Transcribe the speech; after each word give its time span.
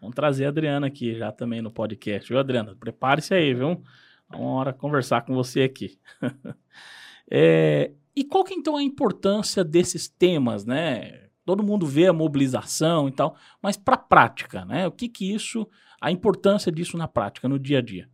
Vamos 0.00 0.14
trazer 0.14 0.46
a 0.46 0.48
Adriana 0.48 0.86
aqui 0.86 1.14
já 1.14 1.32
também 1.32 1.62
no 1.62 1.70
podcast. 1.70 2.28
Viu, 2.28 2.38
Adriana? 2.38 2.74
Prepare-se 2.74 3.34
aí, 3.34 3.54
viu? 3.54 3.82
Uma 4.32 4.50
hora 4.50 4.72
conversar 4.72 5.22
com 5.22 5.34
você 5.34 5.62
aqui. 5.62 5.98
é, 7.30 7.92
e 8.14 8.24
qual 8.24 8.44
que 8.44 8.54
então 8.54 8.76
a 8.76 8.82
importância 8.82 9.62
desses 9.62 10.08
temas, 10.08 10.64
né? 10.64 11.28
Todo 11.44 11.62
mundo 11.62 11.86
vê 11.86 12.06
a 12.06 12.12
mobilização 12.12 13.08
e 13.08 13.12
tal, 13.12 13.36
mas 13.62 13.76
para 13.76 13.94
a 13.94 13.98
prática, 13.98 14.64
né? 14.64 14.86
O 14.86 14.90
que 14.90 15.08
que 15.08 15.32
isso, 15.32 15.68
a 16.00 16.10
importância 16.10 16.72
disso 16.72 16.96
na 16.96 17.06
prática, 17.06 17.48
no 17.48 17.58
dia 17.58 17.78
a 17.78 17.82
dia? 17.82 18.08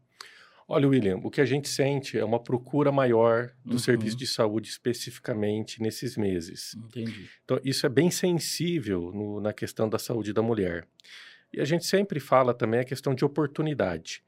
Olha, 0.68 0.88
William, 0.88 1.18
o 1.22 1.30
que 1.30 1.40
a 1.40 1.44
gente 1.44 1.68
sente 1.68 2.18
é 2.18 2.24
uma 2.24 2.42
procura 2.42 2.90
maior 2.90 3.52
do 3.64 3.72
uhum. 3.72 3.78
serviço 3.78 4.16
de 4.16 4.26
saúde 4.26 4.68
especificamente 4.70 5.82
nesses 5.82 6.16
meses. 6.16 6.74
Entendi. 6.74 7.28
Então, 7.44 7.60
isso 7.62 7.84
é 7.84 7.88
bem 7.88 8.10
sensível 8.10 9.12
no, 9.12 9.40
na 9.40 9.52
questão 9.52 9.88
da 9.88 9.98
saúde 9.98 10.32
da 10.32 10.40
mulher. 10.40 10.86
E 11.52 11.60
a 11.60 11.64
gente 11.64 11.86
sempre 11.86 12.20
fala 12.20 12.54
também 12.54 12.80
a 12.80 12.84
questão 12.84 13.14
de 13.14 13.24
oportunidade. 13.24 14.22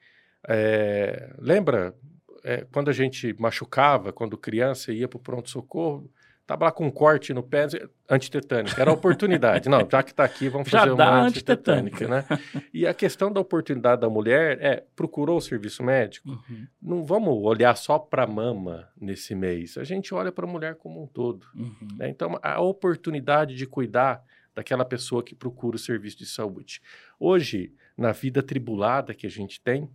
É, 0.47 1.33
lembra 1.39 1.95
é, 2.43 2.67
quando 2.73 2.91
a 2.91 2.93
gente 2.93 3.35
machucava, 3.39 4.13
quando 4.13 4.37
criança 4.37 4.93
ia 4.93 5.09
para 5.09 5.17
o 5.17 5.21
pronto-socorro, 5.21 6.11
Tava 6.47 6.67
lá 6.67 6.73
com 6.73 6.87
um 6.87 6.91
corte 6.91 7.33
no 7.33 7.43
pé, 7.43 7.67
antitetânica. 8.09 8.79
Era 8.79 8.93
oportunidade. 8.93 9.67
Não, 9.67 9.89
já 9.91 10.03
que 10.03 10.11
está 10.11 10.25
aqui, 10.25 10.51
vamos 10.51 10.69
já 10.69 10.81
fazer 10.81 10.91
uma 10.93 11.23
antitetânica, 11.23 12.07
né? 12.07 12.25
E 12.73 12.87
a 12.87 12.93
questão 12.93 13.33
da 13.33 13.41
oportunidade 13.41 14.03
da 14.03 14.11
mulher 14.11 14.59
é, 14.61 14.85
procurou 14.95 15.39
o 15.39 15.41
serviço 15.41 15.83
médico? 15.83 16.29
Uhum. 16.29 16.67
Não 16.83 17.03
vamos 17.03 17.35
olhar 17.43 17.75
só 17.79 17.99
para 17.99 18.25
a 18.25 18.27
mama 18.27 18.91
nesse 19.01 19.35
mês. 19.35 19.79
A 19.79 19.85
gente 19.85 20.15
olha 20.15 20.31
para 20.31 20.45
a 20.45 20.49
mulher 20.49 20.75
como 20.75 21.03
um 21.03 21.07
todo. 21.07 21.47
Uhum. 21.55 21.89
Né? 21.97 22.11
Então, 22.11 22.39
a 22.43 22.61
oportunidade 22.61 23.55
de 23.55 23.67
cuidar 23.67 24.23
daquela 24.55 24.85
pessoa 24.85 25.23
que 25.23 25.35
procura 25.35 25.77
o 25.77 25.79
serviço 25.79 26.19
de 26.19 26.27
saúde. 26.27 26.81
Hoje, 27.19 27.73
na 27.97 28.13
vida 28.13 28.43
tribulada 28.43 29.15
que 29.15 29.27
a 29.27 29.31
gente 29.31 29.61
tem, 29.61 29.91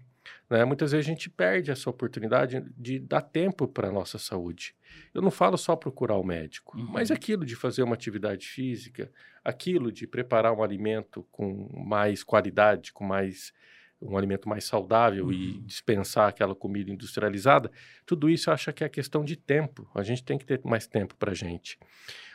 né? 0.49 0.65
Muitas 0.65 0.91
vezes 0.91 1.05
a 1.05 1.09
gente 1.09 1.29
perde 1.29 1.71
essa 1.71 1.89
oportunidade 1.89 2.63
de 2.77 2.99
dar 2.99 3.21
tempo 3.21 3.67
para 3.67 3.89
a 3.89 3.91
nossa 3.91 4.17
saúde. 4.17 4.75
Eu 5.13 5.21
não 5.21 5.31
falo 5.31 5.57
só 5.57 5.75
procurar 5.75 6.17
o 6.17 6.23
médico, 6.23 6.77
uhum. 6.77 6.87
mas 6.91 7.11
aquilo 7.11 7.45
de 7.45 7.55
fazer 7.55 7.83
uma 7.83 7.93
atividade 7.93 8.47
física, 8.47 9.11
aquilo 9.43 9.91
de 9.91 10.07
preparar 10.07 10.53
um 10.53 10.63
alimento 10.63 11.25
com 11.31 11.69
mais 11.85 12.23
qualidade, 12.23 12.91
com 12.91 13.03
mais 13.03 13.53
um 14.01 14.17
alimento 14.17 14.47
mais 14.47 14.63
saudável 14.63 15.25
uhum. 15.25 15.33
e 15.33 15.59
dispensar 15.59 16.29
aquela 16.29 16.55
comida 16.55 16.89
industrializada, 16.89 17.69
tudo 18.05 18.29
isso 18.29 18.49
eu 18.49 18.53
acho 18.53 18.71
que 18.71 18.83
é 18.83 18.89
questão 18.89 19.25
de 19.25 19.35
tempo. 19.35 19.89
A 19.93 20.03
gente 20.03 20.23
tem 20.23 20.37
que 20.37 20.45
ter 20.45 20.61
mais 20.63 20.87
tempo 20.87 21.15
para 21.15 21.31
a 21.31 21.35
gente. 21.35 21.77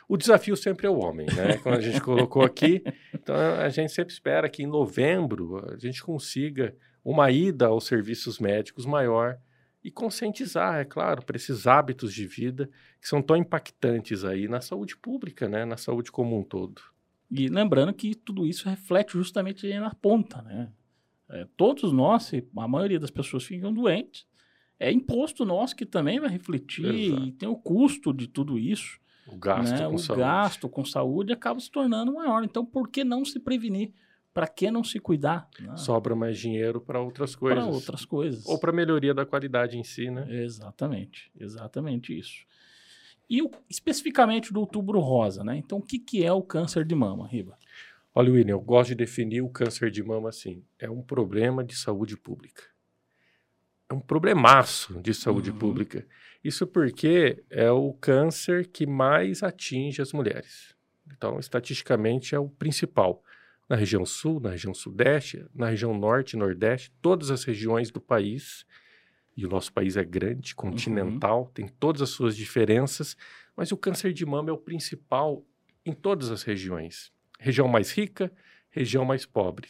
O 0.07 0.17
desafio 0.17 0.55
sempre 0.55 0.87
é 0.87 0.89
o 0.89 0.99
homem, 0.99 1.27
né? 1.27 1.57
Como 1.57 1.75
a 1.75 1.81
gente 1.81 1.99
colocou 2.01 2.43
aqui, 2.43 2.83
então 3.13 3.35
a 3.35 3.69
gente 3.69 3.91
sempre 3.91 4.13
espera 4.13 4.49
que 4.49 4.63
em 4.63 4.67
novembro 4.67 5.65
a 5.73 5.77
gente 5.77 6.03
consiga 6.03 6.75
uma 7.03 7.31
ida 7.31 7.67
aos 7.67 7.85
serviços 7.85 8.39
médicos 8.39 8.85
maior 8.85 9.37
e 9.83 9.91
conscientizar, 9.91 10.79
é 10.79 10.85
claro, 10.85 11.23
para 11.23 11.37
esses 11.37 11.67
hábitos 11.67 12.11
de 12.13 12.25
vida 12.25 12.69
que 12.99 13.07
são 13.07 13.21
tão 13.21 13.35
impactantes 13.35 14.23
aí 14.23 14.47
na 14.47 14.59
saúde 14.59 14.97
pública, 14.97 15.47
né, 15.47 15.63
na 15.63 15.77
saúde 15.77 16.11
como 16.11 16.37
um 16.39 16.43
todo. 16.43 16.81
E 17.29 17.47
lembrando 17.47 17.93
que 17.93 18.15
tudo 18.15 18.47
isso 18.47 18.67
reflete 18.67 19.13
justamente 19.13 19.71
na 19.79 19.93
ponta, 19.93 20.41
né? 20.41 20.71
É, 21.29 21.47
todos 21.57 21.91
nós, 21.91 22.31
a 22.55 22.67
maioria 22.67 22.99
das 22.99 23.09
pessoas 23.09 23.43
ficam 23.43 23.73
doentes, 23.73 24.27
é 24.79 24.91
imposto 24.91 25.45
nosso 25.45 25.75
que 25.75 25.85
também 25.85 26.19
vai 26.19 26.29
refletir 26.29 26.85
Exato. 26.85 27.23
e 27.23 27.31
tem 27.31 27.49
o 27.49 27.55
custo 27.55 28.13
de 28.13 28.27
tudo 28.27 28.59
isso. 28.59 28.99
O 29.27 29.37
gasto 29.37 29.71
né? 29.71 29.87
com 29.87 29.95
o 29.95 29.99
saúde. 29.99 30.21
Gasto 30.21 30.69
com 30.69 30.85
saúde 30.85 31.33
acaba 31.33 31.59
se 31.59 31.71
tornando 31.71 32.13
maior. 32.13 32.43
Então, 32.43 32.65
por 32.65 32.89
que 32.89 33.03
não 33.03 33.25
se 33.25 33.39
prevenir? 33.39 33.91
Para 34.33 34.47
que 34.47 34.69
não 34.69 34.83
se 34.83 34.99
cuidar? 34.99 35.49
Né? 35.59 35.75
Sobra 35.77 36.15
mais 36.15 36.37
dinheiro 36.37 36.81
para 36.81 36.99
outras 36.99 37.35
coisas. 37.35 37.63
Para 37.63 37.73
outras 37.73 38.05
coisas. 38.05 38.45
Ou 38.45 38.59
para 38.59 38.71
melhoria 38.71 39.13
da 39.13 39.25
qualidade 39.25 39.77
em 39.77 39.83
si, 39.83 40.11
né? 40.11 40.27
Exatamente, 40.29 41.31
exatamente 41.39 42.17
isso. 42.17 42.45
E 43.29 43.41
o, 43.41 43.49
especificamente 43.69 44.53
do 44.53 44.59
outubro 44.59 44.99
rosa, 44.99 45.43
né? 45.43 45.57
Então, 45.57 45.79
o 45.79 45.81
que, 45.81 45.97
que 45.97 46.23
é 46.23 46.31
o 46.31 46.43
câncer 46.43 46.85
de 46.85 46.93
mama, 46.93 47.27
Riba? 47.27 47.57
Olha, 48.13 48.31
William, 48.31 48.53
eu 48.53 48.61
gosto 48.61 48.89
de 48.89 48.95
definir 48.95 49.41
o 49.41 49.49
câncer 49.49 49.89
de 49.89 50.03
mama 50.03 50.29
assim: 50.29 50.63
é 50.77 50.89
um 50.89 51.01
problema 51.01 51.63
de 51.63 51.75
saúde 51.75 52.15
pública. 52.15 52.63
É 53.89 53.93
um 53.93 53.99
problemaço 53.99 54.99
de 55.01 55.13
saúde 55.13 55.51
uhum. 55.51 55.57
pública. 55.57 56.07
Isso 56.45 56.67
porque 56.67 57.43
é 57.49 57.71
o 57.71 57.91
câncer 57.93 58.67
que 58.67 58.85
mais 58.85 59.41
atinge 59.41 59.99
as 59.99 60.13
mulheres. 60.13 60.75
Então, 61.11 61.39
estatisticamente, 61.39 62.35
é 62.35 62.39
o 62.39 62.47
principal 62.47 63.23
na 63.67 63.75
região 63.75 64.05
sul, 64.05 64.39
na 64.39 64.51
região 64.51 64.71
sudeste, 64.71 65.43
na 65.55 65.69
região 65.69 65.97
norte 65.97 66.33
e 66.33 66.37
nordeste, 66.37 66.93
todas 67.01 67.31
as 67.31 67.43
regiões 67.43 67.89
do 67.89 67.99
país. 67.99 68.63
E 69.35 69.43
o 69.43 69.49
nosso 69.49 69.73
país 69.73 69.97
é 69.97 70.03
grande, 70.03 70.53
continental, 70.53 71.45
uhum. 71.45 71.51
tem 71.51 71.67
todas 71.67 72.03
as 72.03 72.11
suas 72.11 72.37
diferenças, 72.37 73.17
mas 73.57 73.71
o 73.71 73.77
câncer 73.77 74.13
de 74.13 74.23
mama 74.23 74.51
é 74.51 74.53
o 74.53 74.57
principal 74.57 75.43
em 75.83 75.93
todas 75.93 76.29
as 76.29 76.43
regiões. 76.43 77.11
Região 77.39 77.67
mais 77.67 77.91
rica, 77.91 78.31
região 78.69 79.03
mais 79.03 79.25
pobre. 79.25 79.69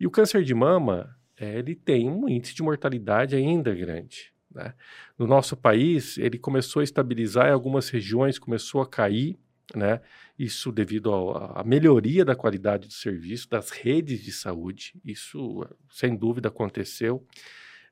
E 0.00 0.08
o 0.08 0.10
câncer 0.10 0.42
de 0.42 0.54
mama, 0.54 1.16
é, 1.38 1.56
ele 1.56 1.76
tem 1.76 2.10
um 2.10 2.28
índice 2.28 2.52
de 2.52 2.64
mortalidade 2.64 3.36
ainda 3.36 3.72
grande. 3.72 4.33
Né? 4.54 4.72
No 5.18 5.26
nosso 5.26 5.56
país, 5.56 6.16
ele 6.18 6.38
começou 6.38 6.80
a 6.80 6.84
estabilizar 6.84 7.48
em 7.48 7.52
algumas 7.52 7.88
regiões, 7.88 8.38
começou 8.38 8.80
a 8.80 8.88
cair, 8.88 9.38
né? 9.74 10.00
Isso 10.38 10.70
devido 10.70 11.12
à 11.12 11.62
melhoria 11.64 12.24
da 12.24 12.36
qualidade 12.36 12.86
do 12.88 12.92
serviço, 12.92 13.48
das 13.48 13.70
redes 13.70 14.22
de 14.22 14.32
saúde, 14.32 14.94
isso 15.04 15.66
sem 15.88 16.14
dúvida 16.16 16.48
aconteceu. 16.48 17.26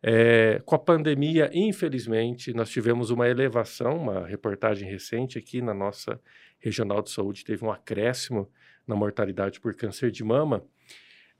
É, 0.03 0.61
com 0.65 0.75
a 0.75 0.79
pandemia, 0.79 1.49
infelizmente, 1.55 2.53
nós 2.53 2.69
tivemos 2.69 3.11
uma 3.11 3.29
elevação, 3.29 3.97
uma 3.97 4.27
reportagem 4.27 4.91
recente 4.91 5.39
aqui 5.39 5.63
na 5.63 5.73
nossa 5.73 6.21
regional 6.63 7.03
de 7.03 7.11
saúde 7.11 7.45
teve 7.45 7.65
um 7.65 7.71
acréscimo 7.71 8.51
na 8.87 8.95
mortalidade 8.95 9.61
por 9.61 9.75
câncer 9.75 10.11
de 10.11 10.25
mama, 10.25 10.65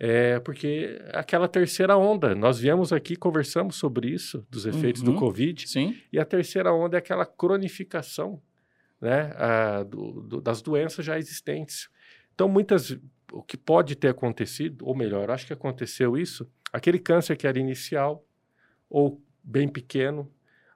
é, 0.05 0.41
porque 0.41 1.01
aquela 1.13 1.47
terceira 1.47 1.97
onda, 1.97 2.35
nós 2.35 2.59
viemos 2.59 2.93
aqui, 2.93 3.15
conversamos 3.15 3.77
sobre 3.77 4.09
isso, 4.09 4.45
dos 4.51 4.67
efeitos 4.67 5.01
uhum, 5.01 5.13
do 5.13 5.19
Covid, 5.21 5.69
sim. 5.69 5.97
e 6.13 6.19
a 6.19 6.25
terceira 6.25 6.75
onda 6.75 6.97
é 6.97 6.99
aquela 6.99 7.25
cronificação 7.25 8.43
né, 9.01 9.33
a, 9.37 9.85
do, 9.85 10.23
do, 10.23 10.41
das 10.41 10.61
doenças 10.61 11.07
já 11.07 11.17
existentes. 11.17 11.89
Então, 12.35 12.49
muitas, 12.49 12.99
o 13.33 13.45
que 13.45 13.57
pode 13.57 13.95
ter 13.95 14.09
acontecido, 14.09 14.85
ou 14.85 14.93
melhor, 14.93 15.31
acho 15.31 15.47
que 15.47 15.53
aconteceu 15.53 16.17
isso, 16.17 16.51
aquele 16.73 16.99
câncer 16.99 17.37
que 17.37 17.47
era 17.47 17.61
inicial 17.61 18.27
ou 18.91 19.23
bem 19.41 19.69
pequeno, 19.69 20.29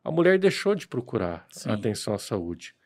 a 0.05 0.11
mulher 0.13 0.39
deixou 0.39 0.73
de 0.73 0.87
procurar 0.87 1.45
Sim. 1.51 1.71
atenção 1.71 2.15
à 2.15 2.19
saúde. 2.19 2.77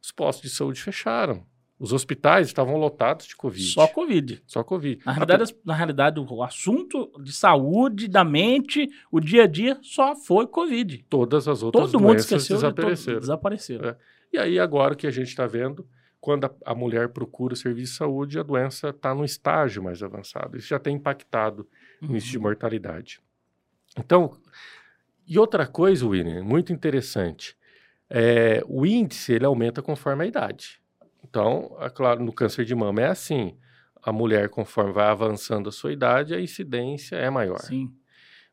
Os 0.00 0.10
postos 0.10 0.50
de 0.50 0.56
saúde 0.56 0.80
fecharam. 0.80 1.46
Os 1.80 1.94
hospitais 1.94 2.46
estavam 2.46 2.76
lotados 2.76 3.26
de 3.26 3.34
Covid. 3.34 3.64
Só 3.64 3.86
Covid. 3.86 4.42
Só 4.46 4.62
Covid. 4.62 5.00
Na 5.02 5.12
realidade, 5.12 5.44
Até... 5.44 5.54
na 5.64 5.74
realidade, 5.74 6.20
o 6.20 6.42
assunto 6.42 7.10
de 7.18 7.32
saúde, 7.32 8.06
da 8.06 8.22
mente, 8.22 8.86
o 9.10 9.18
dia 9.18 9.44
a 9.44 9.46
dia, 9.46 9.78
só 9.80 10.14
foi 10.14 10.46
Covid. 10.46 11.06
Todas 11.08 11.48
as 11.48 11.62
outras 11.62 11.90
Todo 11.90 11.92
doenças 11.92 12.06
mundo 12.06 12.18
esqueceu 12.18 12.56
desapareceram. 12.56 13.14
De 13.14 13.20
desapareceram. 13.20 13.88
É. 13.88 13.96
E 14.30 14.38
aí, 14.38 14.58
agora 14.58 14.92
o 14.92 14.96
que 14.96 15.06
a 15.06 15.10
gente 15.10 15.28
está 15.28 15.46
vendo, 15.46 15.88
quando 16.20 16.44
a, 16.44 16.52
a, 16.66 16.74
mulher 16.74 17.08
procura 17.08 17.54
o 17.54 17.56
serviço 17.56 17.92
de 17.92 17.98
saúde, 17.98 18.38
a 18.38 18.42
doença 18.42 18.90
está 18.90 19.14
no 19.14 19.24
estágio 19.24 19.82
mais 19.82 20.02
avançado. 20.02 20.58
Isso 20.58 20.68
já 20.68 20.78
tem 20.78 20.96
impactado 20.96 21.66
uhum. 22.02 22.08
no 22.08 22.14
índice 22.16 22.32
de 22.32 22.38
mortalidade. 22.38 23.22
Então, 23.98 24.36
e 25.26 25.38
outra 25.38 25.66
coisa, 25.66 26.06
William, 26.06 26.44
muito 26.44 26.74
interessante, 26.74 27.56
é, 28.10 28.62
o 28.66 28.84
índice 28.84 29.32
ele 29.32 29.46
aumenta 29.46 29.80
conforme 29.80 30.24
a 30.24 30.26
idade. 30.26 30.79
Então, 31.24 31.76
é 31.80 31.88
claro, 31.90 32.24
no 32.24 32.32
câncer 32.32 32.64
de 32.64 32.74
mama 32.74 33.02
é 33.02 33.06
assim. 33.06 33.56
A 34.02 34.12
mulher, 34.12 34.48
conforme 34.48 34.92
vai 34.92 35.06
avançando 35.06 35.68
a 35.68 35.72
sua 35.72 35.92
idade, 35.92 36.34
a 36.34 36.40
incidência 36.40 37.16
é 37.16 37.28
maior. 37.28 37.60
Sim. 37.60 37.92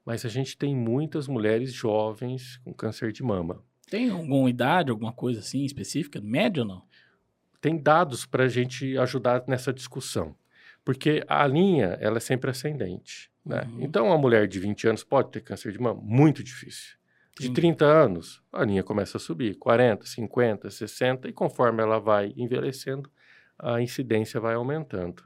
Mas 0.05 0.25
a 0.25 0.29
gente 0.29 0.57
tem 0.57 0.75
muitas 0.75 1.27
mulheres 1.27 1.73
jovens 1.73 2.57
com 2.63 2.73
câncer 2.73 3.11
de 3.11 3.23
mama. 3.23 3.63
Tem 3.89 4.09
alguma 4.09 4.49
idade, 4.49 4.91
alguma 4.91 5.13
coisa 5.13 5.39
assim 5.39 5.63
específica? 5.63 6.19
Média 6.21 6.63
ou 6.63 6.67
não? 6.67 6.83
Tem 7.61 7.77
dados 7.77 8.25
para 8.25 8.43
a 8.43 8.47
gente 8.47 8.97
ajudar 8.97 9.43
nessa 9.47 9.73
discussão. 9.73 10.35
Porque 10.83 11.23
a 11.27 11.45
linha, 11.47 11.97
ela 11.99 12.17
é 12.17 12.19
sempre 12.19 12.49
ascendente. 12.49 13.31
Né? 13.45 13.61
Uhum. 13.63 13.81
Então, 13.81 14.07
uma 14.07 14.17
mulher 14.17 14.47
de 14.47 14.59
20 14.59 14.87
anos 14.87 15.03
pode 15.03 15.31
ter 15.31 15.41
câncer 15.41 15.71
de 15.71 15.79
mama? 15.79 15.99
Muito 16.03 16.43
difícil. 16.43 16.96
De 17.39 17.47
Sim. 17.47 17.53
30 17.53 17.85
anos, 17.85 18.41
a 18.51 18.65
linha 18.65 18.83
começa 18.83 19.17
a 19.17 19.19
subir. 19.19 19.55
40, 19.55 20.05
50, 20.05 20.69
60. 20.69 21.29
E 21.29 21.33
conforme 21.33 21.83
ela 21.83 21.99
vai 21.99 22.33
envelhecendo, 22.35 23.09
a 23.59 23.81
incidência 23.81 24.39
vai 24.39 24.55
aumentando. 24.55 25.23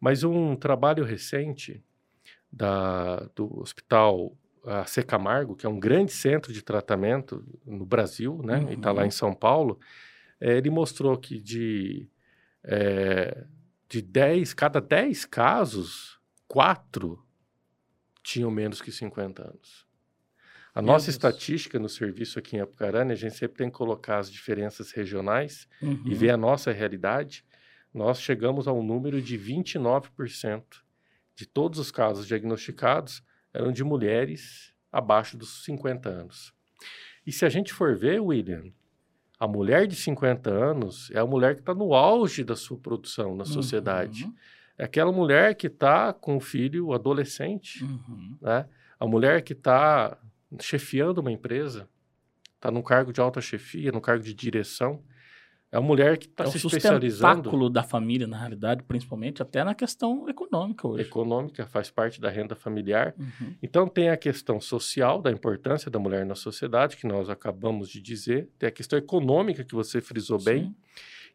Mas 0.00 0.22
um 0.22 0.54
trabalho 0.54 1.04
recente 1.04 1.84
da, 2.50 3.28
do 3.34 3.60
Hospital 3.60 4.36
a 4.64 4.84
C. 4.84 5.02
Camargo, 5.02 5.56
que 5.56 5.64
é 5.64 5.68
um 5.68 5.80
grande 5.80 6.12
centro 6.12 6.52
de 6.52 6.62
tratamento 6.62 7.44
no 7.64 7.86
Brasil, 7.86 8.40
né? 8.44 8.58
Uhum. 8.58 8.70
E 8.70 8.74
está 8.74 8.92
lá 8.92 9.06
em 9.06 9.10
São 9.10 9.34
Paulo. 9.34 9.80
É, 10.40 10.56
ele 10.56 10.70
mostrou 10.70 11.16
que 11.16 11.40
de, 11.40 12.08
é, 12.62 13.46
de 13.88 14.02
10, 14.02 14.54
cada 14.54 14.80
10 14.80 15.24
casos 15.24 16.20
quatro 16.46 17.24
tinham 18.22 18.50
menos 18.50 18.82
que 18.82 18.92
50 18.92 19.42
anos. 19.42 19.87
A 20.78 20.82
Meu 20.82 20.92
nossa 20.92 21.06
Deus. 21.06 21.14
estatística 21.16 21.76
no 21.76 21.88
serviço 21.88 22.38
aqui 22.38 22.56
em 22.56 22.60
Apucarana, 22.60 23.12
a 23.12 23.16
gente 23.16 23.34
sempre 23.34 23.56
tem 23.58 23.68
que 23.68 23.76
colocar 23.76 24.18
as 24.18 24.30
diferenças 24.30 24.92
regionais 24.92 25.68
Uhum. 25.82 26.02
e 26.06 26.14
ver 26.14 26.30
a 26.30 26.36
nossa 26.36 26.70
realidade. 26.70 27.44
Nós 27.92 28.20
chegamos 28.20 28.68
ao 28.68 28.80
número 28.80 29.20
de 29.20 29.36
29% 29.36 30.62
de 31.34 31.46
todos 31.46 31.80
os 31.80 31.90
casos 31.90 32.28
diagnosticados 32.28 33.22
eram 33.52 33.72
de 33.72 33.82
mulheres 33.82 34.72
abaixo 34.92 35.36
dos 35.36 35.64
50 35.64 36.08
anos. 36.08 36.52
E 37.26 37.32
se 37.32 37.44
a 37.44 37.48
gente 37.48 37.72
for 37.72 37.96
ver, 37.96 38.20
William, 38.20 38.64
a 39.36 39.48
mulher 39.48 39.84
de 39.88 39.96
50 39.96 40.48
anos 40.48 41.10
é 41.10 41.18
a 41.18 41.26
mulher 41.26 41.54
que 41.56 41.60
está 41.60 41.74
no 41.74 41.92
auge 41.92 42.44
da 42.44 42.54
sua 42.54 42.78
produção 42.78 43.34
na 43.34 43.44
sociedade. 43.44 44.24
Uhum. 44.26 44.34
É 44.78 44.84
aquela 44.84 45.10
mulher 45.10 45.56
que 45.56 45.66
está 45.66 46.12
com 46.12 46.36
o 46.36 46.40
filho 46.40 46.92
adolescente, 46.92 47.82
Uhum. 47.82 48.36
né? 48.40 48.68
A 49.00 49.06
mulher 49.08 49.42
que 49.42 49.52
está 49.54 50.16
chefiando 50.60 51.20
uma 51.20 51.32
empresa, 51.32 51.88
está 52.54 52.70
num 52.70 52.82
cargo 52.82 53.12
de 53.12 53.20
alta 53.20 53.40
chefia, 53.40 53.92
no 53.92 54.00
cargo 54.00 54.24
de 54.24 54.34
direção. 54.34 55.02
É 55.70 55.76
a 55.76 55.80
mulher 55.82 56.16
que 56.16 56.26
está 56.26 56.44
É 56.44 56.46
o 56.46 56.50
se 56.50 56.56
especializando 56.56 57.34
sustentáculo 57.34 57.68
da 57.68 57.82
família, 57.82 58.26
na 58.26 58.38
realidade, 58.38 58.82
principalmente 58.84 59.42
até 59.42 59.62
na 59.62 59.74
questão 59.74 60.26
econômica 60.26 60.88
hoje. 60.88 61.02
econômica, 61.02 61.66
faz 61.66 61.90
parte 61.90 62.18
da 62.20 62.30
renda 62.30 62.54
familiar. 62.54 63.14
Uhum. 63.18 63.54
Então 63.62 63.86
tem 63.86 64.08
a 64.08 64.16
questão 64.16 64.60
social 64.60 65.20
da 65.20 65.30
importância 65.30 65.90
da 65.90 65.98
mulher 65.98 66.24
na 66.24 66.34
sociedade, 66.34 66.96
que 66.96 67.06
nós 67.06 67.28
acabamos 67.28 67.90
de 67.90 68.00
dizer, 68.00 68.48
tem 68.58 68.66
a 68.66 68.72
questão 68.72 68.98
econômica 68.98 69.62
que 69.62 69.74
você 69.74 70.00
frisou 70.00 70.42
bem, 70.42 70.64
Sim. 70.64 70.74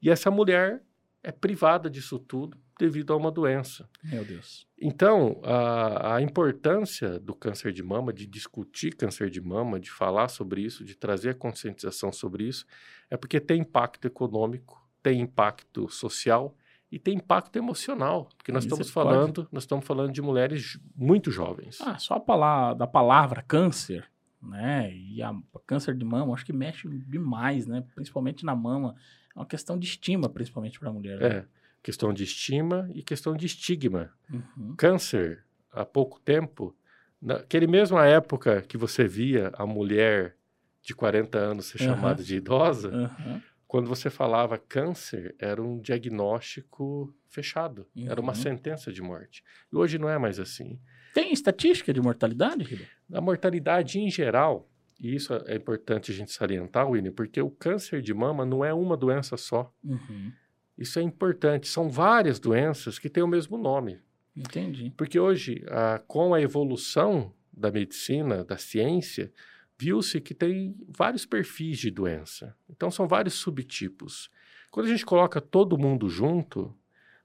e 0.01 0.09
essa 0.09 0.31
mulher 0.31 0.81
é 1.21 1.31
privada 1.31 1.87
disso 1.87 2.17
tudo 2.17 2.57
devido 2.79 3.13
a 3.13 3.17
uma 3.17 3.31
doença. 3.31 3.89
Meu 4.03 4.23
Deus. 4.25 4.67
Então, 4.79 5.39
a, 5.43 6.15
a 6.15 6.21
importância 6.21 7.19
do 7.19 7.33
câncer 7.33 7.71
de 7.71 7.81
mama, 7.83 8.11
de 8.11 8.25
discutir 8.25 8.95
câncer 8.95 9.29
de 9.29 9.39
mama, 9.41 9.79
de 9.79 9.89
falar 9.91 10.27
sobre 10.27 10.61
isso, 10.61 10.83
de 10.83 10.95
trazer 10.95 11.29
a 11.29 11.33
conscientização 11.35 12.11
sobre 12.11 12.45
isso, 12.45 12.65
é 13.09 13.15
porque 13.17 13.39
tem 13.39 13.61
impacto 13.61 14.05
econômico, 14.05 14.81
tem 15.01 15.21
impacto 15.21 15.89
social 15.89 16.55
e 16.91 16.99
tem 16.99 17.15
impacto 17.15 17.55
emocional, 17.57 18.29
porque 18.37 18.51
nós 18.51 18.63
estamos 18.65 18.87
Misericórdia. 18.87 19.13
falando, 19.19 19.47
nós 19.51 19.63
estamos 19.63 19.85
falando 19.85 20.11
de 20.11 20.21
mulheres 20.21 20.79
muito 20.95 21.31
jovens. 21.31 21.79
Ah, 21.81 21.97
só 21.97 22.15
a 22.15 22.19
palavra, 22.19 22.75
da 22.75 22.87
palavra 22.87 23.41
câncer, 23.41 24.07
né? 24.41 24.93
E 24.93 25.21
a 25.23 25.33
câncer 25.65 25.95
de 25.95 26.05
mama, 26.05 26.33
acho 26.33 26.45
que 26.45 26.53
mexe 26.53 26.87
demais, 27.07 27.65
né? 27.65 27.83
Principalmente 27.95 28.45
na 28.45 28.55
mama. 28.55 28.95
É 29.35 29.39
uma 29.39 29.45
questão 29.45 29.79
de 29.79 29.87
estima, 29.87 30.29
principalmente 30.29 30.79
para 30.79 30.89
a 30.89 30.93
mulher. 30.93 31.19
né? 31.19 31.45
Questão 31.83 32.13
de 32.13 32.23
estima 32.23 32.89
e 32.95 33.03
questão 33.03 33.35
de 33.35 33.45
estigma. 33.45 34.11
Uhum. 34.31 34.73
Câncer, 34.77 35.43
há 35.71 35.83
pouco 35.85 36.19
tempo, 36.19 36.73
naquele 37.21 37.67
mesma 37.67 38.05
época 38.07 38.61
que 38.61 38.77
você 38.77 39.05
via 39.05 39.51
a 39.53 39.65
mulher 39.65 40.35
de 40.81 40.95
40 40.95 41.37
anos 41.37 41.65
ser 41.67 41.81
Aham. 41.83 41.95
chamada 41.95 42.23
de 42.23 42.37
idosa, 42.37 42.89
Uhum. 42.89 43.41
quando 43.67 43.87
você 43.87 44.09
falava 44.09 44.57
câncer, 44.57 45.35
era 45.37 45.61
um 45.61 45.79
diagnóstico 45.79 47.13
fechado, 47.27 47.85
era 48.05 48.19
uma 48.21 48.31
Uhum. 48.31 48.35
sentença 48.35 48.91
de 48.91 49.01
morte. 49.01 49.43
E 49.71 49.75
hoje 49.75 49.97
não 49.97 50.07
é 50.09 50.17
mais 50.17 50.39
assim. 50.39 50.79
Tem 51.13 51.31
estatística 51.33 51.93
de 51.93 51.99
mortalidade, 52.01 52.63
Riba? 52.63 52.85
A 53.11 53.19
mortalidade 53.21 53.99
em 53.99 54.09
geral, 54.09 54.69
e 54.99 55.13
isso 55.15 55.33
é 55.47 55.55
importante 55.55 56.11
a 56.11 56.13
gente 56.15 56.31
salientar, 56.31 56.89
William, 56.89 57.11
porque 57.11 57.41
o 57.41 57.49
câncer 57.51 58.01
de 58.01 58.13
mama 58.13 58.45
não 58.45 58.63
é 58.63 58.73
uma 58.73 58.95
doença 58.97 59.35
só. 59.37 59.73
Uhum. 59.83 60.31
Isso 60.77 60.99
é 60.99 61.01
importante. 61.01 61.67
São 61.67 61.89
várias 61.89 62.39
doenças 62.39 62.97
que 62.97 63.09
têm 63.09 63.23
o 63.23 63.27
mesmo 63.27 63.57
nome. 63.57 63.99
Entendi. 64.35 64.91
Porque 64.97 65.19
hoje, 65.19 65.63
ah, 65.69 66.01
com 66.07 66.33
a 66.33 66.41
evolução 66.41 67.31
da 67.51 67.71
medicina, 67.71 68.43
da 68.43 68.57
ciência, 68.57 69.31
viu-se 69.77 70.19
que 70.19 70.33
tem 70.33 70.75
vários 70.87 71.25
perfis 71.25 71.77
de 71.77 71.91
doença. 71.91 72.55
Então, 72.69 72.89
são 72.89 73.07
vários 73.07 73.35
subtipos. 73.35 74.29
Quando 74.71 74.87
a 74.87 74.89
gente 74.89 75.05
coloca 75.05 75.39
todo 75.39 75.77
mundo 75.77 76.09
junto, 76.09 76.75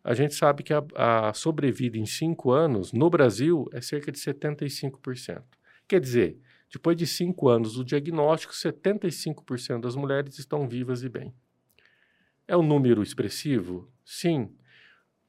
a 0.05 0.13
gente 0.13 0.35
sabe 0.35 0.63
que 0.63 0.73
a, 0.73 0.85
a 1.29 1.33
sobrevida 1.33 1.97
em 1.97 2.07
cinco 2.07 2.51
anos, 2.51 2.93
no 2.93 3.09
Brasil, 3.09 3.67
é 3.73 3.81
cerca 3.81 4.13
de 4.13 4.19
75%. 4.19 5.43
Quer 5.87 6.01
dizer, 6.01 6.39
depois 6.71 6.97
de 6.97 7.07
cinco 7.07 7.49
anos 7.49 7.75
do 7.75 7.85
diagnóstico, 7.85 8.53
75% 8.53 9.81
das 9.81 9.97
mulheres 9.97 10.39
estão 10.39 10.69
vivas 10.69 11.03
e 11.03 11.09
bem. 11.09 11.35
É 12.49 12.57
um 12.57 12.63
número 12.63 13.03
expressivo? 13.03 13.89
Sim. 14.05 14.51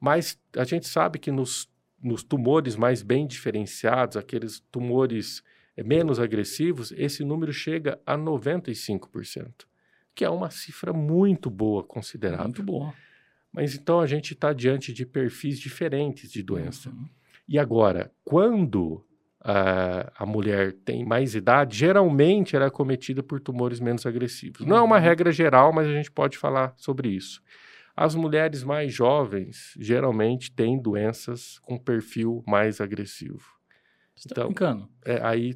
Mas 0.00 0.40
a 0.56 0.64
gente 0.64 0.88
sabe 0.88 1.18
que 1.18 1.30
nos, 1.30 1.70
nos 2.02 2.22
tumores 2.22 2.74
mais 2.74 3.02
bem 3.02 3.26
diferenciados, 3.26 4.16
aqueles 4.16 4.60
tumores 4.72 5.42
eh, 5.76 5.82
menos 5.82 6.18
agressivos, 6.18 6.90
esse 6.92 7.22
número 7.22 7.52
chega 7.52 8.00
a 8.06 8.16
95%, 8.16 9.66
que 10.14 10.24
é 10.24 10.30
uma 10.30 10.50
cifra 10.50 10.94
muito 10.94 11.50
boa, 11.50 11.84
considerável. 11.84 12.44
Muito 12.46 12.62
boa. 12.62 12.94
Mas 13.52 13.74
então 13.74 14.00
a 14.00 14.06
gente 14.06 14.32
está 14.32 14.54
diante 14.54 14.92
de 14.92 15.04
perfis 15.04 15.58
diferentes 15.58 16.32
de 16.32 16.42
doença. 16.42 16.88
Uhum. 16.88 17.06
E 17.46 17.58
agora, 17.58 18.10
quando 18.24 19.04
a, 19.42 20.12
a 20.22 20.26
mulher 20.26 20.72
tem 20.84 21.04
mais 21.04 21.34
idade, 21.34 21.76
geralmente 21.78 22.54
ela 22.54 22.66
é 22.66 22.70
cometida 22.70 23.22
por 23.22 23.40
tumores 23.40 23.80
menos 23.80 24.04
agressivos. 24.04 24.66
Não 24.66 24.76
é 24.76 24.82
uma 24.82 24.96
Uhum. 24.96 25.02
regra 25.02 25.32
geral, 25.32 25.72
mas 25.72 25.86
a 25.86 25.92
gente 25.92 26.10
pode 26.10 26.36
falar 26.36 26.74
sobre 26.76 27.08
isso. 27.08 27.42
As 27.96 28.14
mulheres 28.14 28.62
mais 28.62 28.92
jovens 28.92 29.74
geralmente 29.78 30.52
têm 30.52 30.80
doenças 30.80 31.58
com 31.60 31.78
perfil 31.78 32.42
mais 32.46 32.80
agressivo. 32.80 33.44
Você 34.14 34.28
tá 34.28 34.34
Então- 34.34 34.46
brincando? 34.48 34.88
É, 35.04 35.20
aí 35.24 35.54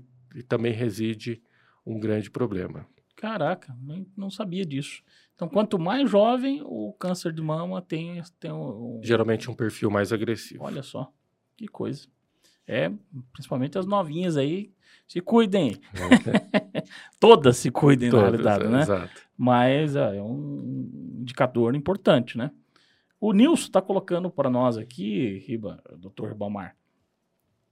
também 0.49 0.73
reside 0.73 1.43
um 1.87 1.99
grande 2.01 2.31
problema. 2.31 2.87
Caraca, 3.17 3.75
não 4.17 4.31
sabia 4.31 4.65
disso. 4.67 5.03
Então, 5.35 5.49
quanto 5.49 5.79
mais 5.79 6.11
jovem, 6.11 6.61
o 6.65 6.93
câncer 6.95 7.33
de 7.33 7.41
mama 7.43 7.81
tem, 7.81 8.23
tem 8.41 8.53
um- 8.53 9.01
Geralmente 9.03 9.51
um 9.51 9.55
perfil 9.55 9.91
mais 9.91 10.13
agressivo. 10.13 10.63
Olha 10.65 10.83
só, 10.83 11.11
que 11.57 11.67
coisa. 11.69 12.09
É, 12.67 12.91
principalmente 13.33 13.79
as 13.79 13.87
novinhas 13.87 14.37
aí, 14.37 14.73
se 15.07 15.21
cuidem. 15.21 15.79
Todas 17.21 17.57
se 17.59 17.71
cuidem, 17.71 18.11
na 18.11 18.19
Todas, 18.19 18.31
realidade, 18.31 18.65
é, 18.65 18.69
né? 18.69 18.81
Exato. 18.81 19.23
Mas 19.37 19.97
é, 19.97 20.17
é 20.17 20.23
um 20.23 20.91
indicador 21.21 21.75
importante, 21.75 22.39
né? 22.39 22.51
O 23.21 23.33
Nilson 23.33 23.65
está 23.65 23.81
colocando 23.81 24.31
para 24.31 24.51
nós 24.51 24.77
aqui, 24.77 25.45
Riba, 25.47 25.83
Dr. 25.97 26.29
Ribamar. 26.29 26.77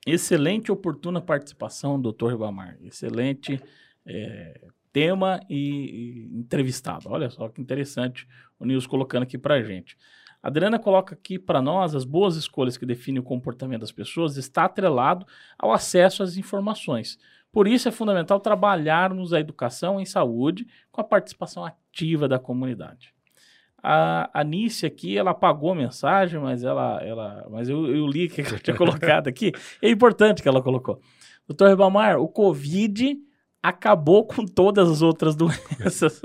Excelente 0.07 0.69
e 0.69 0.73
oportuna 0.73 1.21
participação, 1.21 2.01
Dr. 2.01 2.29
Ribamar. 2.31 2.77
Excelente 2.83 3.63
é, 4.05 4.61
tema 4.93 5.41
e, 5.49 6.29
e 6.33 6.39
entrevistado. 6.39 7.09
Olha 7.09 7.31
só 7.31 7.49
que 7.49 7.61
interessante 7.61 8.27
o 8.59 8.65
Nilson 8.65 8.89
colocando 8.89 9.25
aqui 9.25 9.39
para 9.39 9.63
gente. 9.63 9.97
A 10.43 10.49
Adriana 10.49 10.79
coloca 10.79 11.15
aqui 11.15 11.39
para 11.39 11.63
nós 11.63 11.95
as 11.95 12.05
boas 12.05 12.37
escolhas 12.37 12.77
que 12.77 12.85
definem 12.85 13.21
o 13.21 13.25
comportamento 13.25 13.83
das 13.83 13.93
pessoas 13.93 14.37
está 14.37 14.65
atrelado 14.65 15.25
ao 15.59 15.73
acesso 15.73 16.23
às 16.23 16.37
informações. 16.37 17.19
Por 17.53 17.69
isso 17.69 17.87
é 17.87 17.93
fundamental 17.93 18.41
trabalharmos 18.41 19.33
a 19.33 19.39
educação 19.39 20.01
em 20.01 20.07
saúde 20.07 20.67
com 20.91 21.01
a 21.01 21.05
participação 21.05 21.65
ativa 21.65 22.27
da 22.27 22.39
comunidade. 22.39 23.15
A 23.83 24.31
Anice 24.33 24.87
aqui, 24.87 25.19
ela 25.19 25.33
apagou 25.33 25.73
a 25.73 25.75
mensagem, 25.75 26.41
mas 26.41 26.65
ela, 26.65 27.03
ela, 27.03 27.47
mas 27.51 27.69
eu, 27.69 27.95
eu 27.95 28.07
li 28.07 28.29
que 28.29 28.41
ela 28.41 28.59
tinha 28.59 28.75
colocado 28.79 29.29
aqui. 29.29 29.53
É 29.83 29.91
importante 29.91 30.43
que 30.43 30.49
ela 30.49 30.63
colocou. 30.63 31.01
Doutor 31.47 31.69
Ribamar, 31.69 32.19
o 32.19 32.29
Covid 32.29 33.19
acabou 33.63 34.27
com 34.27 34.47
todas 34.47 34.89
as 34.89 35.03
outras 35.03 35.35
doenças, 35.37 36.23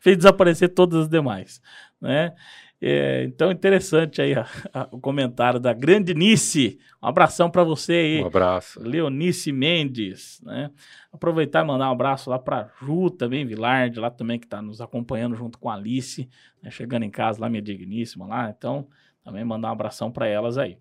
fez 0.00 0.16
desaparecer 0.16 0.72
todas 0.74 1.02
as 1.02 1.08
demais, 1.08 1.60
né? 2.00 2.34
É, 2.82 3.24
então, 3.24 3.50
interessante 3.52 4.22
aí 4.22 4.32
a- 4.34 4.46
a- 4.72 4.88
o 4.90 4.98
comentário 4.98 5.60
da 5.60 5.72
grande 5.72 6.14
Nice. 6.14 6.78
Um 7.02 7.06
abração 7.08 7.50
para 7.50 7.62
você 7.62 7.92
aí. 7.92 8.22
Um 8.22 8.26
abraço. 8.26 8.80
Leonice 8.82 9.52
Mendes, 9.52 10.40
né? 10.42 10.70
Aproveitar 11.12 11.62
e 11.62 11.66
mandar 11.66 11.88
um 11.88 11.92
abraço 11.92 12.30
lá 12.30 12.38
para 12.38 12.70
Ju 12.80 13.10
também, 13.10 13.44
Vilarde, 13.44 14.00
lá 14.00 14.10
também 14.10 14.38
que 14.38 14.46
está 14.46 14.62
nos 14.62 14.80
acompanhando 14.80 15.36
junto 15.36 15.58
com 15.58 15.68
a 15.68 15.74
Alice, 15.74 16.28
né? 16.62 16.70
chegando 16.70 17.02
em 17.02 17.10
casa 17.10 17.38
lá, 17.40 17.50
minha 17.50 17.60
digníssima 17.62 18.26
lá. 18.26 18.48
Então, 18.56 18.86
também 19.22 19.44
mandar 19.44 19.68
um 19.68 19.72
abração 19.72 20.10
para 20.10 20.26
elas 20.26 20.56
aí. 20.56 20.78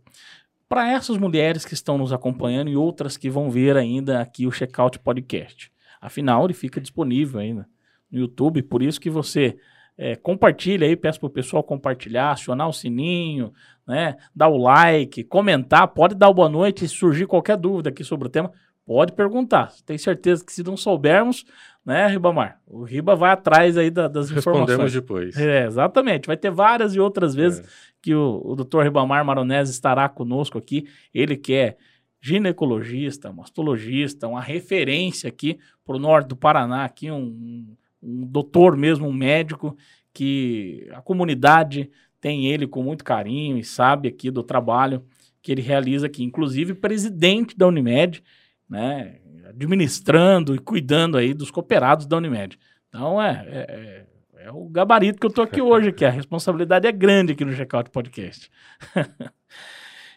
Para 0.70 0.90
essas 0.92 1.18
mulheres 1.18 1.66
que 1.66 1.74
estão 1.74 1.98
nos 1.98 2.14
acompanhando 2.14 2.70
e 2.70 2.78
outras 2.78 3.18
que 3.18 3.30
vão 3.30 3.50
ver 3.50 3.76
ainda 3.76 4.22
aqui 4.22 4.46
o 4.48 4.52
Checkout 4.52 5.00
Podcast. 5.00 5.70
Afinal, 6.00 6.46
ele 6.46 6.54
fica 6.54 6.80
disponível 6.80 7.40
ainda 7.42 7.68
no 8.10 8.20
YouTube, 8.20 8.62
por 8.64 8.82
isso 8.82 9.02
que 9.02 9.10
você 9.10 9.58
é, 10.02 10.16
compartilha 10.16 10.88
aí, 10.88 10.96
peço 10.96 11.20
para 11.20 11.28
o 11.28 11.30
pessoal 11.30 11.62
compartilhar, 11.62 12.32
acionar 12.32 12.70
o 12.70 12.74
sininho, 12.74 13.52
né? 13.86 14.16
Dar 14.34 14.48
o 14.48 14.58
like, 14.58 15.26
comentar, 15.26 15.90
pode 15.90 16.16
dar 16.16 16.32
boa 16.32 16.48
noite, 16.48 16.88
se 16.88 16.96
surgir 16.96 17.28
qualquer 17.28 17.58
dúvida 17.58 17.90
aqui 17.90 18.04
sobre 18.04 18.28
o 18.28 18.32
tema, 18.32 18.50
Pode 18.90 19.14
perguntar. 19.14 19.72
Tenho 19.86 20.00
certeza 20.00 20.44
que 20.44 20.52
se 20.52 20.64
não 20.64 20.76
soubermos, 20.76 21.46
né, 21.86 22.08
Ribamar? 22.08 22.60
O 22.66 22.84
Riba 22.84 23.16
vai 23.16 23.30
atrás 23.30 23.78
aí 23.78 23.92
da, 23.92 24.08
das 24.08 24.32
Respondemos 24.32 24.64
informações. 24.64 24.94
depois. 24.94 25.38
É, 25.38 25.68
exatamente. 25.68 26.26
Vai 26.26 26.36
ter 26.36 26.50
várias 26.50 26.96
e 26.96 27.00
outras 27.00 27.36
vezes 27.36 27.60
É. 27.60 27.64
que 28.02 28.16
o, 28.16 28.42
o 28.44 28.56
Dr. 28.56 28.82
Ribamar 28.82 29.24
Maronese 29.24 29.72
estará 29.72 30.10
conosco 30.10 30.58
aqui. 30.58 30.88
Ele 31.14 31.38
que 31.38 31.54
é 31.54 31.78
ginecologista, 32.20 33.32
mastologista, 33.32 34.28
uma 34.28 34.42
referência 34.42 35.28
aqui 35.30 35.60
para 35.86 35.96
o 35.96 36.00
norte 36.00 36.30
do 36.30 36.36
Paraná, 36.36 36.84
aqui 36.84 37.12
um, 37.12 37.18
um, 37.18 37.78
um 38.02 38.26
doutor 38.26 38.76
mesmo, 38.78 39.08
um 39.08 39.14
médico 39.14 39.76
que 40.14 40.88
a 40.94 41.02
comunidade 41.02 41.90
tem 42.20 42.48
ele 42.48 42.68
com 42.68 42.84
muito 42.84 43.04
carinho 43.04 43.58
e 43.58 43.64
sabe 43.64 44.08
aqui 44.08 44.30
do 44.30 44.44
trabalho 44.44 45.04
que 45.42 45.52
ele 45.52 45.62
realiza 45.62 46.08
aqui, 46.08 46.24
inclusive 46.24 46.74
presidente 46.74 47.58
da 47.58 47.68
Unimed, 47.68 48.22
né, 48.70 49.20
administrando 49.48 50.54
e 50.54 50.60
cuidando 50.60 51.18
aí 51.18 51.34
dos 51.34 51.50
cooperados 51.50 52.06
da 52.06 52.18
Unimed. 52.18 52.58
Então 52.90 53.22
é, 53.22 53.46
é, 53.48 53.58
é- 53.60 54.46
é 54.46 54.52
o 54.52 54.70
gabarito 54.70 55.20
que 55.20 55.26
eu 55.28 55.32
tô 55.34 55.42
aqui 55.42 55.62
hoje, 55.62 55.92
que 55.92 56.06
a 56.06 56.10
responsabilidade 56.10 56.88
é 56.88 56.92
grande 56.92 57.34
aqui 57.34 57.44
no 57.44 57.52
Checkout 57.52 57.90
Podcast. 57.92 58.50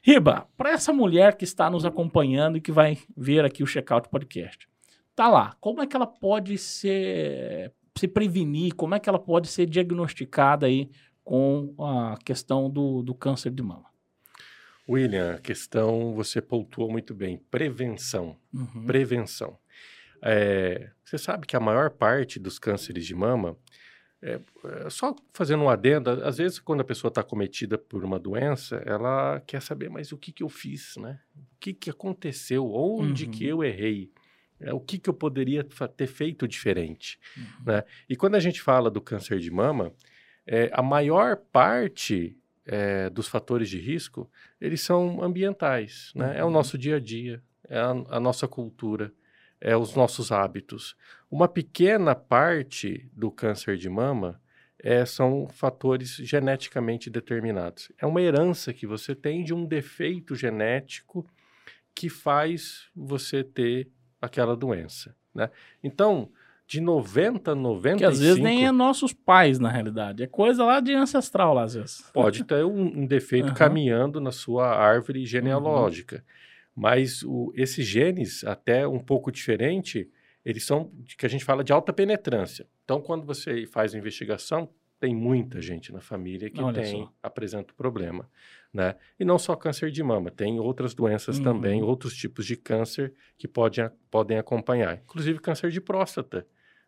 Riba, 0.03 0.47
para 0.57 0.71
essa 0.71 0.93
mulher 0.93 1.37
que 1.37 1.45
está 1.45 1.69
nos 1.69 1.85
acompanhando 1.85 2.57
e 2.57 2.61
que 2.61 2.73
vai 2.73 2.99
ver 3.17 3.45
aqui 3.45 3.63
o 3.63 3.67
Checkout 3.67 4.09
Podcast, 4.09 4.69
tá 5.15 5.29
lá, 5.29 5.57
como 5.61 5.83
é 5.83 5.87
que 5.87 5.95
ela 5.97 6.07
pode 6.07 6.57
ser, 6.59 7.73
se 7.97 8.09
prevenir, 8.09 8.75
como 8.75 8.95
é 8.95 9.01
que 9.01 9.09
ela 9.09 9.19
pode 9.19 9.49
ser 9.49 9.67
diagnosticada 9.67 10.67
aí 10.67 10.91
com 11.25 11.75
a 11.79 12.17
questão 12.25 12.69
do, 12.71 13.03
do 13.03 13.15
câncer 13.15 13.51
de 13.53 13.63
mama? 13.63 13.85
William, 14.89 15.35
a 15.35 15.39
questão 15.39 16.13
você 16.15 16.41
pontuou 16.43 16.91
muito 16.91 17.15
bem. 17.15 17.39
Prevenção. 17.51 18.37
Uhum. 18.53 18.85
Prevenção. 18.87 19.57
É, 20.21 20.91
você 21.05 21.17
sabe 21.19 21.47
que 21.47 21.57
a 21.57 21.61
maior 21.61 21.91
parte 21.91 22.39
dos 22.39 22.59
cânceres 22.59 23.07
de 23.07 23.15
mama, 23.15 23.57
é, 24.21 24.41
é, 24.65 24.91
só 24.91 25.15
fazendo 25.33 25.63
um 25.63 25.69
adendo, 25.69 26.11
às 26.11 26.39
vezes 26.39 26.59
quando 26.59 26.81
a 26.81 26.85
pessoa 26.85 27.09
está 27.09 27.23
cometida 27.23 27.79
por 27.79 28.05
uma 28.05 28.19
doença, 28.19 28.83
ela 28.85 29.41
quer 29.47 29.63
saber, 29.63 29.89
mas 29.89 30.11
o 30.13 30.19
que, 30.19 30.33
que 30.33 30.43
eu 30.43 30.49
fiz, 30.49 30.97
né? 30.97 31.21
O 31.37 31.59
que, 31.61 31.73
que 31.73 31.91
aconteceu? 31.91 32.73
Onde 32.73 33.25
Uhum. 33.27 33.31
que 33.31 33.45
eu 33.47 33.63
errei? 33.65 34.11
É, 34.63 34.73
o 34.73 34.81
que, 34.81 34.99
que 34.99 35.09
eu 35.11 35.15
poderia 35.15 35.65
ter 35.97 36.07
feito 36.07 36.47
diferente? 36.49 37.19
Uhum. 37.37 37.45
né? 37.67 37.85
E 38.09 38.17
quando 38.17 38.35
a 38.37 38.41
gente 38.41 38.61
fala 38.61 38.91
do 38.91 39.01
câncer 39.01 39.39
de 39.39 39.51
mama, 39.51 39.93
é, 40.47 40.71
a 40.73 40.83
maior 40.83 41.37
parte 41.37 42.37
é, 42.65 43.11
dos 43.11 43.27
fatores 43.29 43.69
de 43.69 43.79
risco, 43.79 44.31
eles 44.61 44.81
são 44.81 45.23
ambientais, 45.23 46.13
né? 46.15 46.39
É 46.39 46.43
o 46.43 46.47
Uhum. 46.47 46.53
nosso 46.53 46.79
dia 46.79 46.97
a 46.97 47.01
dia, 47.01 47.43
é 47.69 47.79
a, 47.79 47.91
a 47.91 48.21
nossa 48.21 48.47
cultura, 48.49 49.13
é 49.61 49.77
os 49.77 49.95
nossos 49.95 50.31
hábitos. 50.33 50.97
Uma 51.31 51.49
pequena 51.49 52.15
parte 52.15 53.09
do 53.13 53.31
câncer 53.31 53.77
de 53.77 53.89
mama 53.89 54.41
é, 54.79 55.05
são 55.05 55.47
fatores 55.49 56.17
geneticamente 56.17 57.09
determinados. 57.09 57.91
É 57.99 58.05
uma 58.07 58.21
herança 58.21 58.73
que 58.73 58.87
você 58.87 59.15
tem 59.15 59.45
de 59.45 59.55
um 59.55 59.65
defeito 59.65 60.35
genético 60.35 61.25
que 61.95 62.09
faz 62.09 62.89
você 62.95 63.45
ter 63.45 63.89
aquela 64.23 64.57
doença, 64.57 65.15
né? 65.35 65.51
Então, 65.83 66.31
de 66.67 66.81
90 66.81 67.51
a 67.51 67.55
95... 67.55 67.99
Que 67.99 68.05
às 68.05 68.21
vezes 68.21 68.43
nem 68.43 68.65
é 68.65 68.73
nossos 68.73 69.13
pais, 69.13 69.59
na 69.59 69.69
realidade. 69.69 70.23
É 70.23 70.27
coisa 70.27 70.65
lá 70.65 70.81
de 70.81 70.95
ancestral, 70.95 71.53
lá, 71.53 71.65
às 71.65 71.75
vezes. 71.75 72.11
Pode 72.15 72.45
ter 72.45 72.65
um, 72.65 73.01
um 73.01 73.07
defeito 73.07 73.49
Aham. 73.49 73.55
caminhando 73.55 74.21
na 74.21 74.31
sua 74.31 74.69
árvore 74.69 75.27
genealógica. 75.27 76.25
Mas 76.75 77.23
o, 77.23 77.53
esses 77.55 77.87
genes, 77.87 78.45
até 78.45 78.89
um 78.89 79.01
pouco 79.01 79.31
diferente, 79.31 80.09
eles 80.45 80.65
são 80.65 80.91
que 81.19 81.27
a 81.27 81.29
gente 81.29 81.45
fala 81.45 81.63
de 81.63 81.73
alta 81.73 81.93
penetrância. 81.93 82.67
Então, 82.85 83.01
quando 83.01 83.27
você 83.27 83.67
faz 83.67 83.95
a 83.95 83.99
investigação, 83.99 84.71
tem 85.03 85.17
muita 85.17 85.61
gente 85.61 85.93
na 85.93 86.01
família 86.01 86.49
que 86.49 86.63
Olha 86.63 86.81
tem, 86.81 87.03
só. 87.03 87.13
apresenta 87.21 87.73
o 87.73 87.75
problema. 87.77 88.31
Né? 88.73 88.95
E 89.19 89.25
não 89.25 89.37
só 89.37 89.57
câncer 89.57 89.91
de 89.91 90.01
mama, 90.01 90.31
tem 90.31 90.61
outras 90.61 90.95
doenças 90.95 91.39
Uhum. 91.39 91.43
também, 91.43 91.83
outros 91.83 92.15
tipos 92.15 92.47
de 92.47 92.55
câncer 92.57 93.13
que 93.37 93.49
podem, 93.49 93.91
podem 94.09 94.39
acompanhar. 94.39 94.99
Inclusive 95.03 95.41
câncer 95.41 95.73
de 95.73 95.81
próstata, 95.81 96.47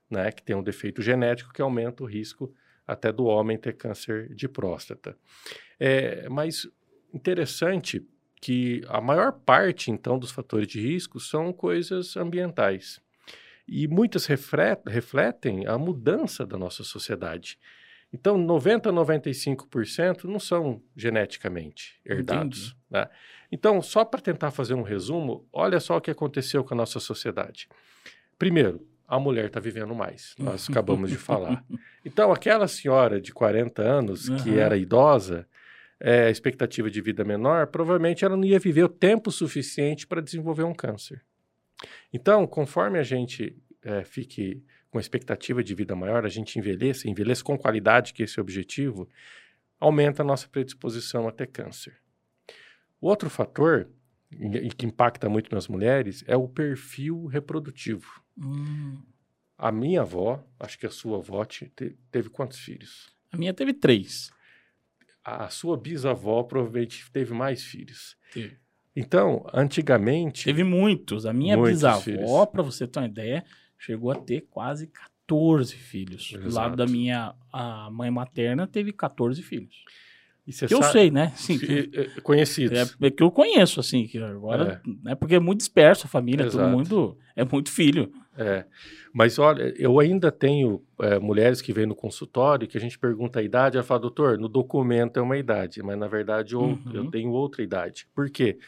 né? 0.09 0.31
que 0.31 0.45
tem 0.45 0.55
um 0.55 0.63
defeito 0.63 1.03
genético 1.03 1.53
que 1.53 1.61
aumenta 1.61 2.05
o 2.05 2.07
risco 2.07 2.55
até 2.87 3.11
do 3.11 3.25
homem 3.25 3.59
ter 3.59 3.73
câncer 3.73 4.33
de 4.33 4.49
próstata. 4.49 5.19
É, 5.81 6.29
mas 6.29 6.69
interessante 7.13 8.01
que 8.41 8.81
a 8.87 9.01
maior 9.01 9.33
parte, 9.33 9.91
então, 9.91 10.21
dos 10.21 10.31
fatores 10.31 10.69
de 10.69 10.81
risco 10.81 11.19
são 11.19 11.53
coisas 11.53 12.17
ambientais. 12.17 13.01
E 13.67 13.89
muitas 13.89 14.25
refletem 14.27 15.67
a 15.67 15.77
mudança 15.77 16.47
da 16.47 16.57
nossa 16.57 16.85
sociedade. 16.85 17.59
Então, 18.15 18.39
90% 18.39 18.87
a 18.87 18.93
95% 18.93 20.23
não 20.25 20.39
são 20.39 20.81
geneticamente 20.97 22.01
herdados. 22.07 22.77
Né? 22.89 23.09
Então, 23.51 23.83
só 23.83 24.05
para 24.05 24.21
tentar 24.21 24.53
fazer 24.53 24.75
um 24.75 24.83
resumo, 24.83 25.45
olha 25.53 25.81
só 25.81 25.97
o 25.97 26.01
que 26.01 26.13
aconteceu 26.13 26.63
com 26.63 26.75
a 26.75 26.77
nossa 26.77 27.01
sociedade. 27.01 27.69
Primeiro, 28.39 28.87
a 29.09 29.19
mulher 29.19 29.47
está 29.47 29.59
vivendo 29.59 29.93
mais, 29.97 30.33
nós 30.39 30.71
acabamos 30.71 31.11
de 31.11 31.17
falar. 31.17 31.65
Então, 32.05 32.31
aquela 32.33 32.69
senhora 32.69 33.21
de 33.21 33.33
40 33.33 33.83
anos 33.83 34.29
que 34.29 34.51
Aham. 34.51 34.61
era 34.61 34.77
idosa, 34.77 35.45
é, 35.99 36.27
a 36.27 36.31
expectativa 36.31 36.89
de 36.89 37.01
vida 37.01 37.25
menor, 37.25 37.67
provavelmente 37.67 38.25
ela 38.25 38.37
não 38.37 38.45
ia 38.45 38.61
viver 38.61 38.85
o 38.85 38.89
tempo 38.89 39.33
suficiente 39.33 40.07
para 40.07 40.23
desenvolver 40.23 40.63
um 40.63 40.75
câncer. 40.75 41.21
Então, 42.13 42.47
conforme 42.47 42.97
a 42.97 43.03
gente 43.03 43.61
é, 43.83 44.05
fique 44.05 44.63
com 44.95 45.01
expectativa 45.01 45.61
de 45.65 45.75
vida 45.75 45.97
maior, 45.97 46.25
a 46.25 46.29
gente 46.29 46.57
envelheça, 46.57 47.11
envelheça 47.11 47.43
com 47.43 47.59
qualidade, 47.59 48.15
que 48.15 48.23
esse 48.23 48.39
é 48.39 48.41
o 48.41 48.45
objetivo, 48.45 49.09
aumenta 49.81 50.23
a 50.23 50.25
nossa 50.25 50.47
predisposição 50.47 51.27
a 51.27 51.33
ter 51.33 51.49
câncer. 51.49 51.97
O 53.01 53.09
outro 53.09 53.29
fator, 53.29 53.89
e 54.31 54.69
que 54.69 54.87
impacta 54.87 55.29
muito 55.29 55.53
nas 55.53 55.67
mulheres, 55.67 56.23
é 56.29 56.37
o 56.37 56.47
perfil 56.47 57.27
reprodutivo. 57.27 58.07
Hum. 58.39 59.03
A 59.59 59.73
minha 59.73 60.03
avó, 60.03 60.47
acho 60.61 60.79
que 60.79 60.87
a 60.87 60.91
sua 60.91 61.19
avó, 61.19 61.45
te- 61.45 61.73
te- 61.75 61.99
teve 62.13 62.29
quantos 62.29 62.61
filhos? 62.61 63.13
A 63.33 63.37
minha 63.37 63.53
teve 63.53 63.73
três. 63.75 64.31
A 65.25 65.49
sua 65.49 65.77
bisavó 65.77 66.45
provavelmente 66.45 67.11
teve 67.11 67.35
mais 67.35 67.65
filhos. 67.65 68.17
Teve, 68.33 68.59
Então, 68.95 69.45
antigamente, 69.53 70.45
Teve 70.45 70.63
muitos. 70.63 71.27
A 71.27 71.33
minha 71.33 71.57
bisavó, 71.61 72.47
para 72.47 72.63
você 72.63 72.87
ter 72.87 73.01
uma 73.01 73.09
ideia, 73.09 73.45
chegou 73.85 74.11
a 74.11 74.15
ter 74.15 74.47
quase 74.51 74.87
14 75.27 75.75
filhos. 75.77 76.31
Do 76.33 76.39
lado 76.39 76.47
Exato. 76.49 76.77
da 76.77 76.87
minha 76.87 77.35
a 77.53 77.91
mãe 77.91 78.11
materna, 78.11 78.67
teve 78.67 78.93
14 78.93 79.43
filhos. 79.43 79.85
e 80.47 80.53
Que 80.53 80.65
eu 80.75 80.83
sabe- 80.83 80.93
sei, 80.93 81.11
né? 81.11 81.33
Sim, 81.37 81.59
e- 81.63 81.91
e- 82.19 82.21
conhecidos. 82.21 82.79
É, 83.01 83.07
é 83.07 83.11
que 83.11 83.23
eu 83.23 83.31
conheço, 83.31 83.81
assim, 83.81 84.07
que 84.07 84.19
agora, 84.19 84.83
né, 85.03 85.15
porque 85.15 85.37
é 85.37 85.41
muito 85.41 85.61
disperso 85.61 86.07
a 86.07 86.09
família, 86.11 86.45
todo 86.51 86.61
Exato. 86.61 86.71
mundo, 86.77 87.19
é 87.35 87.43
muito 87.47 87.71
filho. 87.71 88.13
É, 88.37 88.67
mas 89.13 89.39
olha, 89.39 89.73
eu 89.79 89.99
ainda 90.01 90.31
tenho 90.31 90.83
é, 91.01 91.19
mulheres 91.19 91.63
que 91.63 91.73
vêm 91.73 91.87
no 91.87 91.95
consultório 91.95 92.67
que 92.69 92.77
a 92.77 92.81
gente 92.81 92.99
pergunta 92.99 93.39
a 93.39 93.43
idade, 93.43 93.77
ela 93.79 93.85
fala, 93.87 94.01
doutor, 94.01 94.37
no 94.39 94.49
documento 94.49 95.19
é 95.19 95.23
uma 95.23 95.39
idade, 95.39 95.83
mas 95.83 95.97
na 95.99 96.09
verdade 96.09 96.53
eu, 96.55 96.61
Uhum. 96.61 96.81
eu 96.93 97.11
tenho 97.11 97.31
outra 97.31 97.63
idade. 97.63 98.07
Por 98.15 98.29
quê? 98.29 98.55
Porque 98.55 98.67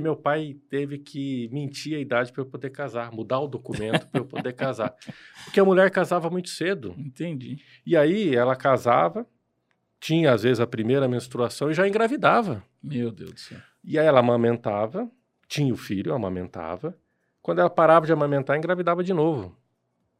meu 0.00 0.16
pai 0.16 0.56
teve 0.68 0.98
que 0.98 1.48
mentir 1.52 1.96
a 1.96 2.00
idade 2.00 2.32
para 2.32 2.42
eu 2.42 2.46
poder 2.46 2.70
casar, 2.70 3.12
mudar 3.12 3.40
o 3.40 3.48
documento 3.48 4.06
para 4.08 4.20
eu 4.20 4.24
poder 4.24 4.52
casar. 4.52 4.94
Porque 5.44 5.60
a 5.60 5.64
mulher 5.64 5.90
casava 5.90 6.30
muito 6.30 6.48
cedo. 6.48 6.94
Entendi. 6.98 7.58
E 7.86 7.96
aí 7.96 8.34
ela 8.34 8.56
casava, 8.56 9.26
tinha 10.00 10.32
às 10.32 10.42
vezes 10.42 10.60
a 10.60 10.66
primeira 10.66 11.08
menstruação 11.08 11.70
e 11.70 11.74
já 11.74 11.86
engravidava. 11.86 12.62
Meu 12.82 13.10
Deus 13.10 13.32
do 13.32 13.40
céu. 13.40 13.58
E 13.82 13.98
aí 13.98 14.06
ela 14.06 14.20
amamentava, 14.20 15.10
tinha 15.46 15.72
o 15.72 15.76
filho, 15.76 16.14
amamentava. 16.14 16.96
Quando 17.42 17.60
ela 17.60 17.70
parava 17.70 18.06
de 18.06 18.12
amamentar, 18.12 18.56
engravidava 18.56 19.04
de 19.04 19.12
novo. 19.12 19.56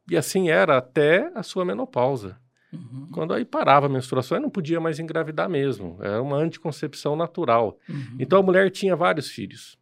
E 0.09 0.15
assim 0.15 0.49
era 0.49 0.77
até 0.77 1.31
a 1.33 1.41
sua 1.41 1.65
menopausa. 1.65 2.37
Uhum, 2.75 3.07
Quando 3.11 3.33
aí 3.33 3.43
parava 3.45 3.85
a 3.85 3.89
menstruação, 3.89 4.37
aí 4.37 4.41
não 4.41 4.49
podia 4.49 4.79
mais 4.79 4.99
engravidar 4.99 5.49
mesmo. 5.49 5.97
Era 6.01 6.21
uma 6.21 6.37
anticoncepção 6.37 7.15
natural. 7.15 7.79
uhum. 7.89 8.17
Então 8.19 8.39
a 8.39 8.43
mulher 8.43 8.69
tinha 8.71 8.95
vários 8.95 9.29
filhos. 9.29 9.77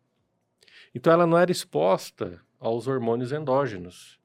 Então 0.94 1.12
ela 1.12 1.26
não 1.26 1.38
era 1.38 1.52
exposta 1.52 2.40
aos 2.60 2.88
hormônios 2.88 3.32
endógenos. 3.32 4.20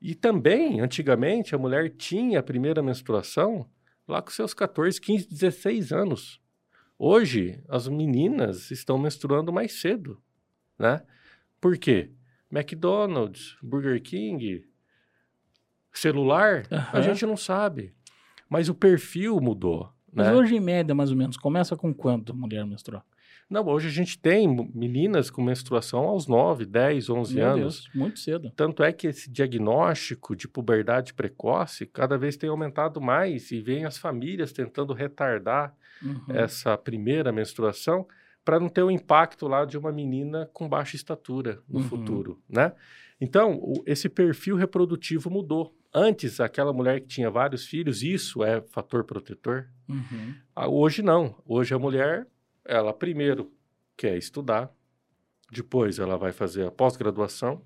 E 0.00 0.14
também, 0.14 0.80
antigamente, 0.80 1.54
a 1.54 1.58
mulher 1.58 1.90
tinha 1.96 2.40
a 2.40 2.42
primeira 2.42 2.82
menstruação 2.82 3.66
lá 4.06 4.20
com 4.20 4.30
seus 4.30 4.52
14, 4.52 5.00
15, 5.00 5.28
16 5.28 5.92
anos. 5.92 6.40
Hoje, 6.98 7.60
as 7.68 7.88
meninas 7.88 8.70
estão 8.70 8.98
menstruando 8.98 9.52
mais 9.52 9.80
cedo, 9.80 10.20
né? 10.78 11.02
Por 11.60 11.76
quê? 11.78 12.10
McDonald's, 12.50 13.56
Burger 13.62 14.00
King, 14.02 14.64
celular, 15.98 16.62
a 16.70 16.74
Aham. 16.76 17.02
gente 17.02 17.24
não 17.26 17.36
sabe. 17.36 17.92
Mas 18.48 18.68
o 18.68 18.74
perfil 18.74 19.40
mudou, 19.40 19.90
Mas 20.12 20.28
né? 20.28 20.34
hoje, 20.34 20.54
em 20.56 20.60
média, 20.60 20.94
mais 20.94 21.10
ou 21.10 21.16
menos, 21.16 21.36
começa 21.36 21.76
com 21.76 21.92
quanto 21.92 22.32
a 22.32 22.34
mulher 22.34 22.64
menstruar? 22.66 23.04
Não, 23.48 23.64
hoje 23.66 23.86
a 23.86 23.90
gente 23.92 24.18
tem 24.18 24.48
meninas 24.74 25.30
com 25.30 25.40
menstruação 25.42 26.00
aos 26.04 26.26
9, 26.26 26.64
10, 26.66 27.08
11 27.08 27.36
Meu 27.36 27.46
anos. 27.46 27.60
Deus, 27.84 27.90
muito 27.94 28.18
cedo. 28.18 28.52
Tanto 28.56 28.82
é 28.82 28.92
que 28.92 29.06
esse 29.06 29.30
diagnóstico 29.30 30.34
de 30.34 30.48
puberdade 30.48 31.14
precoce 31.14 31.86
cada 31.86 32.18
vez 32.18 32.36
tem 32.36 32.50
aumentado 32.50 33.00
mais 33.00 33.50
e 33.52 33.60
vem 33.60 33.84
as 33.84 33.98
famílias 33.98 34.52
tentando 34.52 34.92
retardar 34.92 35.74
Uhum. 36.02 36.20
essa 36.28 36.76
primeira 36.76 37.32
menstruação 37.32 38.06
para 38.44 38.60
não 38.60 38.68
ter 38.68 38.82
o 38.82 38.90
impacto 38.90 39.46
lá 39.48 39.64
de 39.64 39.78
uma 39.78 39.90
menina 39.90 40.48
com 40.52 40.68
baixa 40.68 40.94
estatura 40.94 41.60
no 41.68 41.78
Uhum. 41.80 41.84
futuro, 41.86 42.40
né? 42.48 42.72
Então, 43.20 43.54
o- 43.54 43.82
esse 43.86 44.08
perfil 44.08 44.56
reprodutivo 44.56 45.30
mudou. 45.30 45.74
Antes, 45.98 46.40
aquela 46.40 46.74
mulher 46.74 47.00
que 47.00 47.06
tinha 47.06 47.30
vários 47.30 47.66
filhos, 47.66 48.02
isso 48.02 48.44
é 48.44 48.60
fator 48.60 49.02
protetor. 49.04 49.66
Uhum. 49.88 50.34
Ah, 50.54 50.68
Hoje 50.68 51.00
não. 51.00 51.42
Hoje 51.46 51.74
a 51.74 51.78
mulher, 51.78 52.26
ela 52.66 52.92
primeiro 52.92 53.50
quer 53.96 54.14
estudar, 54.18 54.70
depois 55.50 55.98
ela 55.98 56.18
vai 56.18 56.32
fazer 56.32 56.66
a 56.66 56.70
pós-graduação, 56.70 57.64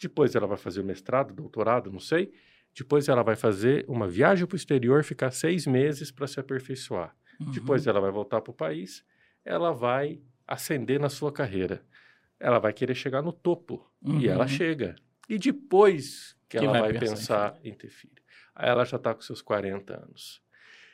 depois 0.00 0.34
ela 0.36 0.46
vai 0.46 0.56
fazer 0.56 0.80
o 0.80 0.84
mestrado, 0.84 1.34
doutorado, 1.34 1.90
não 1.90 1.98
sei. 1.98 2.32
Depois 2.72 3.08
ela 3.08 3.22
vai 3.24 3.34
fazer 3.34 3.84
uma 3.88 4.06
viagem 4.06 4.46
para 4.46 4.54
o 4.54 4.56
exterior, 4.56 5.02
ficar 5.02 5.32
seis 5.32 5.66
meses 5.66 6.10
para 6.12 6.26
se 6.28 6.38
aperfeiçoar. 6.38 7.14
Uhum. 7.40 7.50
Depois 7.50 7.86
ela 7.86 8.00
vai 8.00 8.12
voltar 8.12 8.40
para 8.40 8.50
o 8.52 8.54
país, 8.54 9.04
ela 9.44 9.72
vai 9.72 10.20
ascender 10.46 11.00
na 11.00 11.08
sua 11.08 11.32
carreira. 11.32 11.82
Ela 12.38 12.58
vai 12.60 12.72
querer 12.72 12.94
chegar 12.94 13.22
no 13.22 13.32
topo. 13.32 13.84
E 14.04 14.28
ela 14.28 14.42
Uhum. 14.44 14.48
chega. 14.48 14.94
E 15.28 15.38
depois 15.38 16.36
que, 16.48 16.58
Que 16.58 16.64
ela 16.64 16.80
vai 16.80 16.92
pensar 16.92 17.00
em 17.00 17.08
pensar 17.08 17.60
em, 17.64 17.74
ter 17.74 17.88
filho. 17.88 18.22
Aí 18.54 18.68
ela 18.68 18.84
já 18.84 18.96
está 18.96 19.14
com 19.14 19.22
seus 19.22 19.40
40 19.40 20.04
anos. 20.04 20.42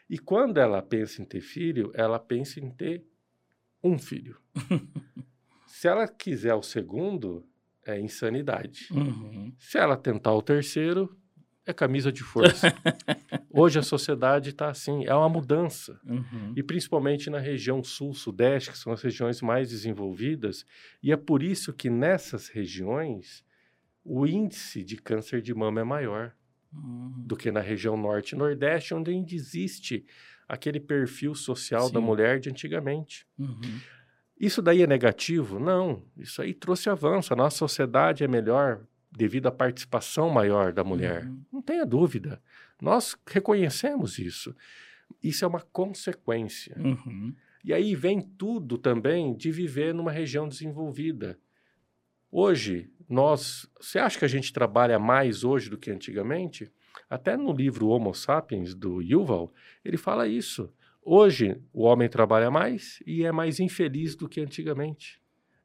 E 0.09 0.19
quando 0.19 0.59
ela 0.59 0.81
pensa 0.81 1.21
em 1.21 1.25
ter 1.25 1.41
filho, 1.41 1.91
ela 1.95 2.19
pensa 2.19 2.61
em 2.61 2.71
ter 2.71 3.05
um 3.83 3.99
filho. 3.99 4.41
Se 5.67 5.87
ela 5.87 6.09
quiser 6.09 6.55
o 6.55 6.63
segundo, 6.63 7.47
é 7.85 8.01
insanidade. 8.01 8.89
Uhum. 8.91 9.53
Se 9.59 9.79
ela 9.79 9.97
tentar 9.97 10.33
o 10.33 10.43
terceiro, 10.43 11.17
é 11.67 11.73
camisa 11.73 12.11
de 12.11 12.23
força. 12.23 12.69
Hoje 13.53 13.79
a 13.79 13.83
sociedade 13.83 14.51
está 14.51 14.69
assim, 14.71 15.05
é 15.05 15.15
uma 15.15 15.29
mudança. 15.29 16.01
Uhum. 16.05 16.55
E 16.57 16.63
principalmente 16.63 17.29
na 17.29 17.39
região 17.39 17.83
sul-sudeste, 17.83 18.71
que 18.71 18.79
são 18.79 18.93
as 18.93 19.03
regiões 19.03 19.43
mais 19.43 19.69
desenvolvidas, 19.69 20.65
e 21.03 21.13
é 21.13 21.17
por 21.17 21.43
isso 21.43 21.73
que 21.73 21.91
nessas 21.91 22.49
regiões 22.49 23.45
o 24.09 24.27
índice 24.27 24.83
de 24.83 24.97
câncer 24.97 25.43
de 25.43 25.55
mama 25.55 25.81
é 25.81 25.85
maior 25.85 26.35
Uhum. 26.71 27.15
do 27.27 27.35
que 27.35 27.51
na 27.51 27.61
região 27.61 27.97
norte 27.97 28.33
e 28.33 28.39
nordeste, 28.39 28.93
onde 28.93 29.11
ainda 29.11 29.35
existe 29.35 30.05
aquele 30.47 30.79
perfil 30.79 31.35
social 31.35 31.91
da 31.91 31.99
Sim. 31.99 32.05
mulher 32.05 32.39
de 32.39 32.51
antigamente. 32.51 33.27
Uhum. 33.39 33.81
Isso 34.39 34.61
daí 34.61 34.83
é 34.83 34.87
negativo? 34.87 35.59
Não, 35.59 36.03
isso 36.17 36.43
aí 36.43 36.53
trouxe 36.53 36.91
avanço. 36.91 37.33
A 37.33 37.37
nossa 37.37 37.57
sociedade 37.57 38.23
é 38.23 38.29
melhor 38.29 38.85
devido 39.11 39.47
à 39.47 39.51
participação 39.51 40.29
maior 40.29 40.71
da 40.73 40.85
mulher. 40.85 41.25
Uhum. 41.27 41.43
Não 41.51 41.63
tenha 41.63 41.87
dúvida. 41.87 42.41
Nós 42.83 43.17
reconhecemos 43.27 44.19
isso. 44.19 44.55
Isso 45.23 45.45
é 45.47 45.49
uma 45.49 45.63
consequência. 45.63 46.77
Uhum. 46.79 47.35
E 47.65 47.73
aí 47.73 47.95
vem 47.95 48.21
tudo 48.21 48.77
também 48.77 49.35
de 49.35 49.51
viver 49.51 49.95
numa 49.95 50.13
região 50.13 50.47
desenvolvida. 50.47 51.39
Hoje, 52.31 52.91
nós. 53.09 53.69
Você 53.81 53.99
acha 53.99 54.19
que 54.19 54.25
a 54.25 54.29
gente 54.29 54.53
trabalha 54.53 54.99
mais 54.99 55.45
hoje 55.45 55.71
do 55.71 55.79
que 55.79 55.91
antigamente? 55.91 56.71
Até 57.09 57.37
no 57.37 57.53
livro 57.53 57.89
Homo 57.89 58.13
Sapiens, 58.15 58.75
do 58.75 59.01
Yuval, 59.01 59.53
ele 59.85 59.97
fala 59.97 60.27
isso. 60.29 60.71
Hoje, 61.03 61.59
o 61.73 61.85
homem 61.85 62.09
trabalha 62.09 62.51
mais 62.51 62.99
e 63.07 63.25
é 63.25 63.33
mais 63.33 63.61
infeliz 63.61 64.15
do 64.15 64.29
que 64.29 64.41
antigamente. 64.41 65.19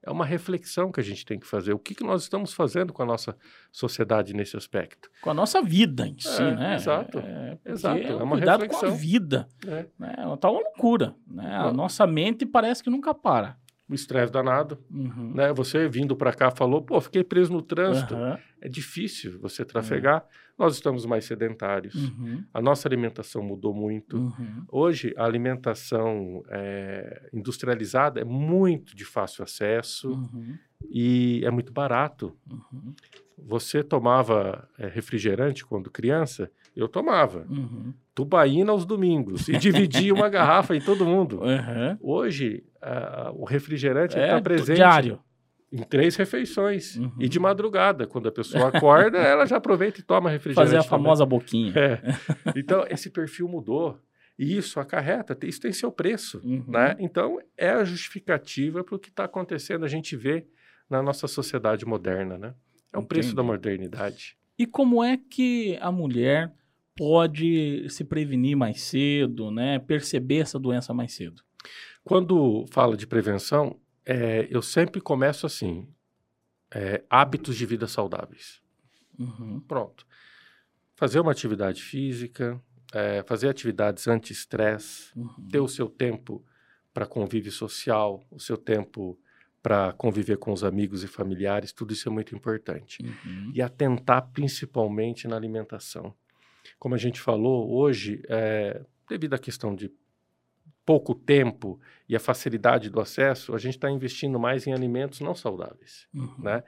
É 0.06 0.12
uma 0.12 0.26
reflexão 0.26 0.92
que 0.92 1.00
a 1.00 1.04
gente 1.04 1.26
tem 1.26 1.40
que 1.40 1.48
fazer. 1.48 1.74
O 1.74 1.80
que, 1.80 1.96
que 1.96 2.04
nós 2.04 2.24
estamos 2.24 2.54
fazendo 2.54 2.92
com 2.92 3.02
a 3.04 3.06
nossa 3.06 3.38
sociedade 3.72 4.34
nesse 4.34 4.56
aspecto? 4.58 5.10
Com 5.22 5.30
a 5.30 5.34
nossa 5.34 5.62
vida 5.62 6.06
em 6.06 6.18
si, 6.20 6.42
É, 6.42 6.56
né? 6.56 6.76
exato. 6.76 7.20
É, 7.20 7.56
porque 7.56 7.72
Exato, 7.72 7.98
É 8.02 8.08
é 8.08 8.16
um 8.16 8.24
uma 8.24 8.36
cuidado 8.38 8.68
com 8.68 8.76
a 8.76 8.80
reflexão. 8.80 8.98
vida. 8.98 9.48
né? 9.66 9.88
Né? 9.98 10.16
Tá 10.42 10.50
uma 10.52 10.60
loucura. 10.62 11.16
Né? 11.26 11.56
A 11.56 11.72
nossa 11.72 12.06
mente 12.06 12.46
parece 12.46 12.84
que 12.84 12.90
nunca 12.90 13.14
para. 13.14 13.58
O 13.94 13.96
estresse 13.96 14.32
danado. 14.32 14.78
Uhum. 14.90 15.34
Né? 15.36 15.54
Você 15.54 15.88
vindo 15.88 16.16
para 16.16 16.34
cá 16.34 16.50
falou, 16.50 16.82
pô, 16.82 17.00
fiquei 17.00 17.24
preso 17.24 17.54
no 17.54 17.62
trânsito. 17.62 18.16
Aham. 18.16 18.40
É 18.60 18.68
difícil 18.68 19.40
você 19.40 19.64
trafegar. 19.64 20.26
Nós 20.58 20.76
estamos 20.76 21.06
mais 21.06 21.26
sedentários. 21.26 21.96
Uhum. 21.96 22.44
A 22.54 22.62
nossa 22.62 22.88
alimentação 22.88 23.44
mudou 23.44 23.74
muito. 23.74 24.18
Uhum. 24.18 24.66
Hoje, 24.72 25.14
a 25.18 25.26
alimentação 25.26 26.44
é, 26.50 27.30
industrializada 27.34 28.22
é 28.22 28.24
muito 28.24 28.96
de 28.96 29.04
fácil 29.04 29.44
acesso 29.44 30.12
Uhum. 30.12 30.58
E 30.90 31.42
é 31.46 31.52
muito 31.52 31.72
barato. 31.72 32.36
Uhum. 32.50 32.94
Você 33.46 33.84
tomava 33.84 34.68
é, 34.78 34.88
refrigerante 34.88 35.66
quando 35.66 35.90
criança? 35.92 36.50
Eu 36.76 36.88
tomava. 36.88 37.46
Uhum. 37.50 37.94
Tubaína 38.16 38.72
aos 38.72 38.86
domingos 38.86 39.48
e 39.50 39.58
dividia 39.58 40.14
uma 40.14 40.28
garrafa 40.30 40.76
em 40.76 40.82
todo 40.82 41.06
mundo. 41.06 41.42
Uhum. 41.42 41.98
Hoje, 42.00 42.64
a- 42.82 43.32
o 43.36 43.44
refrigerante 43.46 44.18
É 44.18 44.24
está 44.26 44.38
do- 44.40 44.44
presente 44.44 44.76
diário. 44.78 45.20
em 45.72 45.84
três 45.84 46.16
refeições. 46.16 46.96
Uhum. 46.96 47.12
E 47.20 47.28
de 47.28 47.40
madrugada, 47.40 48.08
quando 48.08 48.28
a 48.30 48.32
pessoa 48.32 48.70
acorda, 48.70 49.18
ela 49.18 49.46
já 49.46 49.58
aproveita 49.58 50.00
e 50.00 50.04
toma 50.04 50.30
refrigerante. 50.30 50.68
Fazer 50.72 50.78
a 50.78 50.84
também. 50.84 50.90
famosa 51.04 51.26
boquinha. 51.26 51.74
É. 51.76 52.02
Então, 52.56 52.86
esse 52.90 53.10
perfil 53.10 53.48
mudou. 53.48 54.00
E 54.38 54.58
isso 54.58 54.80
acarreta, 54.80 55.38
isso 55.44 55.62
tem 55.62 55.72
seu 55.72 55.92
preço. 55.92 56.42
Uhum. 56.44 56.64
Né? 56.68 56.96
Então, 57.00 57.40
é 57.56 57.70
a 57.70 57.84
justificativa 57.84 58.84
para 58.84 58.96
o 58.96 59.00
que 59.00 59.10
está 59.10 59.26
acontecendo, 59.26 59.86
a 59.86 59.88
gente 59.88 60.16
vê 60.16 60.48
na 60.94 61.04
nossa 61.04 61.28
sociedade 61.28 61.86
moderna. 61.86 62.38
Né? 62.38 62.56
É 62.94 62.98
o 62.98 63.04
preço 63.04 63.30
Entendi. 63.30 63.36
da 63.36 63.44
modernidade. 63.44 64.38
E 64.58 64.66
como 64.66 65.04
é 65.04 65.18
que 65.18 65.78
a 65.82 65.92
mulher 65.92 66.54
pode 66.96 67.88
se 67.90 68.04
prevenir 68.04 68.56
mais 68.56 68.82
cedo, 68.82 69.50
né? 69.52 69.80
Perceber 69.80 70.38
essa 70.38 70.60
doença 70.60 70.94
mais 70.94 71.14
cedo? 71.14 71.42
Quando 72.04 72.66
fala 72.72 72.96
de 72.96 73.08
prevenção, 73.08 73.80
é, 74.06 74.48
eu 74.52 74.62
sempre 74.62 75.02
começo 75.02 75.46
assim: 75.46 75.88
é, 76.74 77.04
hábitos 77.10 77.56
de 77.58 77.66
vida 77.66 77.88
saudáveis. 77.88 78.62
Uhum. 79.18 79.60
Pronto. 79.62 80.06
Fazer 80.96 81.20
uma 81.20 81.32
atividade 81.32 81.82
física, 81.82 82.62
é, 82.94 83.24
fazer 83.24 83.50
atividades 83.50 84.08
anti-estresse, 84.08 85.12
Uhum. 85.18 85.48
ter 85.52 85.60
o 85.60 85.68
seu 85.68 85.90
tempo 85.90 86.46
para 86.94 87.08
convívio 87.08 87.52
social, 87.52 88.24
o 88.30 88.40
seu 88.40 88.56
tempo 88.56 89.20
para 89.64 89.94
conviver 89.94 90.38
com 90.38 90.52
os 90.52 90.62
amigos 90.62 91.04
e 91.04 91.08
familiares, 91.08 91.72
tudo 91.72 91.94
isso 91.94 92.10
é 92.10 92.12
muito 92.12 92.36
importante. 92.36 93.02
Uhum. 93.02 93.52
E 93.56 93.62
atentar 93.62 94.30
principalmente 94.34 95.26
na 95.26 95.38
alimentação. 95.38 96.14
Como 96.78 96.94
a 96.94 96.98
gente 96.98 97.22
falou, 97.22 97.72
hoje, 97.74 98.22
é, 98.28 98.82
devido 99.10 99.34
à 99.36 99.40
questão 99.40 99.74
de 99.74 99.90
pouco 100.86 101.16
tempo 101.16 101.80
e 102.10 102.16
a 102.16 102.20
facilidade 102.20 102.90
do 102.90 103.00
acesso, 103.00 103.56
a 103.56 103.58
gente 103.58 103.76
está 103.76 103.90
investindo 103.90 104.38
mais 104.38 104.68
em 104.68 104.74
alimentos 104.74 105.22
não 105.22 105.34
saudáveis. 105.34 106.08
Uhum. 106.14 106.36
Né? 106.40 106.62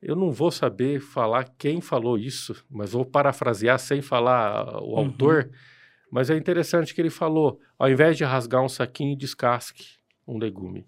Eu 0.00 0.16
não 0.16 0.32
vou 0.32 0.50
saber 0.50 1.00
falar 1.00 1.52
quem 1.58 1.82
falou 1.82 2.16
isso, 2.16 2.64
mas 2.70 2.92
vou 2.92 3.04
parafrasear 3.04 3.78
sem 3.78 4.00
falar 4.00 4.80
o 4.82 4.92
Uhum. 4.92 4.98
autor. 4.98 5.50
Mas 6.10 6.30
é 6.30 6.36
interessante 6.36 6.94
que 6.94 7.00
ele 7.02 7.10
falou: 7.10 7.60
ao 7.78 7.90
invés 7.90 8.16
de 8.16 8.24
rasgar 8.24 8.62
um 8.64 8.68
saquinho, 8.70 9.14
descasque 9.14 9.98
um 10.26 10.38
legume. 10.38 10.86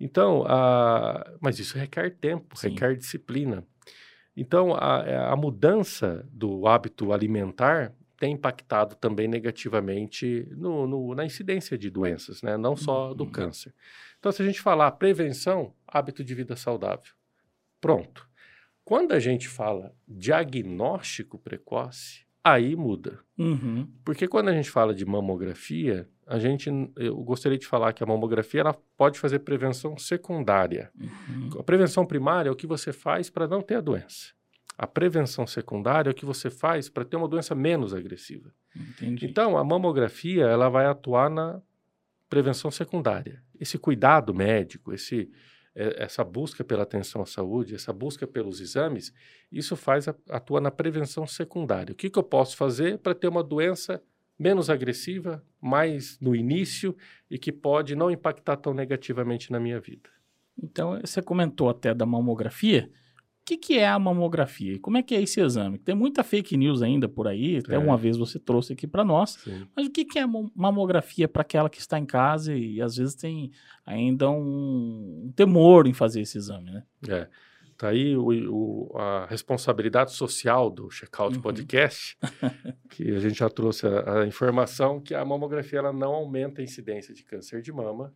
Então, 0.00 0.44
a... 0.46 1.30
mas 1.40 1.58
isso 1.58 1.76
requer 1.76 2.10
tempo, 2.16 2.56
Sim. 2.58 2.70
requer 2.70 2.96
disciplina. 2.96 3.64
Então, 4.36 4.72
a, 4.74 5.32
a 5.32 5.36
mudança 5.36 6.26
do 6.32 6.66
hábito 6.66 7.12
alimentar 7.12 7.92
tem 8.18 8.32
impactado 8.34 8.94
também 8.96 9.26
negativamente 9.28 10.46
no, 10.56 10.86
no- 10.86 11.14
na 11.14 11.24
incidência 11.24 11.76
de 11.76 11.90
doenças, 11.90 12.42
né? 12.42 12.56
não 12.56 12.76
só 12.76 13.12
do 13.14 13.24
Uhum. 13.24 13.30
câncer. 13.30 13.74
Então, 14.18 14.30
se 14.32 14.42
a 14.42 14.46
gente 14.46 14.60
falar 14.60 14.90
prevenção, 14.92 15.74
hábito 15.86 16.22
de 16.24 16.34
vida 16.34 16.54
saudável, 16.56 17.12
pronto. 17.80 18.28
Quando 18.84 19.12
a 19.12 19.18
gente 19.20 19.48
fala 19.48 19.94
diagnóstico 20.06 21.38
precoce, 21.38 22.24
aí 22.42 22.74
muda. 22.74 23.20
Uhum. 23.38 23.86
Porque 24.04 24.26
quando 24.26 24.48
a 24.48 24.52
gente 24.54 24.70
fala 24.70 24.94
de 24.94 25.04
mamografia, 25.04 26.08
a 26.30 26.38
gente, 26.38 26.70
eu 26.96 27.16
gostaria 27.16 27.58
de 27.58 27.66
falar 27.66 27.92
que 27.92 28.04
a 28.04 28.06
mamografia 28.06 28.60
ela 28.60 28.72
pode 28.96 29.18
fazer 29.18 29.40
prevenção 29.40 29.98
secundária. 29.98 30.88
Uhum. 30.96 31.58
A 31.58 31.62
prevenção 31.64 32.06
primária 32.06 32.48
é 32.48 32.52
o 32.52 32.56
que 32.56 32.68
você 32.68 32.92
faz 32.92 33.28
para 33.28 33.48
não 33.48 33.60
ter 33.60 33.74
a 33.74 33.80
doença. 33.80 34.32
A 34.78 34.86
prevenção 34.86 35.44
secundária 35.44 36.08
é 36.08 36.12
o 36.12 36.14
que 36.14 36.24
você 36.24 36.48
faz 36.48 36.88
para 36.88 37.04
ter 37.04 37.16
uma 37.16 37.26
doença 37.26 37.52
menos 37.52 37.92
agressiva. 37.92 38.54
Entendi. 38.76 39.26
Então, 39.26 39.58
a 39.58 39.64
mamografia 39.64 40.44
ela 40.44 40.68
vai 40.68 40.86
atuar 40.86 41.28
na 41.28 41.60
prevenção 42.28 42.70
secundária. 42.70 43.42
Esse 43.58 43.76
cuidado 43.76 44.32
médico, 44.32 44.92
esse, 44.92 45.28
é, 45.74 46.04
essa 46.04 46.22
busca 46.22 46.62
pela 46.62 46.84
atenção 46.84 47.22
à 47.22 47.26
saúde, 47.26 47.74
essa 47.74 47.92
busca 47.92 48.24
pelos 48.24 48.60
exames, 48.60 49.12
isso 49.50 49.74
faz 49.74 50.06
atua 50.28 50.60
na 50.60 50.70
prevenção 50.70 51.26
secundária. 51.26 51.92
O 51.92 51.96
que, 51.96 52.08
que 52.08 52.18
eu 52.20 52.22
posso 52.22 52.56
fazer 52.56 52.98
para 52.98 53.16
ter 53.16 53.26
uma 53.26 53.42
doença 53.42 54.00
menos 54.40 54.70
agressiva, 54.70 55.44
mais 55.60 56.18
no 56.18 56.34
início 56.34 56.96
e 57.30 57.38
que 57.38 57.52
pode 57.52 57.94
não 57.94 58.10
impactar 58.10 58.56
tão 58.56 58.72
negativamente 58.72 59.52
na 59.52 59.60
minha 59.60 59.78
vida. 59.78 60.08
Então, 60.62 60.98
você 61.00 61.20
comentou 61.20 61.68
até 61.68 61.92
da 61.94 62.06
mamografia. 62.06 62.90
O 63.42 63.44
que, 63.50 63.56
que 63.56 63.78
é 63.78 63.88
a 63.88 63.98
mamografia 63.98 64.78
como 64.80 64.96
é 64.96 65.02
que 65.02 65.14
é 65.14 65.20
esse 65.20 65.40
exame? 65.40 65.78
Tem 65.78 65.94
muita 65.94 66.22
fake 66.22 66.56
news 66.56 66.82
ainda 66.82 67.08
por 67.08 67.26
aí, 67.26 67.56
até 67.58 67.74
É. 67.74 67.78
uma 67.78 67.96
vez 67.96 68.16
você 68.16 68.38
trouxe 68.38 68.72
aqui 68.72 68.86
para 68.86 69.04
nós. 69.04 69.30
Sim. 69.42 69.66
Mas 69.76 69.86
o 69.86 69.90
que, 69.90 70.04
que 70.04 70.18
é 70.18 70.26
mo- 70.26 70.50
mamografia 70.54 71.26
para 71.28 71.42
aquela 71.42 71.68
que 71.68 71.78
está 71.80 71.98
em 71.98 72.06
casa 72.06 72.54
e 72.54 72.80
às 72.80 72.96
vezes 72.96 73.14
tem 73.14 73.50
ainda 73.84 74.30
um, 74.30 75.24
um 75.26 75.32
temor 75.34 75.86
em 75.86 75.92
fazer 75.92 76.20
esse 76.22 76.38
exame, 76.38 76.70
né? 76.70 76.82
É. 77.08 77.28
Tá 77.80 77.88
aí 77.88 78.14
o, 78.14 78.26
o- 78.92 78.98
a 78.98 79.24
responsabilidade 79.24 80.12
social 80.12 80.68
do 80.68 80.90
Checkout 80.90 81.36
Uhum. 81.36 81.40
Podcast, 81.42 82.18
que 82.90 83.10
a 83.10 83.18
gente 83.18 83.38
já 83.38 83.48
trouxe 83.48 83.86
a, 83.86 84.20
a 84.20 84.26
informação 84.26 85.00
que 85.00 85.14
a 85.14 85.24
mamografia 85.24 85.78
ela 85.78 85.90
não 85.92 86.12
aumenta 86.12 86.60
a 86.60 86.64
incidência 86.64 87.14
de 87.14 87.24
câncer 87.24 87.62
de 87.62 87.72
mama 87.72 88.14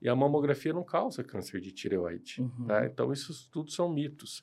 e 0.00 0.08
a 0.08 0.16
mamografia 0.16 0.72
não 0.72 0.82
causa 0.82 1.22
câncer 1.22 1.60
de 1.60 1.70
tireoide. 1.72 2.40
Uhum. 2.40 2.64
tá? 2.66 2.86
Então, 2.86 3.12
isso 3.12 3.50
tudo 3.50 3.70
são 3.70 3.92
mitos. 3.92 4.42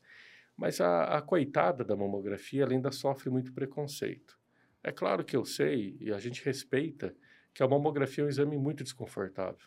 Mas 0.55 0.79
a, 0.79 1.17
a 1.17 1.21
coitada 1.21 1.83
da 1.83 1.95
mamografia 1.95 2.61
ela 2.61 2.71
ainda 2.73 2.91
sofre 2.91 3.31
muito 3.31 3.51
preconceito. 3.51 4.37
É 4.83 4.91
claro 4.91 5.23
que 5.25 5.35
eu 5.35 5.43
sei 5.43 5.97
e 5.99 6.11
a 6.13 6.19
gente 6.19 6.45
respeita 6.45 7.15
que 7.55 7.63
a 7.63 7.67
mamografia 7.67 8.23
é 8.23 8.27
um 8.27 8.29
exame 8.29 8.55
muito 8.55 8.83
desconfortável, 8.83 9.65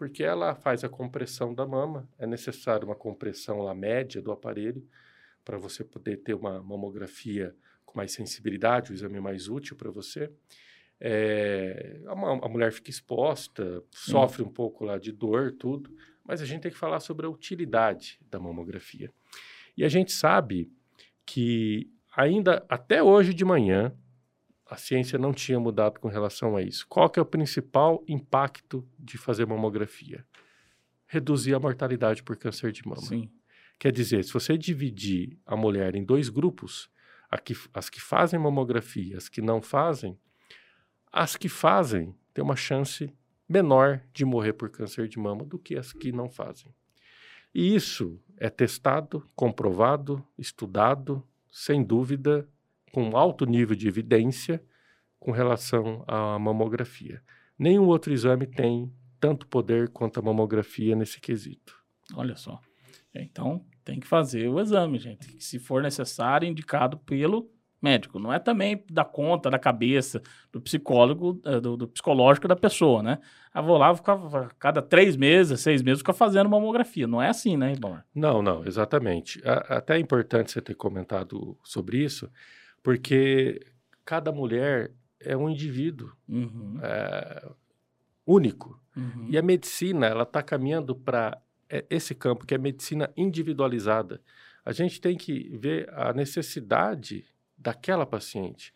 porque 0.00 0.24
ela 0.24 0.54
faz 0.54 0.82
a 0.82 0.88
compressão 0.88 1.52
da 1.52 1.66
mama, 1.66 2.08
é 2.18 2.26
necessário 2.26 2.88
uma 2.88 2.94
compressão 2.94 3.58
lá 3.58 3.74
média 3.74 4.22
do 4.22 4.32
aparelho 4.32 4.82
para 5.44 5.58
você 5.58 5.84
poder 5.84 6.16
ter 6.22 6.32
uma 6.32 6.62
mamografia 6.62 7.54
com 7.84 7.98
mais 7.98 8.10
sensibilidade, 8.10 8.92
o 8.92 8.94
exame 8.94 9.20
mais 9.20 9.46
útil 9.46 9.76
para 9.76 9.90
você. 9.90 10.32
É, 10.98 12.00
a, 12.06 12.12
a 12.12 12.48
mulher 12.48 12.72
fica 12.72 12.88
exposta, 12.88 13.84
sofre 13.90 14.42
um 14.42 14.48
pouco 14.48 14.86
lá 14.86 14.96
de 14.96 15.12
dor, 15.12 15.52
tudo, 15.52 15.94
mas 16.24 16.40
a 16.40 16.46
gente 16.46 16.62
tem 16.62 16.72
que 16.72 16.78
falar 16.78 17.00
sobre 17.00 17.26
a 17.26 17.28
utilidade 17.28 18.18
da 18.30 18.40
mamografia. 18.40 19.12
E 19.76 19.84
a 19.84 19.88
gente 19.90 20.12
sabe 20.12 20.72
que 21.26 21.90
ainda 22.16 22.64
até 22.70 23.02
hoje 23.02 23.34
de 23.34 23.44
manhã 23.44 23.94
a 24.70 24.76
ciência 24.76 25.18
não 25.18 25.32
tinha 25.32 25.58
mudado 25.58 25.98
com 25.98 26.06
relação 26.06 26.56
a 26.56 26.62
isso. 26.62 26.86
Qual 26.88 27.10
que 27.10 27.18
é 27.18 27.22
o 27.22 27.26
principal 27.26 28.04
impacto 28.06 28.88
de 28.96 29.18
fazer 29.18 29.44
mamografia? 29.44 30.24
Reduzir 31.08 31.54
a 31.54 31.58
mortalidade 31.58 32.22
por 32.22 32.36
câncer 32.36 32.70
de 32.70 32.86
mama. 32.86 33.02
Sim. 33.02 33.28
Quer 33.80 33.90
dizer, 33.90 34.22
se 34.22 34.32
você 34.32 34.56
dividir 34.56 35.36
a 35.44 35.56
mulher 35.56 35.96
em 35.96 36.04
dois 36.04 36.28
grupos, 36.28 36.88
que- 37.44 37.56
as 37.74 37.90
que 37.90 38.00
fazem 38.00 38.38
mamografia, 38.38 39.16
as 39.16 39.28
que 39.28 39.42
não 39.42 39.60
fazem, 39.60 40.16
as 41.10 41.36
que 41.36 41.48
fazem 41.48 42.14
têm 42.32 42.44
uma 42.44 42.54
chance 42.56 43.12
menor 43.48 44.00
de 44.12 44.24
morrer 44.24 44.52
por 44.52 44.70
câncer 44.70 45.08
de 45.08 45.18
mama 45.18 45.44
do 45.44 45.58
que 45.58 45.76
as 45.76 45.92
que 45.92 46.12
não 46.12 46.30
fazem. 46.30 46.72
E 47.52 47.74
isso 47.74 48.22
é 48.36 48.48
testado, 48.48 49.28
comprovado, 49.34 50.24
estudado, 50.38 51.26
sem 51.50 51.82
dúvida, 51.82 52.48
com 52.92 53.16
alto 53.16 53.44
nível 53.46 53.76
de 53.76 53.88
evidência 53.88 54.62
com 55.18 55.30
relação 55.32 56.02
à 56.06 56.38
mamografia. 56.38 57.22
Nenhum 57.58 57.86
outro 57.86 58.12
exame 58.12 58.46
tem 58.46 58.90
tanto 59.20 59.46
poder 59.46 59.90
quanto 59.90 60.18
a 60.18 60.22
mamografia 60.22 60.96
nesse 60.96 61.20
quesito. 61.20 61.76
Olha 62.14 62.34
só. 62.36 62.58
Então, 63.14 63.64
tem 63.84 64.00
que 64.00 64.06
fazer 64.06 64.48
o 64.48 64.58
exame, 64.60 64.98
gente. 64.98 65.42
Se 65.42 65.58
for 65.58 65.82
necessário, 65.82 66.48
indicado 66.48 66.96
pelo 66.98 67.50
médico. 67.82 68.18
Não 68.18 68.30
é 68.32 68.38
também 68.38 68.84
da 68.90 69.04
conta, 69.06 69.50
da 69.50 69.58
cabeça, 69.58 70.22
do 70.52 70.60
psicólogo, 70.60 71.40
eh, 71.46 71.60
do, 71.60 71.78
do 71.78 71.88
psicológico 71.88 72.46
da 72.46 72.54
pessoa, 72.54 73.02
né? 73.02 73.18
Ah, 73.54 73.62
vou 73.62 73.78
lá, 73.78 73.88
vou 73.90 73.96
ficar, 73.96 74.54
cada 74.58 74.82
três 74.82 75.16
meses, 75.16 75.60
seis 75.62 75.80
meses, 75.82 76.00
ficar 76.00 76.12
fazendo 76.12 76.48
mamografia. 76.50 77.06
Não 77.06 77.22
é 77.22 77.28
assim, 77.30 77.56
né, 77.56 77.72
Ribamar? 77.72 78.04
Não, 78.14 78.42
não, 78.42 78.66
exatamente. 78.66 79.40
A- 79.46 79.78
Até 79.78 79.96
é 79.96 79.98
importante 79.98 80.52
você 80.52 80.60
ter 80.60 80.74
comentado 80.74 81.56
sobre 81.64 82.04
isso, 82.04 82.30
porque 82.82 83.60
cada 84.04 84.32
mulher 84.32 84.92
é 85.20 85.36
um 85.36 85.48
indivíduo 85.48 86.12
Uhum, 86.28 86.78
é, 86.82 87.50
único. 88.26 88.80
uhum. 88.96 89.28
E 89.28 89.36
a 89.38 89.42
medicina, 89.42 90.06
ela 90.06 90.22
está 90.22 90.42
caminhando 90.42 90.94
para 90.94 91.40
esse 91.88 92.14
campo, 92.14 92.46
que 92.46 92.54
é 92.54 92.58
medicina 92.58 93.12
individualizada. 93.16 94.20
A 94.64 94.72
gente 94.72 95.00
tem 95.00 95.16
que 95.16 95.56
ver 95.56 95.88
a 95.94 96.12
necessidade 96.12 97.24
daquela 97.56 98.04
paciente. 98.06 98.74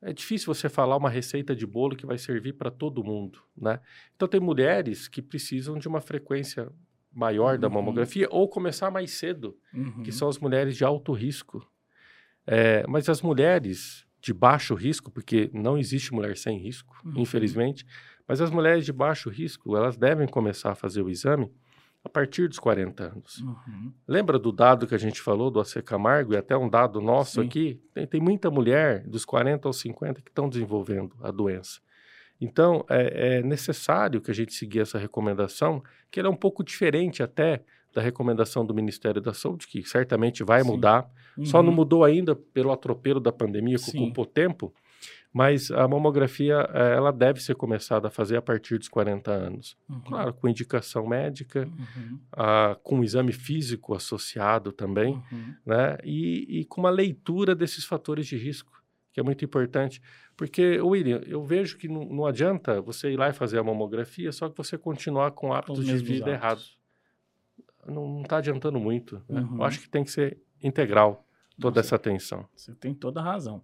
É 0.00 0.12
difícil 0.12 0.52
você 0.54 0.68
falar 0.68 0.96
uma 0.96 1.08
receita 1.10 1.54
de 1.56 1.66
bolo 1.66 1.96
que 1.96 2.06
vai 2.06 2.18
servir 2.18 2.54
para 2.54 2.70
todo 2.70 3.02
mundo, 3.04 3.40
né? 3.56 3.80
Então, 4.14 4.28
tem 4.28 4.40
mulheres 4.40 5.08
que 5.08 5.22
precisam 5.22 5.78
de 5.78 5.88
uma 5.88 6.00
frequência 6.00 6.70
maior 7.12 7.56
da 7.58 7.68
Uhum. 7.68 7.74
mamografia 7.74 8.28
ou 8.30 8.48
começar 8.48 8.90
mais 8.90 9.12
cedo 9.12 9.56
Uhum. 9.72 10.02
que 10.02 10.12
são 10.12 10.28
as 10.28 10.38
mulheres 10.38 10.76
de 10.76 10.84
alto 10.84 11.12
risco. 11.12 11.66
É, 12.46 12.84
mas 12.88 13.08
as 13.08 13.22
mulheres 13.22 14.04
de 14.20 14.32
baixo 14.32 14.74
risco, 14.74 15.10
porque 15.10 15.50
não 15.52 15.76
existe 15.76 16.12
mulher 16.12 16.36
sem 16.36 16.58
risco, 16.58 16.96
Uhum. 17.04 17.14
infelizmente, 17.18 17.84
mas 18.26 18.40
as 18.40 18.50
mulheres 18.50 18.84
de 18.84 18.92
baixo 18.92 19.28
risco, 19.28 19.76
elas 19.76 19.96
devem 19.96 20.26
começar 20.26 20.72
a 20.72 20.74
fazer 20.74 21.02
o 21.02 21.10
exame 21.10 21.50
a 22.02 22.08
partir 22.08 22.48
dos 22.48 22.58
40 22.58 23.04
anos. 23.04 23.38
Uhum. 23.38 23.92
Lembra 24.06 24.38
do 24.38 24.50
dado 24.52 24.86
que 24.86 24.94
a 24.94 24.98
gente 24.98 25.20
falou 25.20 25.50
do 25.50 25.60
AC 25.60 25.82
Camargo 25.82 26.34
e 26.34 26.36
até 26.36 26.56
um 26.56 26.68
dado 26.68 27.00
nosso 27.00 27.40
Sim. 27.40 27.46
aqui? 27.46 27.80
Tem, 27.94 28.06
tem 28.06 28.20
muita 28.20 28.50
mulher 28.50 29.06
dos 29.06 29.24
40 29.24 29.68
aos 29.68 29.78
50 29.80 30.20
que 30.22 30.30
estão 30.30 30.48
desenvolvendo 30.48 31.14
a 31.22 31.30
doença. 31.30 31.80
Então, 32.40 32.84
é, 32.90 33.38
é 33.38 33.42
necessário 33.42 34.20
que 34.20 34.30
a 34.30 34.34
gente 34.34 34.52
seguir 34.52 34.80
essa 34.80 34.98
recomendação, 34.98 35.82
que 36.10 36.18
ela 36.20 36.28
é 36.28 36.32
um 36.32 36.36
pouco 36.36 36.62
diferente 36.64 37.22
até 37.22 37.62
da 37.92 38.02
recomendação 38.02 38.66
do 38.66 38.74
Ministério 38.74 39.20
da 39.20 39.32
Saúde, 39.32 39.66
que 39.66 39.82
certamente 39.88 40.42
vai 40.42 40.62
Sim. 40.62 40.68
mudar. 40.68 41.08
Só 41.42 41.62
não 41.62 41.70
Uhum. 41.70 41.76
mudou 41.76 42.04
ainda 42.04 42.34
pelo 42.36 42.70
atropelo 42.70 43.18
da 43.20 43.32
pandemia, 43.32 43.76
que 43.76 43.90
Sim. 43.90 44.04
ocupou 44.04 44.24
tempo, 44.24 44.72
mas 45.32 45.70
a 45.72 45.88
mamografia 45.88 46.68
eh, 46.72 46.94
ela 46.94 47.12
deve 47.12 47.40
ser 47.42 47.56
começada 47.56 48.06
a 48.06 48.10
fazer 48.10 48.36
a 48.36 48.42
partir 48.42 48.78
dos 48.78 48.88
40 48.88 49.32
anos. 49.32 49.76
Uhum. 49.88 50.00
Claro, 50.02 50.32
com 50.34 50.48
indicação 50.48 51.06
médica, 51.08 51.66
Uhum. 51.66 52.20
ah, 52.32 52.76
com 52.84 52.98
um 52.98 53.04
exame 53.04 53.32
físico 53.32 53.94
associado 53.94 54.70
também, 54.70 55.14
Uhum. 55.32 55.54
né? 55.66 55.98
E, 56.04 56.60
e 56.60 56.64
com 56.66 56.80
uma 56.80 56.90
leitura 56.90 57.54
desses 57.54 57.84
fatores 57.84 58.26
de 58.28 58.36
risco, 58.36 58.72
que 59.12 59.18
é 59.18 59.22
muito 59.22 59.44
importante. 59.44 60.00
Porque, 60.36 60.80
William, 60.80 61.20
eu 61.26 61.44
vejo 61.44 61.76
que 61.78 61.88
não, 61.88 62.04
não 62.04 62.26
adianta 62.26 62.80
você 62.80 63.12
ir 63.12 63.16
lá 63.16 63.28
e 63.28 63.32
fazer 63.32 63.58
a 63.58 63.62
mamografia, 63.64 64.30
só 64.32 64.48
que 64.48 64.56
você 64.56 64.76
continuar 64.78 65.32
com 65.32 65.52
hábitos 65.52 65.78
Os 65.80 65.84
de 65.86 65.96
vida 65.96 66.30
errados. 66.30 66.76
Não 67.86 68.22
está 68.22 68.38
adiantando 68.38 68.78
muito. 68.80 69.22
né? 69.28 69.40
Uhum. 69.42 69.56
Eu 69.58 69.64
acho 69.64 69.80
que 69.80 69.88
tem 69.88 70.02
que 70.04 70.10
ser 70.10 70.38
integral 70.62 71.23
toda 71.60 71.80
essa 71.80 71.96
atenção. 71.96 72.46
Você 72.54 72.74
tem 72.74 72.94
toda 72.94 73.20
a 73.20 73.24
razão. 73.24 73.62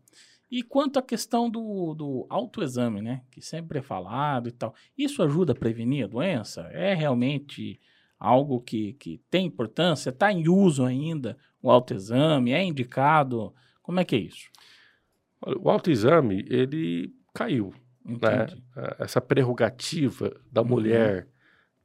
E 0.50 0.62
quanto 0.62 0.98
à 0.98 1.02
questão 1.02 1.48
do, 1.48 1.94
do 1.94 2.26
autoexame, 2.28 3.00
né? 3.00 3.22
Que 3.30 3.40
sempre 3.40 3.78
é 3.78 3.82
falado 3.82 4.48
e 4.48 4.52
tal. 4.52 4.74
Isso 4.98 5.22
ajuda 5.22 5.52
a 5.52 5.54
prevenir 5.56 6.04
a 6.04 6.08
doença? 6.08 6.62
É 6.72 6.92
realmente 6.94 7.80
algo 8.18 8.60
que, 8.60 8.94
que 8.94 9.20
tem 9.30 9.46
importância? 9.46 10.10
Está 10.10 10.32
em 10.32 10.48
uso 10.48 10.84
ainda 10.84 11.36
o 11.62 11.70
autoexame? 11.70 12.52
É 12.52 12.62
indicado? 12.64 13.54
Como 13.82 14.00
é 14.00 14.04
que 14.04 14.16
é 14.16 14.18
isso? 14.18 14.50
Olha, 15.40 15.56
O 15.58 15.70
autoexame, 15.70 16.44
ele 16.48 17.14
caiu. 17.32 17.72
Né? 18.04 18.14
Entendi. 18.14 18.62
Eh, 18.76 18.96
Essa 19.00 19.20
prerrogativa 19.20 20.36
da 20.50 20.62
Uhum. 20.62 20.68
mulher, 20.68 21.28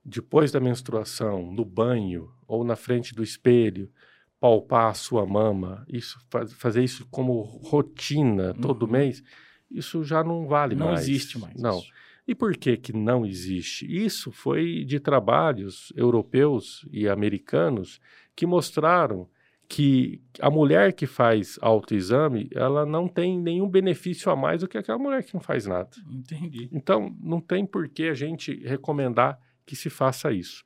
depois 0.04 0.52
da 0.52 0.60
menstruação, 0.60 1.52
no 1.52 1.63
banho 1.63 2.32
ou 2.48 2.63
na 2.63 2.76
frente 2.76 3.13
do 3.13 3.22
espelho, 3.24 3.91
palpar 4.39 4.89
a 4.91 4.93
sua 4.93 5.26
mama, 5.26 5.86
isso, 5.88 6.19
faz- 6.30 6.54
fazer 6.54 6.84
isso 6.84 7.08
como 7.10 7.41
rotina 7.41 8.54
todo 8.54 8.84
Uhum. 8.86 8.91
mês, 8.91 9.24
isso 9.71 10.04
já 10.04 10.24
não 10.24 10.45
vale 10.48 10.76
Não 10.76 10.88
mais. 10.88 11.02
existe 11.08 11.39
mais. 11.39 11.56
Não. 11.60 11.80
isso. 11.80 11.89
E 12.28 12.34
por 12.34 12.56
que 12.58 12.76
que 12.78 12.91
não 12.91 13.24
existe? 13.26 13.86
Isso 13.86 14.32
foi 14.32 14.84
de 14.84 15.00
trabalhos 15.00 15.93
europeus 15.95 16.84
e 16.91 17.08
americanos 17.08 18.00
que 18.36 18.45
mostraram 18.48 19.28
que 19.67 20.21
a 20.39 20.50
mulher 20.50 20.93
que 20.93 21.06
faz 21.08 21.58
autoexame, 21.62 22.50
ela 22.54 22.86
não 22.86 23.08
tem 23.08 23.39
nenhum 23.39 23.67
benefício 23.69 24.32
a 24.32 24.36
mais 24.36 24.62
do 24.62 24.67
que 24.67 24.78
aquela 24.78 24.98
mulher 25.00 25.24
que 25.24 25.34
não 25.34 25.41
faz 25.41 25.65
nada. 25.65 25.89
Entendi. 26.10 26.69
Então, 26.71 27.15
não 27.19 27.39
tem 27.41 27.65
por 27.65 27.88
que 27.89 28.04
a 28.04 28.13
gente 28.13 28.54
recomendar 28.63 29.39
que 29.65 29.76
se 29.76 29.89
faça 29.89 30.32
isso. 30.32 30.63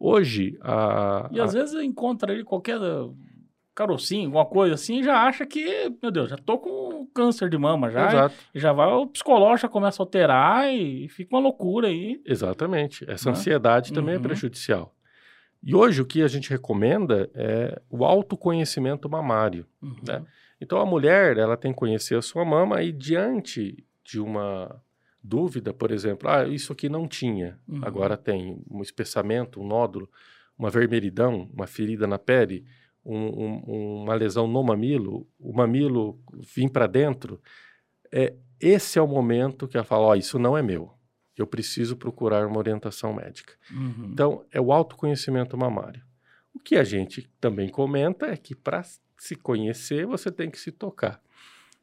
Hoje, 0.00 0.56
a, 0.62 1.28
E 1.32 1.40
às 1.40 1.52
vezes 1.52 1.74
encontra 1.82 2.32
ali 2.32 2.44
qualquer 2.44 2.78
carocinho, 3.74 4.26
alguma 4.26 4.44
coisa 4.46 4.74
assim, 4.74 5.02
já 5.02 5.22
acha 5.22 5.46
que, 5.46 5.92
meu 6.02 6.10
Deus, 6.10 6.28
já 6.30 6.36
tô 6.36 6.58
com 6.58 7.06
câncer 7.14 7.48
de 7.48 7.56
mama 7.56 7.90
já. 7.90 8.08
Exato, 8.08 8.34
E 8.54 8.58
já 8.58 8.72
vai, 8.72 8.92
o 8.92 9.06
psicológico 9.06 9.62
já 9.62 9.68
começa 9.68 10.02
a 10.02 10.04
alterar 10.04 10.72
e 10.72 11.08
fica 11.08 11.34
uma 11.34 11.40
loucura 11.42 11.88
aí. 11.88 12.20
exatamente. 12.26 13.08
Essa 13.08 13.30
Né? 13.30 13.36
ansiedade 13.36 13.92
também 13.92 14.14
Uhum. 14.16 14.20
é 14.20 14.22
prejudicial. 14.24 14.94
E 15.62 15.74
hoje 15.74 16.00
o 16.02 16.06
que 16.06 16.22
a 16.22 16.28
gente 16.28 16.50
recomenda 16.50 17.28
é 17.34 17.80
o 17.90 18.04
autoconhecimento 18.04 19.08
mamário. 19.08 19.66
Uhum. 19.82 19.96
Né? 20.06 20.24
Então 20.60 20.80
a 20.80 20.86
mulher 20.86 21.36
ela 21.36 21.56
tem 21.56 21.72
que 21.72 21.78
conhecer 21.78 22.16
a 22.16 22.22
sua 22.22 22.44
mama 22.44 22.82
e 22.82 22.90
diante 22.92 23.84
de 24.04 24.20
uma 24.20 24.80
dúvida, 25.22 25.72
por 25.74 25.90
exemplo, 25.90 26.28
ah, 26.28 26.46
isso 26.46 26.72
aqui 26.72 26.88
não 26.88 27.06
tinha, 27.08 27.58
Uhum. 27.68 27.80
agora 27.82 28.16
tem 28.16 28.62
um 28.70 28.80
espessamento, 28.82 29.60
um 29.60 29.66
nódulo, 29.66 30.08
uma 30.58 30.70
vermelhidão, 30.70 31.48
uma 31.52 31.66
ferida 31.66 32.06
na 32.06 32.18
pele, 32.18 32.64
um- 33.04 33.14
um- 33.66 34.02
uma 34.02 34.14
lesão 34.14 34.46
no 34.46 34.62
mamilo, 34.62 35.26
o 35.38 35.52
mamilo 35.52 36.18
vir 36.54 36.70
para 36.70 36.86
dentro, 36.86 37.40
é, 38.12 38.34
esse 38.60 38.98
é 38.98 39.02
o 39.02 39.06
momento 39.08 39.66
que 39.68 39.76
ela 39.76 39.84
fala, 39.84 40.06
ó, 40.06 40.14
isso 40.14 40.38
não 40.38 40.56
é 40.56 40.62
meu, 40.62 40.92
eu 41.36 41.46
preciso 41.46 41.96
procurar 41.96 42.46
uma 42.46 42.58
orientação 42.58 43.12
médica. 43.14 43.54
Uhum. 43.70 44.10
Então, 44.12 44.44
é 44.50 44.60
o 44.60 44.72
autoconhecimento 44.72 45.56
mamário. 45.56 46.02
O 46.52 46.58
que 46.58 46.76
a 46.76 46.82
gente 46.84 47.30
também 47.40 47.68
comenta 47.68 48.26
é 48.26 48.36
que 48.36 48.54
para 48.54 48.82
se 49.16 49.36
conhecer, 49.36 50.06
você 50.06 50.30
tem 50.30 50.50
que 50.50 50.58
se 50.58 50.72
tocar. 50.72 51.20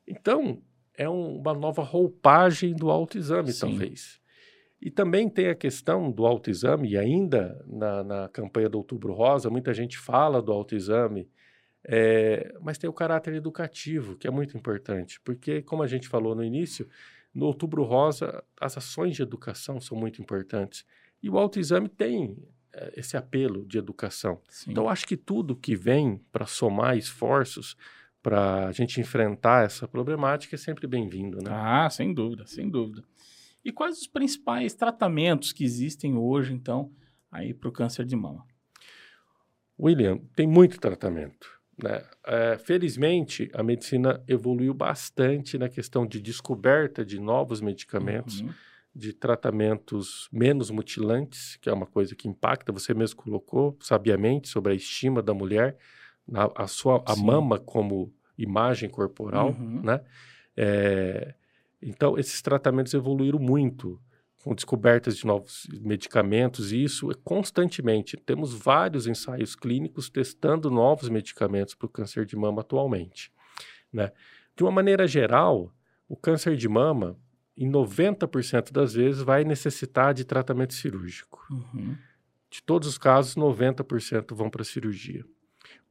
Então, 0.08 0.62
é 0.98 1.10
um- 1.10 1.38
uma 1.38 1.54
nova 1.54 1.84
roupagem 1.84 2.74
do 2.76 2.90
autoexame, 2.90 3.52
Sim. 3.52 3.60
talvez. 3.68 4.20
E 4.82 4.92
também 4.92 5.28
tem 5.30 5.48
a 5.48 5.56
questão 5.56 6.12
do 6.12 6.26
autoexame, 6.26 6.90
e 6.92 6.98
ainda 6.98 7.64
na, 7.68 8.04
na 8.04 8.30
campanha 8.30 8.70
do 8.70 8.78
Outubro 8.78 9.14
Rosa, 9.14 9.50
muita 9.50 9.74
gente 9.74 9.98
fala 9.98 10.42
do 10.42 10.52
autoexame, 10.52 11.28
é, 11.88 12.54
mas 12.62 12.78
tem 12.78 12.90
o 12.90 12.94
caráter 12.94 13.34
educativo, 13.34 14.16
que 14.16 14.28
é 14.28 14.32
muito 14.32 14.58
importante, 14.58 15.20
porque, 15.24 15.62
como 15.62 15.84
a 15.84 15.88
gente 15.88 16.08
falou 16.08 16.36
no 16.36 16.44
início, 16.44 16.88
no 17.34 17.46
Outubro 17.48 17.84
Rosa, 17.84 18.44
as 18.60 18.78
ações 18.78 19.16
de 19.16 19.22
educação 19.22 19.80
são 19.80 19.98
muito 19.98 20.22
importantes. 20.22 20.86
E 21.22 21.30
o 21.30 21.38
autoexame 21.38 21.90
tem 21.90 22.38
eh, 22.74 22.94
esse 22.98 23.18
apelo 23.18 23.66
de 23.66 23.78
educação. 23.78 24.42
Sim. 24.50 24.72
Então, 24.72 24.88
acho 24.90 25.06
que 25.08 25.18
tudo 25.18 25.56
que 25.56 25.76
vem 25.76 26.22
para 26.32 26.46
somar 26.46 26.98
esforços 26.98 27.76
para 28.26 28.66
a 28.66 28.72
gente 28.72 29.00
enfrentar 29.00 29.66
essa 29.66 29.88
problemática 29.88 30.56
é 30.56 30.58
sempre 30.58 30.88
bem-vindo, 30.88 31.38
né? 31.44 31.52
Ah, 31.54 31.88
sem 31.92 32.12
dúvida, 32.12 32.48
sem 32.48 32.68
dúvida. 32.68 33.04
E 33.64 33.72
quais 33.72 34.00
os 34.00 34.08
principais 34.08 34.74
tratamentos 34.74 35.54
que 35.54 35.64
existem 35.64 36.18
hoje, 36.18 36.52
então, 36.52 36.92
aí 37.32 37.54
para 37.54 37.70
o 37.70 37.72
câncer 37.72 38.04
de 38.04 38.16
mama? 38.16 38.44
William, 39.80 40.18
tem 40.36 40.48
muito 40.48 40.80
tratamento. 40.80 41.48
Né? 41.78 42.04
É, 42.26 42.58
felizmente, 42.58 43.48
a 43.54 43.62
medicina 43.62 44.24
evoluiu 44.28 44.74
bastante 44.74 45.56
na 45.60 45.70
questão 45.70 46.04
de 46.08 46.20
descoberta 46.20 47.06
de 47.06 47.20
novos 47.20 47.62
medicamentos, 47.62 48.42
Uhum. 48.42 48.50
de 48.96 49.14
tratamentos 49.14 50.28
menos 50.32 50.72
mutilantes, 50.72 51.58
que 51.58 51.70
é 51.70 51.74
uma 51.74 51.86
coisa 51.86 52.16
que 52.16 52.28
impacta. 52.28 52.72
Você 52.72 52.92
mesmo 52.92 53.18
colocou 53.18 53.78
sabiamente 53.82 54.48
sobre 54.48 54.72
a 54.72 54.76
estima 54.76 55.22
da 55.22 55.34
mulher, 55.34 55.78
na- 56.28 56.50
a 56.56 56.66
sua 56.66 57.04
a 57.06 57.14
Sim. 57.14 57.24
mama 57.26 57.60
como 57.60 58.12
imagem 58.38 58.89
corporal, 58.89 59.50
Uhum. 59.50 59.82
né? 59.84 60.02
É, 60.58 61.34
então, 61.82 62.17
esses 62.17 62.41
tratamentos 62.41 62.93
evoluíram 62.93 63.39
muito 63.39 64.00
com 64.43 64.54
descobertas 64.54 65.17
de 65.17 65.26
novos 65.26 65.67
medicamentos, 65.82 66.71
e 66.71 66.84
isso 66.84 67.10
é 67.10 67.15
constantemente. 67.24 68.15
Temos 68.15 68.54
vários 68.54 69.08
ensaios 69.08 69.56
clínicos 69.56 70.08
testando 70.10 70.69
novos 70.69 71.10
medicamentos 71.10 71.74
para 71.74 71.88
o 71.88 71.89
câncer 71.89 72.26
de 72.26 72.36
mama 72.36 72.62
atualmente. 72.62 73.32
Né? 73.91 74.12
De 74.56 74.63
uma 74.63 74.71
maneira 74.71 75.08
geral, 75.08 75.74
o 76.08 76.15
câncer 76.15 76.56
de 76.56 76.69
mama, 76.69 77.17
em 77.58 77.67
90% 77.69 78.71
das 78.71 78.93
vezes, 78.93 79.21
vai 79.21 79.43
necessitar 79.43 80.13
de 80.13 80.24
tratamento 80.24 80.74
cirúrgico. 80.76 81.43
Uhum. 81.50 81.95
De 82.50 82.62
todos 82.62 82.88
os 82.88 82.98
casos, 83.00 83.36
90% 83.36 84.36
vão 84.36 84.50
para 84.50 84.62
a 84.62 84.65
cirurgia. 84.65 85.26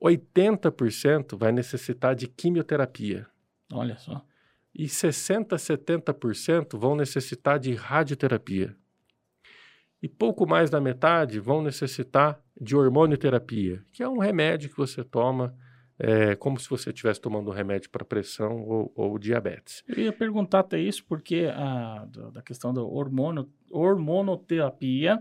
80% 0.03 1.37
vai 1.37 1.53
necessitar 1.53 2.15
de 2.15 2.27
quimioterapia. 2.27 3.27
Olha 3.73 3.97
só. 3.97 4.25
E 4.75 4.87
60% 4.87 5.53
a 5.53 5.57
70% 5.57 6.77
vão 6.79 6.97
necessitar 6.97 7.59
de 7.59 7.75
radioterapia. 7.75 8.77
E 10.03 10.09
pouco 10.09 10.47
mais 10.47 10.69
da 10.69 10.81
metade 10.81 11.41
vão 11.41 11.63
necessitar 11.63 12.39
de 12.61 12.77
hormonioterapia, 12.77 13.83
que 13.93 14.03
é 14.03 14.09
um 14.09 14.19
remédio 14.19 14.69
que 14.69 14.77
você 14.77 15.03
toma 15.03 15.57
é, 15.99 16.35
como 16.35 16.59
se 16.59 16.69
você 16.69 16.91
estivesse 16.91 17.21
tomando 17.21 17.51
um 17.51 17.55
remédio 17.55 17.91
para 17.91 18.05
pressão 18.05 18.63
ou, 18.63 18.93
ou 18.95 19.19
diabetes. 19.19 19.83
Eu 19.89 20.05
ia 20.05 20.13
perguntar 20.13 20.61
até 20.61 20.79
isso, 20.79 21.05
porque 21.07 21.51
a, 21.55 22.05
da 22.07 22.31
da 22.31 22.43
questão 22.43 22.75
da 22.75 22.83
hormono, 22.83 23.49
hormonoterapia, 23.71 25.19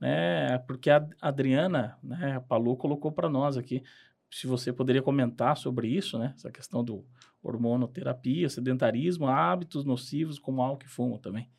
né? 0.00 0.58
Porque 0.66 0.90
a 0.90 1.06
Adriana, 1.20 1.98
né, 2.02 2.36
a 2.36 2.40
Palu 2.40 2.76
colocou 2.76 3.12
para 3.12 3.28
nós 3.28 3.56
aqui, 3.56 3.82
se 4.30 4.46
você 4.46 4.72
poderia 4.72 5.02
comentar 5.02 5.56
sobre 5.56 5.88
isso, 5.88 6.18
né? 6.18 6.32
Essa 6.36 6.50
questão 6.50 6.84
do 6.84 7.04
hormonoterapia, 7.42 8.48
sedentarismo, 8.48 9.26
hábitos 9.26 9.84
nocivos 9.84 10.38
como 10.38 10.62
álcool 10.62 10.86
e 10.86 10.88
fumo 10.88 11.18
também. 11.18 11.50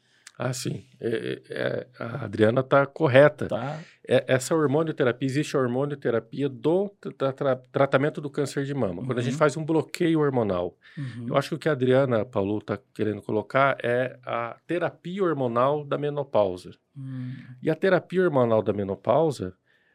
Ah, 0.43 0.53
sim. 0.53 0.83
É, 0.99 1.41
é, 1.49 1.87
a 1.99 2.25
Adriana 2.25 2.61
está 2.61 2.85
correta. 2.85 3.47
Tá? 3.47 3.79
É, 4.07 4.25
essa 4.27 4.55
hormonioterapia, 4.55 5.25
existe 5.27 5.55
a 5.55 5.59
hormonioterapia 5.59 6.49
do 6.49 6.89
tra- 7.17 7.31
tra- 7.31 7.55
tratamento 7.71 8.19
do 8.19 8.29
câncer 8.29 8.65
de 8.65 8.73
mama. 8.73 9.05
Quando 9.05 9.19
a 9.19 9.21
gente 9.21 9.33
Uhum. 9.33 9.37
faz 9.39 9.55
um 9.55 9.63
bloqueio 9.63 10.19
hormonal. 10.19 10.75
Uhum. 10.97 11.27
Eu 11.29 11.37
acho 11.37 11.49
que 11.49 11.55
o 11.55 11.59
que 11.59 11.69
a 11.69 11.73
Adriana 11.73 12.25
Paulo 12.25 12.57
está 12.57 12.79
querendo 12.93 13.21
colocar 13.21 13.77
é 13.83 14.17
a 14.25 14.55
terapia 14.65 15.23
hormonal 15.23 15.83
da 15.85 15.97
menopausa. 15.97 16.71
Hum, 16.97 17.33
E 17.61 17.69
a 17.69 17.75
terapia 17.75 18.23
hormonal 18.23 18.61
da 18.63 18.73
menopausa, 18.73 19.53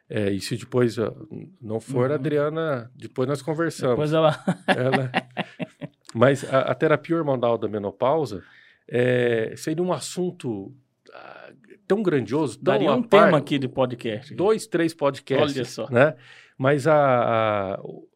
é, 0.09 0.31
e 0.31 0.39
se 0.39 0.55
depois 0.55 0.97
ah, 0.97 1.13
não 1.61 1.79
for, 1.81 2.09
Uhum. 2.09 2.15
Adriana, 2.15 2.89
depois 2.95 3.27
nós 3.27 3.41
conversamos. 3.41 3.91
Depois 4.09 4.13
ela. 4.13 4.39
Ela- 4.67 5.11
Mas 6.15 6.43
a, 6.51 6.61
a 6.61 6.73
terapia 6.73 7.17
hormonal 7.17 7.57
da 7.57 7.67
menopausa 7.67 8.41
é, 8.87 9.53
seria 9.57 9.83
um 9.83 9.91
assunto 9.93 10.73
ah, 11.13 11.51
tão 11.87 12.01
grandioso, 12.03 12.55
tão 12.57 12.63
Daria 12.73 12.91
um 12.93 13.01
par- 13.03 13.25
tema 13.25 13.37
aqui 13.37 13.57
de 13.59 13.67
podcast. 13.67 14.33
dois, 14.35 14.67
três 14.67 14.93
podcasts. 14.93 15.55
Olha 15.55 15.65
só. 15.65 15.89
Né? 15.89 16.15
Mas 16.57 16.87
a, 16.87 16.95
a- 17.75 17.81
o, 17.81 18.07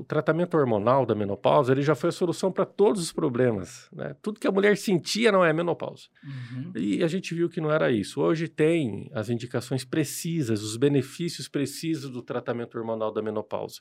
o 0.00 0.04
tratamento 0.04 0.56
hormonal 0.56 1.04
da 1.04 1.14
menopausa 1.14 1.72
ele 1.72 1.82
já 1.82 1.94
foi 1.94 2.08
a 2.08 2.12
solução 2.12 2.50
para 2.50 2.64
todos 2.64 3.02
os 3.02 3.12
problemas. 3.12 3.86
Né? 3.92 4.16
Tudo 4.22 4.40
que 4.40 4.46
a 4.46 4.50
mulher 4.50 4.76
sentia 4.78 5.30
não 5.30 5.44
é 5.44 5.52
menopausa. 5.52 6.04
Uhum. 6.24 6.72
E 6.74 7.04
a 7.04 7.06
gente 7.06 7.34
viu 7.34 7.50
que 7.50 7.60
não 7.60 7.70
era 7.70 7.90
isso. 7.92 8.20
Hoje 8.20 8.48
tem 8.48 9.10
as 9.12 9.28
indicações 9.28 9.84
precisas, 9.84 10.62
os 10.62 10.76
benefícios 10.78 11.48
precisos 11.48 12.08
do 12.10 12.22
tratamento 12.22 12.78
hormonal 12.78 13.12
da 13.12 13.20
menopausa. 13.20 13.80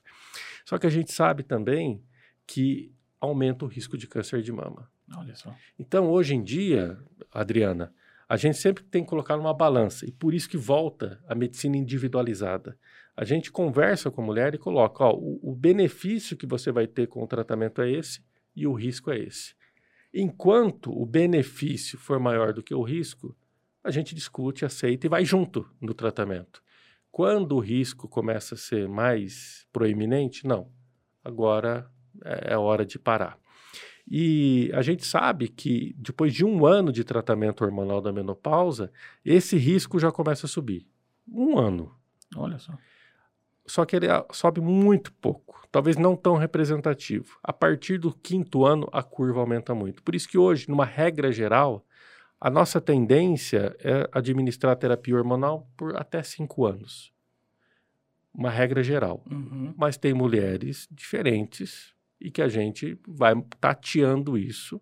Só 0.66 0.78
que 0.78 0.86
a 0.88 0.90
gente 0.90 1.14
sabe 1.14 1.42
também 1.42 2.04
que 2.46 2.92
aumenta 3.22 3.64
o 3.64 3.68
risco 3.68 3.98
de 3.98 4.08
câncer 4.08 4.42
de 4.42 4.52
mama. 4.52 4.90
Olha 5.18 5.36
só. 5.36 5.56
Então, 5.78 6.10
hoje 6.10 6.36
em 6.36 6.44
dia, 6.44 6.98
Adriana, 7.32 7.94
a 8.28 8.38
gente 8.38 8.58
sempre 8.58 8.84
tem 8.84 9.04
que 9.04 9.10
colocar 9.10 9.36
numa 9.36 9.54
balança, 9.54 10.06
e 10.06 10.12
por 10.12 10.34
isso 10.34 10.50
que 10.50 10.58
volta 10.58 11.22
a 11.28 11.36
medicina 11.36 11.76
individualizada. 11.76 12.78
A 13.16 13.26
gente 13.26 13.52
conversa 13.52 14.10
com 14.10 14.22
a 14.22 14.26
mulher 14.26 14.56
e 14.56 14.58
coloca, 14.58 15.04
ó, 15.04 15.14
o, 15.14 15.52
o 15.52 15.56
benefício 15.56 16.38
que 16.38 16.46
você 16.46 16.72
vai 16.72 16.88
ter 16.88 17.08
com 17.08 17.22
o 17.22 17.28
tratamento 17.28 17.82
é 17.82 17.92
esse 17.92 18.24
e 18.56 18.66
o 18.66 18.74
risco 18.74 19.12
é 19.12 19.20
esse. 19.20 19.54
Enquanto 20.14 20.92
o 20.92 21.06
benefício 21.06 21.98
for 21.98 22.20
maior 22.20 22.54
do 22.54 22.64
que 22.64 22.74
o 22.74 22.84
risco, 22.84 23.36
a 23.84 23.92
gente 23.92 24.16
discute, 24.16 24.66
aceita 24.66 25.08
e 25.08 25.10
vai 25.10 25.26
junto 25.26 25.70
no 25.80 25.94
tratamento. 25.94 26.64
Quando 27.12 27.56
o 27.56 27.60
risco 27.60 28.08
começa 28.08 28.56
a 28.56 28.58
ser 28.58 28.88
mais 28.88 29.68
proeminente, 29.74 30.48
não. 30.48 30.72
Agora 31.24 31.90
é 32.24 32.54
é 32.54 32.58
hora 32.58 32.86
de 32.86 33.00
parar. 33.00 33.38
E 34.14 34.70
a 34.74 34.82
gente 34.82 35.06
sabe 35.06 35.48
que 35.48 35.96
depois 35.98 36.34
de 36.34 36.44
um 36.44 36.66
ano 36.66 36.92
de 36.92 37.02
tratamento 37.02 37.64
hormonal 37.64 38.02
da 38.02 38.12
menopausa, 38.12 38.92
esse 39.24 39.56
risco 39.56 39.98
já 39.98 40.12
começa 40.12 40.48
a 40.48 40.50
subir. 40.50 40.86
Um 41.26 41.58
ano. 41.58 41.96
Olha 42.36 42.60
só. 42.60 42.74
Só 43.66 43.86
que 43.86 43.96
ele 43.96 44.08
sobe 44.34 44.60
muito 44.60 45.14
pouco, 45.14 45.66
talvez 45.72 45.96
não 45.96 46.14
tão 46.14 46.36
representativo. 46.36 47.40
A 47.42 47.54
partir 47.54 47.98
do 47.98 48.14
quinto 48.14 48.66
ano, 48.66 48.86
a 48.92 49.02
curva 49.02 49.40
aumenta 49.40 49.74
muito. 49.74 50.04
Por 50.04 50.14
isso 50.14 50.28
que 50.28 50.38
hoje, 50.38 50.68
numa 50.68 50.84
regra 50.84 51.32
geral, 51.32 51.86
a 52.38 52.50
nossa 52.50 52.82
tendência 52.82 53.74
é 53.80 54.10
administrar 54.12 54.76
terapia 54.76 55.16
hormonal 55.16 55.70
por 55.78 55.96
até 55.96 56.22
cinco 56.22 56.66
anos. 56.66 57.14
Uma 58.34 58.50
regra 58.50 58.84
geral. 58.84 59.24
Uhum. 59.32 59.74
Mas 59.78 59.96
tem 59.96 60.14
mulheres 60.14 60.86
diferentes 60.92 61.96
e 62.22 62.30
que 62.30 62.42
a 62.42 62.48
gente 62.48 62.98
vai 63.08 63.34
tateando 63.60 64.38
isso. 64.38 64.80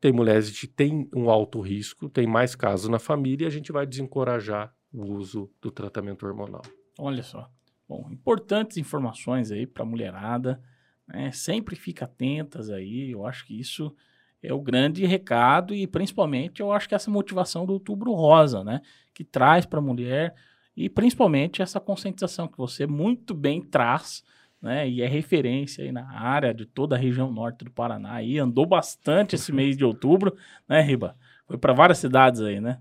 Tem 0.00 0.12
mulheres 0.12 0.50
que 0.58 0.66
têm 0.66 1.08
um 1.14 1.30
alto 1.30 1.60
risco, 1.60 2.08
tem 2.08 2.26
mais 2.26 2.54
casos 2.56 2.88
na 2.88 2.98
família 2.98 3.44
e 3.44 3.48
a 3.48 3.50
gente 3.50 3.70
vai 3.70 3.86
desencorajar 3.86 4.74
o 4.92 5.04
uso 5.04 5.50
do 5.60 5.70
tratamento 5.70 6.26
hormonal. 6.26 6.62
Olha 6.98 7.22
só. 7.22 7.48
Bom, 7.88 8.08
importantes 8.10 8.78
informações 8.78 9.52
aí 9.52 9.66
para 9.66 9.82
a 9.82 9.86
mulherada. 9.86 10.60
Né? 11.06 11.30
Sempre 11.30 11.76
fica 11.76 12.06
atentas 12.06 12.70
aí. 12.70 13.10
Eu 13.10 13.26
acho 13.26 13.46
que 13.46 13.58
isso 13.58 13.94
é 14.42 14.52
o 14.52 14.60
grande 14.60 15.06
recado 15.06 15.74
e 15.74 15.86
principalmente 15.86 16.60
eu 16.60 16.72
acho 16.72 16.88
que 16.88 16.94
essa 16.94 17.10
motivação 17.10 17.64
do 17.64 17.74
Outubro 17.74 18.12
Rosa, 18.12 18.64
né? 18.64 18.80
Que 19.14 19.22
traz 19.22 19.64
para 19.64 19.78
a 19.78 19.82
mulher 19.82 20.34
e 20.76 20.88
principalmente 20.88 21.62
essa 21.62 21.78
conscientização 21.78 22.48
que 22.48 22.58
você 22.58 22.86
muito 22.86 23.34
bem 23.34 23.62
traz, 23.62 24.24
né? 24.62 24.88
E 24.88 25.02
é 25.02 25.08
referência 25.08 25.84
aí 25.84 25.90
na 25.90 26.08
área 26.08 26.54
de 26.54 26.64
toda 26.64 26.94
a 26.94 26.98
região 26.98 27.32
norte 27.32 27.64
do 27.64 27.70
Paraná. 27.70 28.14
Aí 28.14 28.38
andou 28.38 28.64
bastante 28.64 29.34
esse 29.34 29.50
mês 29.52 29.76
de 29.76 29.84
outubro, 29.84 30.36
né, 30.68 30.80
Riba? 30.80 31.16
Foi 31.46 31.58
para 31.58 31.72
várias 31.72 31.98
cidades 31.98 32.40
aí, 32.40 32.60
né? 32.60 32.78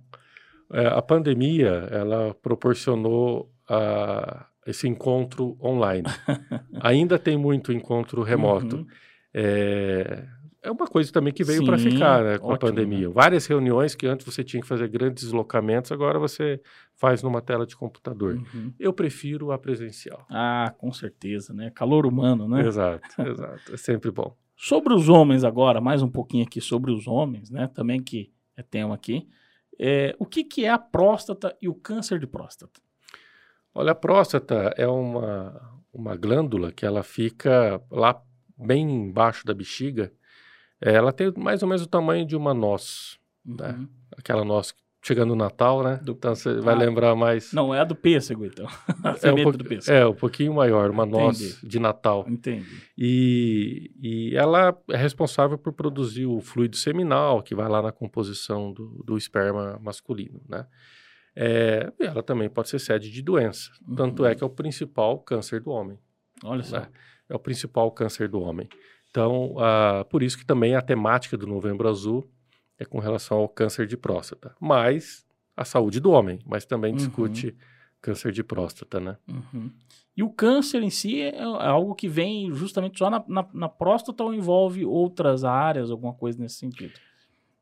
É, 0.72 0.88
a 0.88 1.02
pandemia, 1.02 1.88
ela 1.92 2.34
proporcionou 2.36 3.52
a, 3.68 4.46
esse 4.66 4.88
encontro 4.88 5.58
online. 5.62 6.08
Ainda 6.80 7.18
tem 7.18 7.36
muito 7.36 7.74
encontro 7.74 8.22
remoto. 8.22 8.78
Uhum. 8.78 8.88
É, 9.34 10.24
é 10.64 10.70
uma 10.70 10.86
coisa 10.86 11.12
também 11.12 11.34
que 11.34 11.44
veio 11.44 11.66
para 11.66 11.78
ficar 11.78 12.24
né, 12.24 12.38
com 12.38 12.50
a 12.50 12.54
ótimo, 12.54 12.70
pandemia. 12.70 13.10
Várias 13.10 13.48
reuniões 13.48 13.96
que 13.96 14.06
antes 14.06 14.26
você 14.26 14.44
tinha 14.44 14.62
que 14.62 14.68
fazer 14.68 14.88
grandes 14.88 15.24
deslocamentos, 15.24 15.92
agora 15.92 16.20
você 16.20 16.62
faz 16.96 17.24
numa 17.24 17.42
tela 17.42 17.66
de 17.66 17.76
computador. 17.76 18.36
Uhum. 18.36 18.72
Eu 18.80 18.94
prefiro 18.94 19.52
a 19.52 19.58
presencial. 19.58 20.26
Ah, 20.30 20.74
com 20.78 20.92
certeza, 20.94 21.54
né? 21.54 21.72
Calor 21.74 22.06
humano, 22.06 22.48
né? 22.48 22.66
Exato, 22.66 23.10
exato. 23.22 23.74
É 23.74 23.78
sempre 23.78 24.12
bom. 24.12 24.36
Sobre 24.56 24.94
os 24.94 25.10
homens 25.10 25.44
agora, 25.44 25.82
mais 25.82 26.04
um 26.04 26.10
pouquinho 26.10 26.46
aqui 26.46 26.62
sobre 26.62 26.92
os 26.92 27.08
homens, 27.08 27.50
né? 27.50 27.68
Também 27.74 28.00
que 28.00 28.32
é 28.56 28.62
tema 28.62 28.94
aqui. 28.94 29.28
É, 29.80 30.16
o 30.20 30.26
que, 30.28 30.44
que 30.44 30.66
é 30.66 30.70
a 30.70 30.78
próstata 30.78 31.58
e 31.60 31.68
o 31.68 31.74
câncer 31.74 32.20
de 32.20 32.28
próstata? 32.28 32.80
Olha, 33.74 33.94
a 33.94 33.96
próstata 33.96 34.72
é 34.78 34.88
uma, 34.88 35.82
uma 35.92 36.16
glândula 36.16 36.72
que 36.72 36.86
ela 36.86 37.02
fica 37.02 37.82
lá 37.90 38.22
bem 38.56 38.88
embaixo 38.88 39.44
da 39.44 39.56
bexiga. 39.56 40.14
É, 40.82 40.94
Ela 40.94 41.12
tem 41.14 41.32
mais 41.38 41.62
ou 41.62 41.70
menos 41.70 41.84
o 41.84 41.88
tamanho 41.88 42.26
de 42.26 42.36
uma 42.36 42.54
noz. 42.54 43.18
Uhum. 43.46 43.88
Aquela 44.18 44.44
noz 44.44 44.74
chegando 45.04 45.30
no 45.30 45.36
Natal, 45.36 45.84
né? 45.84 46.00
Do- 46.04 46.12
Então 46.12 46.36
você 46.36 46.60
vai 46.60 46.76
Ah, 46.76 46.78
lembrar 46.78 47.16
mais. 47.16 47.52
Não, 47.54 47.74
é 47.74 47.80
a 47.80 47.84
do 47.84 47.96
pêssego, 47.96 48.46
então. 48.46 48.68
A 49.04 49.16
é, 49.28 49.32
um 49.34 49.52
do 49.52 49.64
pêssego. 49.66 49.98
é, 49.98 50.06
um 50.06 50.14
pouquinho 50.14 50.54
maior, 50.54 50.92
uma 50.92 51.06
noz 51.08 51.60
de 51.64 51.80
Natal. 51.80 52.24
Entendi. 52.28 52.68
E, 52.96 53.92
e 54.00 54.36
ela 54.36 54.78
é 54.90 54.96
responsável 54.98 55.58
por 55.58 55.74
produzir 55.74 56.28
o 56.28 56.40
fluido 56.40 56.78
seminal, 56.78 57.42
que 57.42 57.56
vai 57.56 57.68
lá 57.68 57.82
na 57.82 57.92
composição 57.92 58.72
do, 58.72 59.04
do 59.04 59.18
esperma 59.18 59.80
masculino, 59.82 60.40
né? 60.48 60.68
É, 61.36 61.92
e 62.00 62.06
ela 62.06 62.22
também 62.22 62.50
pode 62.50 62.70
ser 62.70 62.78
sede 62.80 63.10
de 63.10 63.22
doença. 63.24 63.72
Tanto 63.96 64.22
Uhum. 64.24 64.30
é 64.30 64.36
que 64.36 64.44
é 64.44 64.46
o 64.46 64.50
principal 64.50 65.18
câncer 65.20 65.62
do 65.62 65.72
homem. 65.72 65.98
Olha 66.44 66.62
só. 66.62 66.80
né? 66.80 66.88
É 67.30 67.36
o 67.36 67.40
principal 67.40 67.90
câncer 67.92 68.28
do 68.28 68.40
homem. 68.42 68.68
Então, 69.12 69.56
ah, 69.60 70.06
por 70.10 70.24
isso 70.24 70.38
que 70.38 70.46
também 70.46 70.74
a 70.76 70.82
temática 70.82 71.38
do 71.38 71.46
Novembro 71.46 71.88
Azul 71.88 72.26
é 72.80 72.86
com 72.86 72.98
relação 72.98 73.38
ao 73.40 73.50
câncer 73.50 73.86
de 73.86 73.98
próstata. 73.98 74.56
Mas 74.60 75.26
a 75.56 75.66
saúde 75.66 76.00
do 76.00 76.12
homem, 76.12 76.40
mas 76.46 76.66
também 76.66 76.92
Uhum. 76.92 76.98
discute 76.98 77.56
câncer 78.02 78.32
de 78.32 78.42
próstata, 78.44 79.00
né? 79.00 79.18
Uhum. 79.28 79.70
E 80.16 80.24
o 80.24 80.30
câncer 80.30 80.82
em 80.82 80.90
si 80.90 81.22
é 81.22 81.36
é 81.38 81.44
algo 81.44 81.94
que 81.94 82.08
vem 82.08 82.54
justamente 82.54 82.98
só 82.98 83.10
na, 83.10 83.24
na, 83.28 83.48
na 83.54 83.70
próstata 83.70 84.24
ou 84.24 84.34
envolve 84.34 84.86
outras 84.86 85.44
áreas, 85.44 85.92
alguma 85.92 86.14
coisa 86.14 86.40
nesse 86.40 86.56
sentido? 86.56 86.94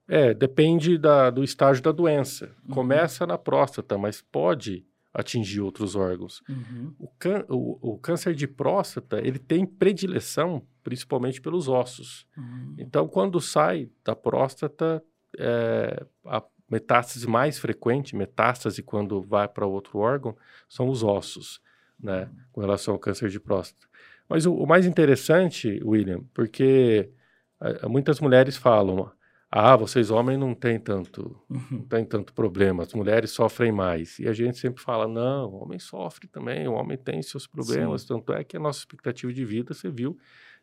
É, 0.08 0.34
depende 0.34 0.98
da- 0.98 1.30
do 1.30 1.44
estágio 1.44 1.84
da 1.84 1.92
doença. 1.92 2.56
Uhum. 2.68 2.74
Começa 2.76 3.26
na 3.28 3.38
próstata, 3.38 3.98
mas 3.98 4.22
pode 4.22 4.86
atingir 5.14 5.62
outros 5.62 5.96
órgãos. 5.96 6.42
Uhum. 6.48 6.94
O, 7.00 7.08
cân- 7.20 7.46
o- 7.50 7.94
o 7.94 7.98
câncer 7.98 8.34
de 8.36 8.48
próstata, 8.48 9.20
ele 9.20 9.38
tem 9.40 9.66
predileção 9.66 10.64
principalmente 10.84 11.42
pelos 11.42 11.68
ossos. 11.68 12.26
Uhum. 12.38 12.76
Então, 12.78 13.08
quando 13.08 13.39
sai 13.42 13.89
da 14.04 14.15
próstata, 14.15 15.04
é, 15.38 16.06
a 16.26 16.44
metástase 16.70 17.28
mais 17.28 17.58
frequente, 17.58 18.15
metástase 18.15 18.84
quando 18.84 19.22
vai 19.22 19.48
para 19.48 19.65
outro 19.65 20.00
órgão, 20.00 20.36
são 20.68 20.88
os 20.88 21.04
ossos, 21.04 21.60
né, 22.00 22.30
com 22.52 22.62
relação 22.62 22.94
ao 22.94 23.00
câncer 23.00 23.30
de 23.30 23.39
próstata. 23.39 23.88
Mas 24.28 24.46
o, 24.46 24.54
o 24.54 24.68
mais 24.68 24.86
interessante, 24.86 25.82
William, 25.84 26.22
porque 26.34 27.10
ah, 27.60 27.89
muitas 27.89 28.20
mulheres 28.20 28.56
falam, 28.56 29.12
ah, 29.52 29.76
vocês 29.76 30.12
homens 30.12 30.38
não 30.39 30.54
têm 30.54 30.80
tanto, 30.80 31.36
não 31.50 31.60
Uhum. 31.60 31.82
tem 31.88 32.06
tanto 32.06 32.34
problema, 32.34 32.84
as 32.84 32.94
mulheres 32.94 33.32
sofrem 33.32 33.72
mais. 33.72 34.20
E 34.20 34.28
a 34.28 34.34
gente 34.34 34.60
sempre 34.60 34.82
fala, 34.84 35.08
não, 35.08 35.50
o 35.50 35.63
homem 35.63 35.80
sofre 35.80 36.28
também, 36.28 36.68
o 36.68 36.74
homem 36.74 36.98
tem 36.98 37.22
seus 37.24 37.48
problemas, 37.48 38.06
tanto 38.06 38.32
é 38.32 38.44
que 38.44 38.56
a 38.56 38.60
nossa 38.60 38.80
expectativa 38.80 39.34
de 39.34 39.44
vida, 39.44 39.74
você 39.74 39.89
viu, 39.89 40.15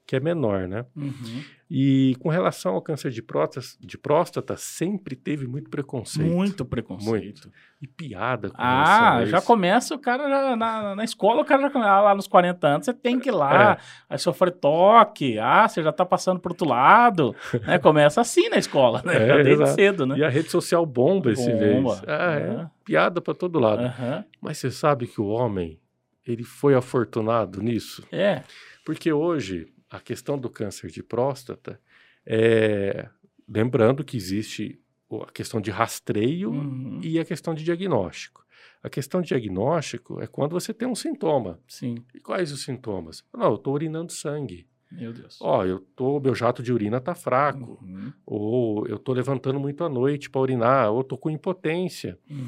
que 0.06 0.14
é 0.14 0.20
menor, 0.20 0.68
né? 0.68 0.84
Uhum. 0.94 1.42
E 1.68 2.14
com 2.20 2.28
relação 2.28 2.74
ao 2.74 2.80
câncer 2.80 3.10
de 3.10 3.20
próstata, 3.20 3.66
de 3.80 3.98
próstata 3.98 4.56
sempre 4.56 5.16
teve 5.16 5.48
muito 5.48 5.68
preconceito. 5.68 6.30
Muito 6.30 6.64
preconceito. 6.64 7.10
Muito. 7.10 7.50
E 7.82 7.88
piada 7.88 8.50
com 8.50 8.54
Ah, 8.56 9.16
a 9.16 9.24
já 9.26 9.42
começa 9.42 9.92
o 9.92 9.98
cara 9.98 10.28
já, 10.28 10.54
na, 10.56 10.94
na 10.94 11.02
escola, 11.02 11.42
o 11.42 11.44
cara 11.44 11.62
já 11.62 11.70
começa, 11.70 11.90
ah, 11.90 12.00
lá 12.02 12.14
nos 12.14 12.28
40 12.28 12.68
anos, 12.68 12.84
você 12.84 12.94
tem 12.94 13.18
que 13.18 13.30
ir 13.30 13.32
lá, 13.32 13.72
É. 13.72 13.78
aí 14.10 14.16
sofre 14.18 14.52
toque, 14.52 15.40
ah, 15.40 15.66
você 15.66 15.82
já 15.82 15.90
tá 15.90 16.06
passando 16.06 16.38
pro 16.38 16.52
outro 16.52 16.68
lado, 16.68 17.34
né? 17.66 17.76
Começa 17.80 18.20
assim 18.20 18.48
na 18.48 18.58
escola, 18.58 19.02
né? 19.04 19.16
É, 19.16 19.26
Já 19.26 19.34
desde 19.38 19.52
exato. 19.54 19.74
cedo, 19.74 20.06
né? 20.06 20.18
E 20.18 20.22
a 20.24 20.28
rede 20.28 20.48
social 20.48 20.86
bomba 20.86 21.32
esse 21.32 21.52
vez. 21.52 21.84
Ah, 22.06 22.34
é. 22.36 22.62
É. 22.62 22.66
Piada 22.84 23.20
para 23.20 23.34
todo 23.34 23.58
lado. 23.58 23.82
Aham. 23.82 24.24
Mas 24.40 24.58
você 24.58 24.70
sabe 24.70 25.08
que 25.08 25.20
o 25.20 25.26
homem, 25.26 25.80
ele 26.24 26.44
foi 26.44 26.76
afortunado 26.76 27.60
nisso? 27.60 28.06
É. 28.12 28.44
Porque 28.84 29.12
hoje, 29.12 29.66
a 29.96 30.00
questão 30.00 30.38
do 30.38 30.48
câncer 30.50 30.90
de 30.90 31.02
próstata, 31.02 31.80
é... 32.24 33.08
lembrando 33.48 34.04
que 34.04 34.16
existe 34.16 34.80
a 35.22 35.30
questão 35.32 35.60
de 35.60 35.70
rastreio 35.70 36.50
Uhum. 36.50 37.00
e 37.02 37.18
a 37.18 37.24
questão 37.24 37.54
de 37.54 37.62
diagnóstico. 37.64 38.44
A 38.82 38.90
questão 38.90 39.20
de 39.20 39.28
diagnóstico 39.28 40.20
é 40.20 40.26
quando 40.26 40.52
você 40.52 40.72
tem 40.74 40.86
um 40.86 40.94
sintoma. 40.94 41.60
Sim, 41.66 41.96
E 42.14 42.20
quais 42.20 42.52
os 42.52 42.62
sintomas? 42.62 43.24
Não, 43.32 43.46
eu 43.50 43.54
estou 43.56 43.74
urinando 43.74 44.12
sangue. 44.12 44.66
meu 44.90 45.12
Deus. 45.12 45.38
Ó, 45.40 45.64
eu 45.64 45.80
tô, 45.96 46.20
meu 46.20 46.34
jato 46.34 46.62
de 46.62 46.72
urina 46.72 46.98
está 46.98 47.14
fraco. 47.14 47.78
Uhum. 47.82 48.12
Ou 48.24 48.86
eu 48.86 48.96
estou 48.96 49.14
levantando 49.14 49.58
muito 49.58 49.82
à 49.82 49.88
noite 49.88 50.30
para 50.30 50.40
urinar. 50.40 50.90
Ou 50.92 51.00
estou 51.00 51.18
com 51.18 51.28
impotência. 51.30 52.18
Uhum. 52.30 52.46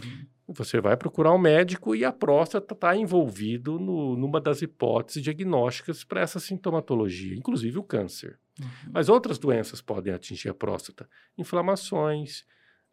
Você 0.50 0.80
vai 0.80 0.96
procurar 0.96 1.34
um 1.34 1.38
médico 1.38 1.94
e 1.94 2.04
a 2.04 2.12
próstata 2.12 2.72
está 2.72 2.96
envolvido 2.96 3.78
no, 3.78 4.16
numa 4.16 4.40
das 4.40 4.62
hipóteses 4.62 5.22
diagnósticas 5.22 6.04
para 6.04 6.22
essa 6.22 6.40
sintomatologia, 6.40 7.34
inclusive 7.36 7.78
o 7.78 7.82
câncer. 7.82 8.38
Uhum. 8.58 8.66
Mas 8.92 9.08
outras 9.10 9.38
doenças 9.38 9.82
podem 9.82 10.12
atingir 10.14 10.48
a 10.48 10.54
próstata. 10.54 11.08
Inflamações, 11.36 12.44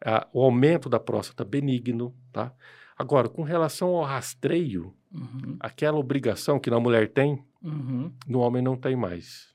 a- 0.04 0.28
o 0.32 0.42
aumento 0.42 0.88
da 0.88 1.00
próstata 1.00 1.44
benigno, 1.44 2.14
tá? 2.30 2.52
Agora, 2.98 3.28
com 3.28 3.42
relação 3.42 3.88
ao 3.94 4.04
rastreio, 4.04 4.94
Uhum. 5.12 5.56
aquela 5.60 5.96
obrigação 5.98 6.58
que 6.60 6.68
na 6.70 6.78
mulher 6.78 7.08
tem, 7.12 7.42
Uhum. 7.62 8.12
no 8.26 8.40
homem 8.40 8.62
não 8.62 8.76
tem 8.76 8.94
mais. 8.96 9.54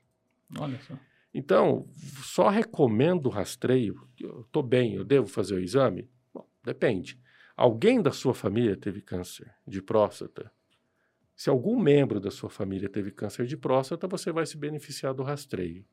Olha 0.58 0.78
só. 0.80 0.94
Então, 1.32 1.86
só 2.22 2.48
recomendo 2.48 3.26
o 3.26 3.30
rastreio. 3.30 4.06
Estou 4.44 4.62
bem, 4.62 4.94
eu 4.94 5.04
devo 5.04 5.26
fazer 5.28 5.54
o 5.54 5.60
exame? 5.60 6.10
Bom, 6.34 6.46
depende. 6.64 7.18
Alguém 7.56 8.00
da 8.02 8.10
sua 8.12 8.34
família 8.34 8.76
teve 8.76 9.00
câncer 9.00 9.54
de 9.66 9.82
próstata? 9.82 10.50
Se 11.36 11.50
algum 11.50 11.78
membro 11.80 12.20
da 12.20 12.30
sua 12.30 12.50
família 12.50 12.88
teve 12.88 13.10
câncer 13.10 13.46
de 13.46 13.56
próstata, 13.56 14.06
você 14.06 14.30
vai 14.30 14.46
se 14.46 14.56
beneficiar 14.56 15.14
do 15.14 15.22
rastreio. 15.22 15.84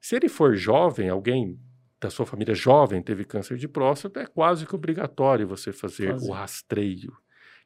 Se 0.00 0.14
ele 0.16 0.28
for 0.28 0.54
jovem, 0.56 1.08
alguém 1.08 1.58
da 2.00 2.10
sua 2.10 2.26
família 2.26 2.54
jovem 2.54 3.02
teve 3.02 3.24
câncer 3.24 3.56
de 3.56 3.66
próstata, 3.66 4.20
é 4.20 4.26
quase 4.26 4.66
que 4.66 4.74
obrigatório 4.74 5.48
você 5.48 5.72
fazer, 5.72 6.12
Fazer. 6.12 6.28
o 6.28 6.32
rastreio, 6.32 7.16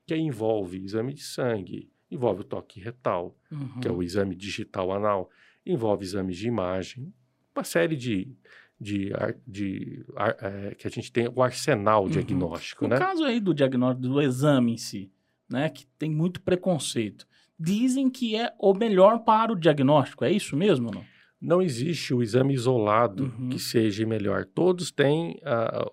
que 0.07 0.15
envolve 0.17 0.83
exame 0.83 1.13
de 1.13 1.23
sangue, 1.25 1.91
envolve 2.11 2.43
o 2.43 2.45
toque 2.45 2.81
retal, 2.81 3.37
Uhum. 3.51 3.81
que 3.81 3.89
é 3.89 3.91
o 3.91 4.03
exame 4.03 4.35
digital 4.37 4.93
anal, 4.93 5.31
envolve 5.67 6.05
exames 6.05 6.37
de 6.37 6.47
imagem, 6.49 7.13
uma 7.55 7.65
série 7.65 7.97
de, 7.97 8.37
de, 8.81 9.11
de 9.47 10.05
eh, 10.41 10.75
que 10.79 10.87
a 10.87 10.91
gente 10.91 11.11
tem 11.11 11.29
o 11.35 11.43
arsenal 11.43 12.05
Uhum. 12.05 12.11
diagnóstico, 12.11 12.85
No 12.85 12.91
né? 12.91 12.99
caso 12.99 13.25
aí 13.25 13.41
do 13.41 13.53
diagnóstico, 13.53 14.09
do 14.09 14.21
exame 14.23 14.73
em 14.75 14.77
si, 14.77 15.11
né, 15.51 15.69
que 15.69 15.87
tem 15.99 16.11
muito 16.11 16.41
preconceito, 16.41 17.27
dizem 17.59 18.09
que 18.09 18.37
é 18.37 18.53
o 18.59 18.73
melhor 18.75 19.21
para 19.25 19.53
o 19.53 19.57
diagnóstico, 19.57 20.25
é 20.25 20.31
isso 20.31 20.57
mesmo 20.57 20.91
não? 20.95 21.05
Não 21.41 21.63
existe 21.63 22.13
o 22.15 22.23
exame 22.23 22.55
isolado 22.55 23.33
Uhum. 23.39 23.49
que 23.51 23.59
seja 23.61 24.05
melhor. 24.07 24.45
Todos 24.45 24.91
têm 24.91 25.41
a, 25.45 25.87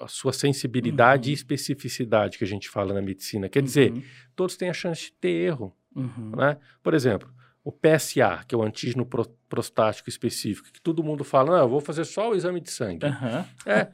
a 0.00 0.08
sua 0.08 0.32
sensibilidade 0.32 1.28
Uhum. 1.28 1.30
e 1.30 1.34
especificidade 1.34 2.36
que 2.38 2.44
a 2.44 2.46
gente 2.46 2.68
fala 2.68 2.92
na 2.94 3.00
medicina. 3.02 3.48
Quer 3.48 3.62
dizer, 3.62 3.92
Uhum. 3.92 4.02
todos 4.36 4.56
têm 4.56 4.68
a 4.68 4.72
chance 4.72 5.06
de 5.06 5.12
ter 5.12 5.28
erro, 5.30 5.72
Uhum. 5.94 6.32
né? 6.36 6.56
Por 6.82 6.94
exemplo, 6.94 7.28
o 7.68 7.72
PSA, 7.72 8.44
que 8.48 8.54
é 8.54 8.58
o 8.58 8.62
antígeno 8.62 9.04
pro- 9.04 9.28
prostático 9.46 10.08
específico, 10.08 10.72
que 10.72 10.80
todo 10.80 11.04
mundo 11.04 11.22
fala, 11.22 11.50
não, 11.52 11.58
eu 11.58 11.68
vou 11.68 11.80
fazer 11.82 12.04
só 12.06 12.30
o 12.30 12.34
exame 12.34 12.60
de 12.60 12.70
sangue. 12.70 13.04
Aham. 13.04 13.44
É. 13.66 13.88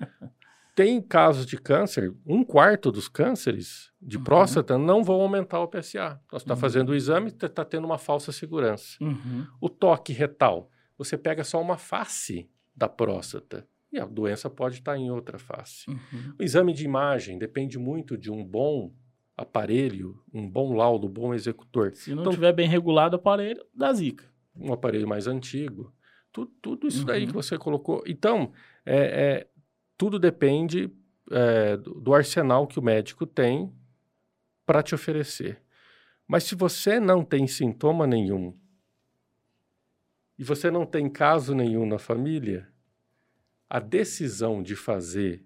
Tem 0.77 1.01
casos 1.01 1.45
de 1.47 1.57
câncer, 1.57 2.13
um 2.27 2.45
quarto 2.45 2.91
dos 2.93 3.09
cânceres 3.09 3.91
de 4.01 4.17
Uhum. 4.17 4.25
próstata 4.25 4.77
não 4.79 5.03
vão 5.03 5.21
aumentar 5.21 5.61
o 5.61 5.67
PSA. 5.69 6.21
Então, 6.27 6.39
você 6.39 6.45
está 6.45 6.55
Uhum. 6.55 6.61
fazendo 6.61 6.89
o 6.91 6.95
exame 6.95 7.31
e 7.31 7.47
está 7.47 7.65
tendo 7.65 7.85
uma 7.85 7.99
falsa 7.99 8.31
segurança. 8.33 8.97
Uhum. 9.01 9.47
O 9.61 9.69
toque 9.69 10.13
retal, 10.13 10.69
você 10.99 11.17
pega 11.19 11.43
só 11.45 11.61
uma 11.61 11.77
face 11.77 12.49
da 12.77 12.89
próstata 12.89 13.67
e 13.93 13.99
a 14.01 14.05
doença 14.07 14.49
pode 14.51 14.77
estar 14.77 14.97
em 14.97 15.11
outra 15.11 15.39
face. 15.39 15.89
Uhum. 15.91 16.35
O 16.39 16.43
exame 16.43 16.73
de 16.73 16.85
imagem 16.85 17.39
depende 17.39 17.79
muito 17.79 18.17
de 18.19 18.31
um 18.31 18.45
bom 18.45 18.93
aparelho, 19.37 20.21
um 20.33 20.49
bom 20.49 20.75
laudo, 20.75 21.07
um 21.07 21.11
bom 21.11 21.35
executor. 21.35 21.93
Se 21.95 22.15
não 22.15 22.23
Então- 22.23 22.33
tiver 22.33 22.53
bem 22.53 22.69
regulado 22.69 23.17
o 23.17 23.19
aparelho, 23.21 23.65
dá 23.75 23.93
zica. 23.93 24.25
um 24.57 24.73
aparelho 24.73 25.09
mais 25.09 25.27
antigo, 25.27 25.93
tudo, 26.33 26.53
tudo 26.63 26.87
isso 26.87 27.05
daí 27.05 27.23
Uhum. 27.23 27.27
que 27.29 27.33
você 27.35 27.59
colocou. 27.59 28.05
Então, 28.07 28.53
é, 28.87 28.97
é, 28.97 29.49
tudo 29.99 30.19
depende 30.19 30.91
é, 31.31 31.77
do 31.79 32.13
arsenal 32.15 32.67
que 32.67 32.79
o 32.79 32.83
médico 32.83 33.27
tem 33.27 33.73
para 34.67 34.83
te 34.83 34.95
oferecer. 34.95 35.61
Mas 36.29 36.45
se 36.45 36.55
você 36.55 37.01
não 37.01 37.25
tem 37.25 37.47
sintoma 37.47 38.07
nenhum 38.07 38.55
e 40.39 40.45
você 40.45 40.71
não 40.71 40.85
tem 40.85 41.09
caso 41.09 41.55
nenhum 41.55 41.87
na 41.87 41.99
família, 41.99 42.69
a 43.71 43.79
decisão 43.81 44.63
de 44.63 44.77
fazer 44.77 45.45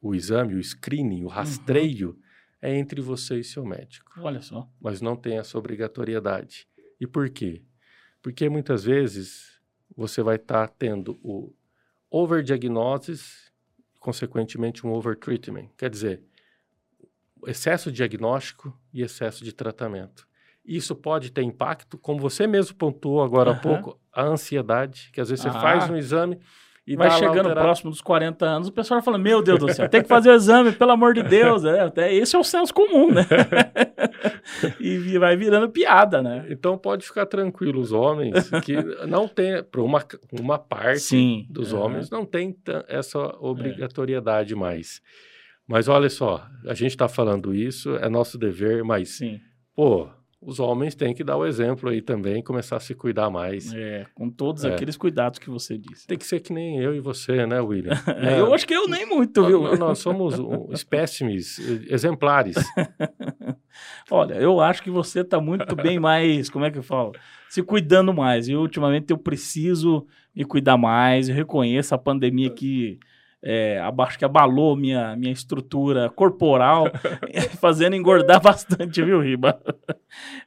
o 0.00 0.14
exame, 0.14 0.54
o 0.54 0.62
screening, 0.64 1.20
o 1.22 1.24
uhum. 1.24 1.28
rastreio 1.30 2.10
uhum. 2.10 2.16
É 2.60 2.76
entre 2.76 3.00
você 3.00 3.38
e 3.38 3.44
seu 3.44 3.64
médico. 3.64 4.12
Olha 4.18 4.40
só. 4.40 4.68
Mas 4.80 5.00
não 5.00 5.16
tem 5.16 5.38
essa 5.38 5.56
obrigatoriedade. 5.58 6.66
E 7.00 7.06
por 7.06 7.28
quê? 7.30 7.62
Porque 8.20 8.48
muitas 8.48 8.84
vezes 8.84 9.60
você 9.96 10.22
vai 10.22 10.36
estar 10.36 10.66
tá 10.66 10.74
tendo 10.78 11.18
o 11.22 11.54
overdiagnosis, 12.10 13.52
consequentemente 14.00 14.86
um 14.86 14.92
overtreatment. 14.92 15.68
Quer 15.76 15.90
dizer, 15.90 16.22
excesso 17.46 17.90
de 17.90 17.98
diagnóstico 17.98 18.76
e 18.92 19.02
excesso 19.02 19.44
de 19.44 19.52
tratamento. 19.52 20.26
Isso 20.64 20.94
pode 20.94 21.30
ter 21.30 21.42
impacto, 21.42 21.96
como 21.96 22.20
você 22.20 22.46
mesmo 22.46 22.76
pontuou 22.76 23.22
agora 23.22 23.50
uhum. 23.50 23.56
há 23.56 23.60
pouco, 23.60 24.00
a 24.12 24.22
ansiedade, 24.22 25.10
que 25.12 25.20
às 25.20 25.30
vezes 25.30 25.42
você 25.42 25.48
ah. 25.48 25.60
faz 25.60 25.88
um 25.88 25.96
exame 25.96 26.38
e 26.88 26.96
vai 26.96 27.10
chegando 27.10 27.52
próximo 27.52 27.90
dos 27.90 28.00
40 28.00 28.46
anos, 28.46 28.68
o 28.68 28.72
pessoal 28.72 29.02
fala: 29.02 29.18
Meu 29.18 29.42
Deus 29.42 29.58
do 29.58 29.70
céu, 29.70 29.86
tem 29.90 30.00
que 30.00 30.08
fazer 30.08 30.30
o 30.30 30.34
exame, 30.34 30.72
pelo 30.72 30.92
amor 30.92 31.12
de 31.12 31.22
Deus. 31.22 31.62
É, 31.64 31.80
até 31.80 32.14
esse 32.14 32.34
é 32.34 32.38
o 32.38 32.42
senso 32.42 32.72
comum, 32.72 33.12
né? 33.12 33.26
e 34.80 35.18
vai 35.18 35.36
virando 35.36 35.68
piada, 35.68 36.22
né? 36.22 36.46
Então 36.48 36.78
pode 36.78 37.04
ficar 37.04 37.26
tranquilo, 37.26 37.78
os 37.78 37.92
homens, 37.92 38.50
que 38.64 38.74
não 39.06 39.28
tem, 39.28 39.62
para 39.62 39.82
uma, 39.82 40.02
uma 40.32 40.58
parte 40.58 41.00
Sim, 41.00 41.46
dos 41.50 41.74
homens, 41.74 42.08
não 42.08 42.24
tem 42.24 42.56
essa 42.88 43.18
obrigatoriedade 43.38 44.54
é. 44.54 44.56
mais. 44.56 45.02
Mas 45.66 45.88
olha 45.88 46.08
só, 46.08 46.46
a 46.66 46.72
gente 46.72 46.92
está 46.92 47.06
falando 47.06 47.54
isso, 47.54 47.96
é 47.96 48.08
nosso 48.08 48.38
dever, 48.38 48.82
mas, 48.82 49.18
Sim. 49.18 49.38
pô, 49.76 50.08
os 50.40 50.60
homens 50.60 50.94
têm 50.94 51.12
que 51.12 51.24
dar 51.24 51.36
o 51.36 51.44
exemplo 51.44 51.90
aí 51.90 52.00
também, 52.00 52.42
começar 52.42 52.76
a 52.76 52.80
se 52.80 52.94
cuidar 52.94 53.28
mais. 53.28 53.72
É, 53.74 54.06
com 54.14 54.30
todos 54.30 54.64
é. 54.64 54.72
aqueles 54.72 54.96
cuidados 54.96 55.38
que 55.38 55.50
você 55.50 55.76
disse. 55.76 56.06
Tem 56.06 56.16
que 56.16 56.24
ser 56.24 56.40
que 56.40 56.52
nem 56.52 56.80
eu 56.80 56.94
e 56.94 57.00
você, 57.00 57.44
né, 57.44 57.60
William? 57.60 57.92
é, 58.16 58.38
eu 58.38 58.54
acho 58.54 58.66
que 58.66 58.74
eu 58.74 58.86
nem 58.86 59.04
muito, 59.04 59.44
viu? 59.44 59.62
Nós, 59.62 59.78
nós 59.78 59.98
somos 59.98 60.38
um, 60.38 60.68
espécimes, 60.72 61.58
exemplares. 61.88 62.56
Olha, 64.10 64.34
eu 64.34 64.60
acho 64.60 64.82
que 64.82 64.90
você 64.90 65.20
está 65.20 65.40
muito 65.40 65.74
bem 65.74 65.98
mais, 65.98 66.48
como 66.48 66.64
é 66.64 66.70
que 66.70 66.78
eu 66.78 66.82
falo? 66.82 67.12
Se 67.48 67.62
cuidando 67.62 68.14
mais. 68.14 68.48
E 68.48 68.54
ultimamente 68.54 69.10
eu 69.10 69.18
preciso 69.18 70.06
me 70.34 70.44
cuidar 70.44 70.76
mais. 70.76 71.28
Eu 71.28 71.34
reconheço 71.34 71.94
a 71.94 71.98
pandemia 71.98 72.50
que 72.50 72.98
é, 73.42 73.80
acho 74.00 74.18
que 74.18 74.24
abalou 74.24 74.76
minha, 74.76 75.14
minha 75.16 75.32
estrutura 75.32 76.10
corporal, 76.10 76.86
fazendo 77.60 77.94
engordar 77.94 78.40
bastante, 78.40 79.02
viu, 79.02 79.20
Riba? 79.20 79.60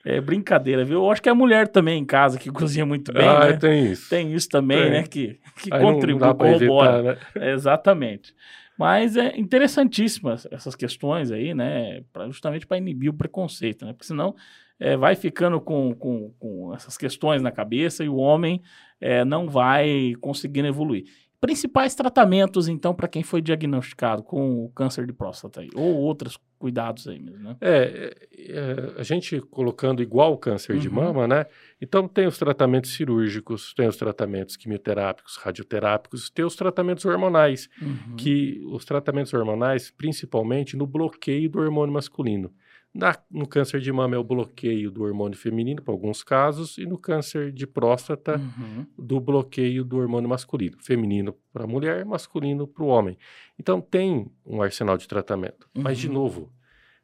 É 0.05 0.19
brincadeira, 0.19 0.83
viu? 0.83 1.03
Eu 1.03 1.11
acho 1.11 1.21
que 1.21 1.29
a 1.29 1.35
mulher 1.35 1.67
também 1.67 1.99
em 1.99 2.05
casa, 2.05 2.37
que 2.37 2.51
cozinha 2.51 2.85
muito 2.85 3.13
bem, 3.13 3.27
ah, 3.27 3.47
né? 3.47 3.53
tem 3.53 3.91
isso. 3.91 4.09
Tem 4.09 4.33
isso 4.33 4.49
também, 4.49 4.81
tem. 4.81 4.91
né? 4.91 5.03
Que, 5.03 5.39
que 5.61 5.69
contribui, 5.69 6.33
corrobora. 6.33 7.17
né? 7.35 7.51
exatamente. 7.53 8.33
Mas 8.77 9.15
é 9.15 9.37
interessantíssimas 9.37 10.47
essas 10.51 10.75
questões 10.75 11.31
aí, 11.31 11.53
né? 11.53 12.01
Pra, 12.11 12.25
justamente 12.27 12.65
para 12.65 12.77
inibir 12.77 13.11
o 13.11 13.13
preconceito, 13.13 13.85
né? 13.85 13.93
Porque 13.93 14.07
senão 14.07 14.35
é, 14.79 14.97
vai 14.97 15.15
ficando 15.15 15.61
com, 15.61 15.93
com, 15.93 16.33
com, 16.39 16.73
essas 16.73 16.97
questões 16.97 17.43
na 17.43 17.51
cabeça 17.51 18.03
e 18.03 18.09
o 18.09 18.15
homem 18.15 18.59
é, 18.99 19.23
não 19.23 19.47
vai 19.47 20.13
conseguindo 20.19 20.67
evoluir. 20.67 21.03
Principais 21.41 21.95
tratamentos, 21.95 22.67
então, 22.67 22.93
para 22.93 23.07
quem 23.07 23.23
foi 23.23 23.41
diagnosticado 23.41 24.21
com 24.21 24.63
o 24.63 24.69
câncer 24.69 25.07
de 25.07 25.11
próstata 25.11 25.61
ou 25.75 25.97
outros 25.97 26.37
cuidados 26.61 27.07
aí 27.07 27.19
mesmo, 27.19 27.39
né? 27.39 27.57
É, 27.59 28.13
é, 28.37 28.51
é 28.51 28.99
a 28.99 29.03
gente 29.03 29.41
colocando 29.41 30.03
igual 30.03 30.33
o 30.33 30.37
câncer 30.37 30.73
uhum. 30.73 30.79
de 30.79 30.89
mama, 30.91 31.27
né? 31.27 31.47
Então, 31.81 32.07
tem 32.07 32.27
os 32.27 32.37
tratamentos 32.37 32.93
cirúrgicos, 32.93 33.73
tem 33.73 33.87
os 33.87 33.97
tratamentos 33.97 34.55
quimioterápicos, 34.55 35.37
radioterápicos, 35.37 36.29
tem 36.29 36.45
os 36.45 36.55
tratamentos 36.55 37.03
hormonais, 37.03 37.67
uhum. 37.81 38.15
que 38.15 38.61
os 38.71 38.85
tratamentos 38.85 39.33
hormonais, 39.33 39.89
principalmente 39.89 40.77
no 40.77 40.85
bloqueio 40.85 41.49
do 41.49 41.59
hormônio 41.59 41.91
masculino. 41.91 42.53
Na, 42.93 43.17
no 43.31 43.47
câncer 43.47 43.79
de 43.79 43.89
mama 43.89 44.17
é 44.17 44.19
o 44.19 44.23
bloqueio 44.23 44.91
do 44.91 45.03
hormônio 45.03 45.37
feminino, 45.37 45.81
para 45.81 45.93
alguns 45.93 46.23
casos, 46.23 46.77
e 46.77 46.85
no 46.85 46.97
câncer 46.97 47.49
de 47.51 47.65
próstata, 47.65 48.35
uhum. 48.35 48.85
do 48.99 49.19
bloqueio 49.19 49.85
do 49.85 49.97
hormônio 49.97 50.29
masculino. 50.29 50.75
Feminino 50.77 51.33
para 51.53 51.63
a 51.63 51.67
mulher, 51.67 52.05
masculino 52.05 52.67
para 52.67 52.83
o 52.83 52.87
homem. 52.87 53.17
Então, 53.61 53.79
tem 53.79 54.25
um 54.43 54.59
arsenal 54.59 54.97
de 54.97 55.07
tratamento. 55.07 55.69
Uhum. 55.75 55.83
Mas, 55.83 55.99
de 55.99 56.07
uhum. 56.07 56.15
novo, 56.15 56.53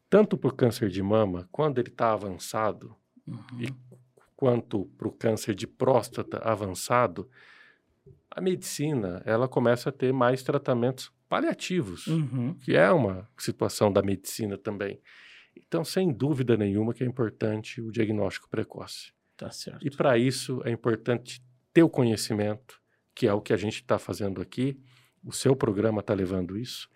tanto 0.10 0.36
para 0.36 0.50
o 0.50 0.52
câncer 0.54 0.90
de 0.90 1.04
mama, 1.04 1.48
quando 1.52 1.78
ele 1.78 1.90
está 1.90 2.12
avançado, 2.12 2.96
uhum. 3.28 3.62
e 3.62 3.72
quanto 4.36 4.86
para 4.98 5.08
o 5.08 5.12
câncer 5.12 5.54
de 5.54 5.68
próstata 5.68 6.40
avançado, 6.40 7.30
a 8.32 8.42
medicina 8.42 9.22
ela 9.24 9.48
começa 9.48 9.90
a 9.90 9.92
ter 9.92 10.12
mais 10.12 10.42
tratamentos 10.42 11.14
paliativos, 11.30 12.08
uhum. 12.08 12.56
que 12.56 12.76
é 12.76 12.92
uma 12.92 13.30
situação 13.38 13.94
da 13.94 14.02
medicina 14.02 14.58
também. 14.58 15.00
Então, 15.56 15.86
sem 15.86 16.12
dúvida 16.12 16.58
nenhuma 16.58 16.92
que 16.92 17.04
é 17.04 17.08
importante 17.08 17.80
o 17.82 17.92
diagnóstico 17.92 18.50
precoce. 18.50 19.14
Tá 19.36 19.52
certo. 19.52 19.86
E 19.86 19.92
para 19.92 20.18
isso 20.18 20.60
é 20.66 20.72
importante 20.72 21.40
ter 21.72 21.84
o 21.84 21.90
conhecimento, 21.90 22.82
que 23.14 23.28
é 23.28 23.34
o 23.34 23.42
que 23.42 23.54
a 23.54 23.58
gente 23.58 23.76
está 23.76 24.00
fazendo 24.00 24.42
aqui. 24.42 24.80
O 25.28 25.34
seu 25.34 25.56
programa 25.56 26.00
está 26.00 26.14
levando 26.14 26.58
isso. 26.58 26.90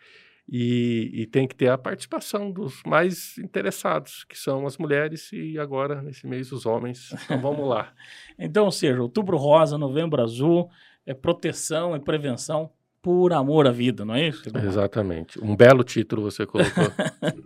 E, 0.50 1.12
e, 1.14 1.28
tem 1.28 1.48
que 1.48 1.56
ter 1.56 1.70
a 1.70 1.78
participação 1.78 2.52
dos 2.52 2.82
mais 2.86 3.38
interessados, 3.38 4.24
que 4.24 4.38
são 4.38 4.66
as 4.66 4.78
mulheres 4.78 5.32
e 5.32 5.58
agora, 5.60 6.02
nesse 6.02 6.26
mês, 6.26 6.52
os 6.52 6.66
homens. 6.66 7.14
Então, 7.26 7.40
vamos 7.40 7.68
lá. 7.68 7.94
então, 8.40 8.66
ou 8.66 8.72
seja, 8.72 9.02
outubro 9.02 9.38
rosa, 9.38 9.78
novembro 9.78 10.22
azul, 10.22 10.70
é 11.06 11.14
proteção, 11.14 11.96
é 11.96 12.00
prevenção 12.00 12.72
por 13.02 13.34
amor 13.34 13.68
à 13.68 13.72
vida, 13.72 14.06
não 14.06 14.16
é 14.16 14.28
isso? 14.28 14.44
Exatamente. 14.58 15.44
Um 15.44 15.56
belo 15.56 15.84
título 15.84 16.24
você 16.24 16.46
colocou. 16.46 16.86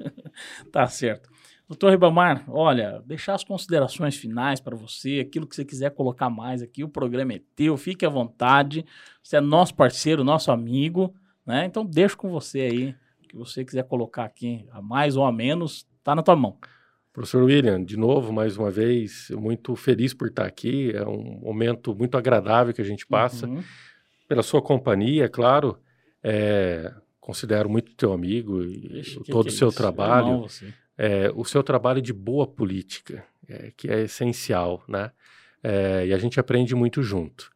tá 0.71 0.87
certo. 0.87 1.34
Doutor 1.67 1.91
Ribamar, 1.91 2.43
olha, 2.47 3.01
deixar 3.07 3.33
as 3.33 3.43
considerações 3.43 4.15
finais 4.15 4.59
para 4.59 4.75
você, 4.75 5.19
aquilo 5.19 5.47
que 5.47 5.55
você 5.55 5.65
quiser 5.65 5.89
colocar 5.91 6.29
mais 6.29 6.61
aqui, 6.61 6.83
o 6.83 6.89
programa 6.89 7.33
é 7.33 7.41
teu, 7.55 7.75
fique 7.75 8.05
à 8.05 8.09
vontade. 8.09 8.85
Você 9.23 9.37
é 9.37 9.41
nosso 9.41 9.73
parceiro, 9.73 10.23
nosso 10.23 10.51
amigo, 10.51 11.15
né? 11.45 11.65
Então 11.65 11.83
deixo 11.83 12.17
com 12.17 12.29
você 12.29 12.59
aí, 12.61 12.95
o 13.23 13.27
que 13.27 13.35
você 13.35 13.65
quiser 13.65 13.83
colocar 13.83 14.25
aqui, 14.25 14.63
a 14.71 14.79
mais 14.79 15.17
ou 15.17 15.25
a 15.25 15.31
menos, 15.31 15.87
tá 16.03 16.13
na 16.13 16.21
tua 16.21 16.35
mão. 16.35 16.55
Professor 17.11 17.43
William, 17.43 17.83
de 17.83 17.97
novo, 17.97 18.31
mais 18.31 18.57
uma 18.57 18.69
vez, 18.69 19.31
muito 19.31 19.73
feliz 19.75 20.13
por 20.13 20.27
estar 20.27 20.45
aqui. 20.45 20.91
É 20.93 21.07
um 21.07 21.39
momento 21.41 21.95
muito 21.95 22.17
agradável 22.17 22.73
que 22.73 22.81
a 22.81 22.85
gente 22.85 23.07
passa. 23.07 23.47
Uhum. 23.47 23.63
Pela 24.27 24.43
sua 24.43 24.61
companhia, 24.61 25.29
claro. 25.29 25.79
É, 26.21 26.93
considero 27.19 27.69
muito 27.69 27.95
teu 27.95 28.11
amigo 28.11 28.61
e 28.63 28.99
Ixi, 28.99 29.23
todo 29.31 29.47
o 29.47 29.51
seu 29.51 29.69
é 29.69 29.71
trabalho. 29.71 30.45
É, 30.97 31.31
o 31.35 31.43
seu 31.43 31.61
trabalho 31.61 32.01
de 32.01 32.13
boa 32.13 32.47
política, 32.47 33.25
é, 33.47 33.71
que 33.75 33.89
é 33.89 34.03
essencial, 34.03 34.83
né? 34.87 35.11
É, 35.63 36.07
e 36.07 36.13
a 36.13 36.17
gente 36.17 36.39
aprende 36.39 36.75
muito 36.75 37.01
junto. 37.01 37.51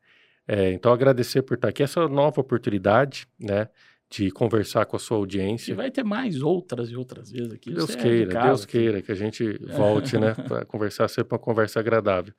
É, 0.47 0.71
então, 0.71 0.91
agradecer 0.91 1.43
por 1.43 1.53
estar 1.55 1.67
aqui, 1.67 1.83
essa 1.83 2.07
nova 2.07 2.41
oportunidade, 2.41 3.27
né? 3.39 3.69
De 4.09 4.31
conversar 4.31 4.85
com 4.87 4.95
a 4.95 4.99
sua 4.99 5.17
audiência. 5.17 5.71
E 5.71 5.75
vai 5.75 5.91
ter 5.91 6.03
mais 6.03 6.41
outras 6.41 6.89
e 6.89 6.95
outras 6.95 7.31
vezes 7.31 7.53
aqui. 7.53 7.71
Deus 7.71 7.95
queira, 7.95 8.31
casa, 8.31 8.47
Deus 8.47 8.65
queira 8.65 9.01
que 9.01 9.11
a 9.11 9.15
gente 9.15 9.59
volte, 9.77 10.17
né? 10.17 10.33
Para 10.33 10.65
conversar, 10.65 11.07
sempre 11.07 11.35
uma 11.35 11.39
conversa 11.39 11.79
agradável. 11.79 12.33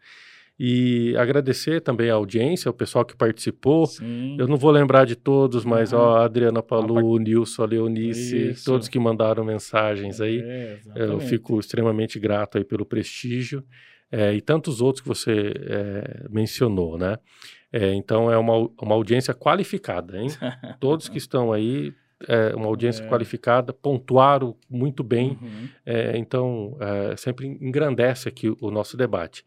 E 0.63 1.17
agradecer 1.17 1.81
também 1.81 2.11
a 2.11 2.15
audiência, 2.15 2.71
o 2.71 2.75
pessoal 2.75 3.03
que 3.03 3.17
participou. 3.17 3.87
Sim. 3.87 4.37
Eu 4.39 4.47
não 4.47 4.59
vou 4.59 4.71
lembrar 4.71 5.07
de 5.07 5.17
todos, 5.17 5.65
mas 5.65 5.91
ó, 5.95 6.19
a 6.19 6.27
Adriana 6.27 6.63
Palu, 6.63 7.03
o 7.03 7.19
Nilson, 7.19 7.63
a 7.63 7.67
Leonice, 7.67 8.51
Isso. 8.51 8.67
todos 8.67 8.87
que 8.87 8.99
mandaram 8.99 9.43
mensagens 9.43 10.21
aí. 10.21 10.39
É, 10.39 10.79
eu 10.97 11.19
fico 11.19 11.59
extremamente 11.59 12.21
grato 12.21 12.59
aí 12.59 12.65
pelo 12.65 12.85
prestígio. 12.85 13.65
É, 14.13 14.35
e 14.35 14.43
tantos 14.43 14.83
outros 14.83 15.01
que 15.01 15.09
você 15.09 15.55
é, 15.57 16.27
mencionou, 16.29 16.99
né? 16.99 17.17
É, 17.73 17.95
então 17.95 18.31
é 18.31 18.37
uma, 18.37 18.69
uma 18.83 18.95
audiência 18.95 19.33
qualificada, 19.33 20.21
hein? 20.21 20.29
Todos 20.79 21.09
que 21.09 21.17
estão 21.17 21.55
aí, 21.55 21.95
é 22.29 22.55
uma 22.55 22.67
audiência 22.67 23.03
é. 23.03 23.09
qualificada, 23.09 23.73
pontuaram 23.73 24.55
muito 24.69 25.03
bem, 25.03 25.39
uhum. 25.41 25.69
é, 25.87 26.19
então 26.19 26.77
é, 26.81 27.17
sempre 27.17 27.47
engrandece 27.47 28.29
aqui 28.29 28.55
o 28.61 28.71
nosso 28.71 28.95
debate. 28.95 29.43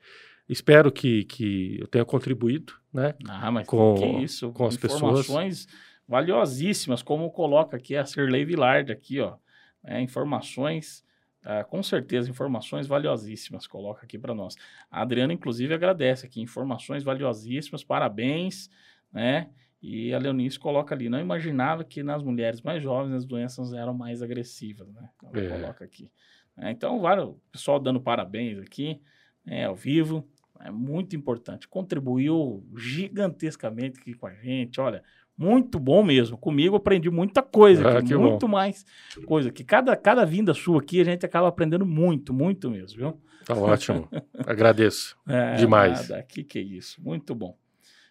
Espero 0.48 0.92
que, 0.92 1.24
que 1.26 1.80
eu 1.80 1.88
tenha 1.88 2.06
contribuído, 2.06 2.74
né? 2.94 3.16
Ah, 3.28 3.50
mas 3.52 3.68
com, 3.68 3.96
que 3.96 4.06
isso, 4.06 4.52
com 4.52 4.66
as 4.66 4.76
informações 4.76 5.66
pessoas. 5.66 5.84
valiosíssimas, 6.08 7.02
como 7.02 7.32
coloca 7.32 7.78
aqui 7.78 7.96
a 7.96 8.06
Sirley 8.06 8.46
Villard 8.46 8.92
aqui, 8.92 9.20
ó. 9.20 9.38
É, 9.86 10.00
informações, 10.02 11.04
ah, 11.44 11.64
com 11.64 11.82
certeza, 11.82 12.30
informações 12.30 12.88
valiosíssimas, 12.88 13.68
coloca 13.68 14.06
aqui 14.06 14.18
para 14.18 14.34
nós. 14.34 14.56
A 14.92 15.02
Adriana, 15.02 15.34
inclusive, 15.34 15.74
agradece 15.74 16.26
aqui, 16.26 16.42
informações 16.42 17.04
valiosíssimas, 17.04 17.84
parabéns, 17.84 18.70
né? 19.12 19.50
E 19.82 20.14
a 20.14 20.18
Leonice 20.18 20.58
coloca 20.58 20.96
ali, 20.96 21.10
não 21.10 21.20
imaginava 21.20 21.84
que 21.84 22.02
nas 22.04 22.24
mulheres 22.24 22.62
mais 22.62 22.82
jovens 22.82 23.14
as 23.14 23.26
doenças 23.26 23.74
eram 23.74 23.94
mais 23.94 24.22
agressivas, 24.22 24.90
né? 24.94 25.10
Ela 25.22 25.44
É. 25.46 25.50
coloca 25.50 25.84
aqui. 25.84 26.10
É, 26.58 26.72
então, 26.72 27.02
vários, 27.02 27.30
o 27.30 27.42
pessoal 27.52 27.80
dando 27.80 28.00
parabéns 28.00 28.60
aqui, 28.60 29.02
né, 29.46 29.66
ao 29.66 29.76
vivo, 29.76 30.26
é 30.64 30.72
muito 30.72 31.16
importante. 31.16 31.68
Contribuiu 31.68 32.64
gigantescamente 32.76 34.00
aqui 34.00 34.14
com 34.14 34.28
a 34.28 34.34
gente, 34.34 34.80
olha, 34.80 35.04
muito 35.38 35.80
bom 35.80 36.04
mesmo. 36.04 36.38
Comigo 36.38 36.76
aprendi 36.76 37.10
muita 37.10 37.42
coisa, 37.42 37.88
Ah, 37.90 38.00
aqui, 38.00 38.16
muito 38.16 38.48
mais 38.48 38.86
coisa. 39.26 39.52
Que 39.52 39.64
cada, 39.64 39.96
cada 39.96 40.26
vinda 40.26 40.54
sua 40.54 40.80
aqui 40.80 41.02
a 41.02 41.04
gente 41.04 41.26
acaba 41.26 41.48
aprendendo 41.48 41.86
muito, 41.86 42.34
muito 42.34 42.70
mesmo, 42.70 42.98
viu? 42.98 43.22
Tá 43.46 43.56
ótimo. 43.56 44.08
Agradeço. 44.46 45.18
É, 45.28 45.56
Demais. 45.56 46.10
Nada, 46.10 46.24
que 46.24 46.44
que 46.44 46.60
é 46.60 46.62
isso, 46.62 47.02
muito 47.02 47.36
bom. 47.36 47.58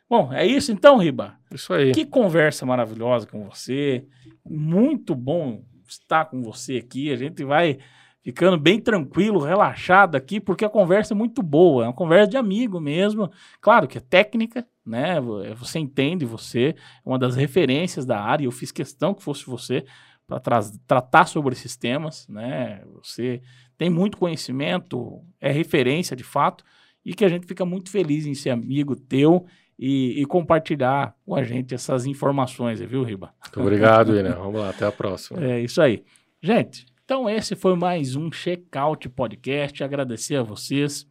Bom, 0.08 0.30
é 0.30 0.46
isso 0.46 0.70
então, 0.70 0.98
Riba. 0.98 1.38
Isso 1.50 1.72
aí. 1.72 1.92
Que 1.92 2.04
conversa 2.04 2.66
maravilhosa 2.66 3.26
com 3.26 3.48
você. 3.48 4.04
Muito 4.44 5.14
bom 5.14 5.64
estar 5.88 6.26
com 6.26 6.42
você 6.42 6.76
aqui. 6.76 7.10
A 7.10 7.16
gente 7.16 7.42
vai 7.44 7.78
ficando 8.22 8.56
bem 8.56 8.80
tranquilo, 8.80 9.40
relaxado 9.40 10.16
aqui, 10.16 10.40
porque 10.40 10.64
a 10.64 10.70
conversa 10.70 11.12
é 11.12 11.16
muito 11.16 11.42
boa. 11.42 11.84
É 11.84 11.86
uma 11.88 11.92
conversa 11.92 12.30
de 12.30 12.36
amigo 12.36 12.80
mesmo. 12.80 13.30
Claro 13.60 13.88
que 13.88 13.98
é 13.98 14.00
técnica, 14.00 14.66
né? 14.86 15.20
Você 15.56 15.78
entende, 15.78 16.24
você 16.24 16.74
é 17.04 17.08
uma 17.08 17.18
das 17.18 17.34
referências 17.34 18.06
da 18.06 18.20
área. 18.20 18.44
Eu 18.44 18.52
fiz 18.52 18.70
questão 18.70 19.12
que 19.12 19.22
fosse 19.22 19.44
você 19.46 19.84
para 20.26 20.60
tratar 20.86 21.26
sobre 21.26 21.52
esses 21.52 21.76
temas, 21.76 22.26
né? 22.28 22.82
Você 23.02 23.42
tem 23.76 23.90
muito 23.90 24.16
conhecimento, 24.16 25.20
é 25.40 25.50
referência 25.50 26.16
de 26.16 26.22
fato, 26.22 26.64
e 27.04 27.14
que 27.14 27.24
a 27.24 27.28
gente 27.28 27.46
fica 27.46 27.64
muito 27.64 27.90
feliz 27.90 28.24
em 28.24 28.34
ser 28.34 28.50
amigo 28.50 28.94
teu 28.94 29.44
e, 29.76 30.22
e, 30.22 30.26
compartilhar 30.26 31.16
com 31.26 31.34
a 31.34 31.42
gente 31.42 31.74
essas 31.74 32.06
informações, 32.06 32.80
viu, 32.80 33.02
Riba? 33.02 33.34
Muito 33.42 33.60
obrigado, 33.60 34.12
William. 34.12 34.36
Vamos 34.36 34.60
lá, 34.60 34.70
até 34.70 34.86
a 34.86 34.92
próxima. 34.92 35.44
É 35.44 35.60
isso 35.60 35.82
aí. 35.82 36.04
Gente, 36.40 36.86
então 37.04 37.28
esse 37.28 37.54
foi 37.54 37.76
mais 37.76 38.16
um 38.16 38.30
Checkout 38.30 39.08
Podcast. 39.08 39.82
Agradecer 39.82 40.36
a 40.36 40.42
vocês 40.42 41.06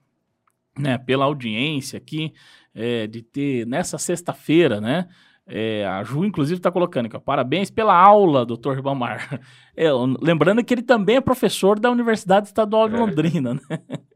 né, 0.78 0.98
pela 0.98 1.26
audiência 1.26 1.98
aqui, 1.98 2.34
é, 2.74 3.08
de 3.08 3.22
ter 3.22 3.66
nessa 3.66 3.98
sexta-feira, 3.98 4.80
né? 4.80 5.08
É, 5.46 5.86
a 5.86 6.04
Ju, 6.04 6.24
inclusive, 6.24 6.60
está 6.60 6.72
colocando 6.72 7.08
aqui, 7.08 7.18
ó, 7.18 7.20
parabéns 7.20 7.70
pela 7.70 7.94
aula, 7.94 8.46
doutor 8.46 8.76
Ribamar. 8.76 9.40
É, 9.74 9.88
lembrando 10.22 10.62
que 10.66 10.74
ele 10.74 10.82
também 10.82 11.16
é 11.16 11.22
professor 11.22 11.80
da 11.80 11.90
Universidade 11.90 12.46
Estadual 12.46 12.90
de 12.90 12.98
Londrina, 12.98 13.54
né? 13.54 13.62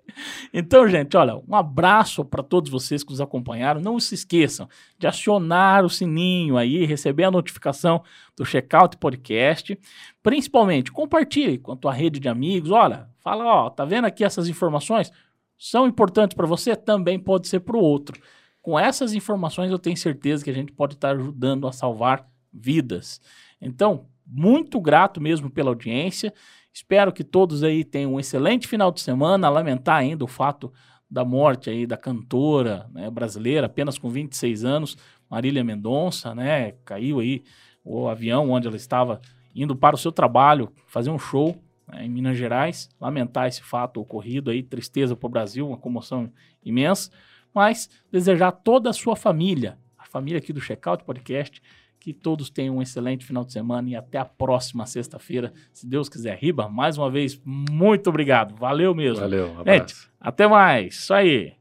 Então, 0.53 0.87
gente, 0.87 1.15
olha, 1.17 1.35
um 1.47 1.55
abraço 1.55 2.23
para 2.23 2.43
todos 2.43 2.71
vocês 2.71 3.03
que 3.03 3.11
nos 3.11 3.21
acompanharam. 3.21 3.81
Não 3.81 3.99
se 3.99 4.15
esqueçam 4.15 4.67
de 4.97 5.07
acionar 5.07 5.85
o 5.85 5.89
sininho 5.89 6.57
aí, 6.57 6.85
receber 6.85 7.25
a 7.25 7.31
notificação 7.31 8.03
do 8.35 8.45
Checkout 8.45 8.97
Podcast. 8.97 9.77
Principalmente, 10.23 10.91
compartilhe 10.91 11.57
com 11.57 11.71
a 11.71 11.75
tua 11.75 11.93
rede 11.93 12.19
de 12.19 12.29
amigos. 12.29 12.71
Olha, 12.71 13.09
fala, 13.19 13.45
ó, 13.45 13.69
tá 13.69 13.85
vendo 13.85 14.05
aqui 14.05 14.23
essas 14.23 14.47
informações? 14.47 15.11
São 15.57 15.87
importantes 15.87 16.35
para 16.35 16.47
você? 16.47 16.75
Também 16.75 17.19
pode 17.19 17.47
ser 17.47 17.61
para 17.61 17.77
o 17.77 17.81
outro. 17.81 18.21
Com 18.61 18.79
essas 18.79 19.13
informações, 19.13 19.71
eu 19.71 19.79
tenho 19.79 19.95
certeza 19.95 20.43
que 20.43 20.49
a 20.49 20.53
gente 20.53 20.71
pode 20.71 20.95
estar 20.95 21.11
ajudando 21.11 21.67
a 21.67 21.71
salvar 21.71 22.27
vidas. 22.51 23.21
Então, 23.61 24.07
muito 24.25 24.81
grato 24.81 25.21
mesmo 25.21 25.49
pela 25.49 25.69
audiência. 25.69 26.33
Espero 26.75 27.13
que 27.13 27.23
todos 27.23 27.63
aí 27.63 27.85
tenham 27.85 28.15
um 28.15 28.19
excelente 28.19 28.67
final 28.67 28.91
de 28.91 28.99
semana. 28.99 29.47
Lamentar 29.47 29.95
ainda 29.95 30.25
o 30.25 30.27
fato 30.27 30.73
da 31.09 31.23
morte 31.23 31.69
aí 31.69 31.87
da 31.87 31.95
cantora 31.95 32.89
né, 32.91 33.09
brasileira, 33.09 33.67
apenas 33.67 33.97
com 33.97 34.09
26 34.09 34.65
anos, 34.65 34.97
Marília 35.29 35.63
Mendonça, 35.63 36.35
né? 36.35 36.73
Caiu 36.83 37.21
aí 37.21 37.43
o 37.81 38.09
avião 38.09 38.49
onde 38.49 38.67
ela 38.67 38.75
estava 38.75 39.21
indo 39.55 39.73
para 39.73 39.95
o 39.95 39.97
seu 39.97 40.11
trabalho, 40.11 40.69
fazer 40.85 41.09
um 41.09 41.17
show 41.17 41.55
né, 41.87 42.05
em 42.05 42.09
Minas 42.09 42.37
Gerais. 42.37 42.89
Lamentar 42.99 43.47
esse 43.47 43.63
fato 43.63 44.01
ocorrido 44.01 44.51
aí, 44.51 44.61
tristeza 44.61 45.15
para 45.15 45.27
o 45.27 45.29
Brasil, 45.29 45.65
uma 45.65 45.77
comoção 45.77 46.29
imensa. 46.61 47.09
Mas 47.53 47.89
desejar 48.11 48.49
a 48.49 48.51
toda 48.51 48.89
a 48.89 48.93
sua 48.93 49.15
família, 49.15 49.77
a 49.97 50.05
família 50.05 50.39
aqui 50.39 50.51
do 50.51 50.59
Checkout 50.59 51.05
Podcast, 51.05 51.61
que 52.05 52.13
todos 52.13 52.51
tenham 52.51 52.77
um 52.77 52.81
excelente 52.83 53.25
final 53.25 53.43
de 53.43 53.51
semana 53.51 53.89
e 53.89 53.95
até 53.95 54.19
a 54.19 54.25
próxima 54.25 54.85
sexta-feira, 54.85 55.51
se 55.73 55.87
Deus 55.87 56.07
quiser. 56.07 56.37
Riba, 56.37 56.69
mais 56.69 56.99
uma 56.99 57.09
vez, 57.09 57.41
muito 57.43 58.07
obrigado. 58.11 58.55
Valeu 58.55 58.93
mesmo. 58.93 59.21
Valeu, 59.21 59.47
um 59.47 59.59
abraço. 59.61 59.79
Gente, 59.79 60.11
até 60.21 60.47
mais. 60.47 60.93
Isso 60.93 61.11
aí. 61.11 61.53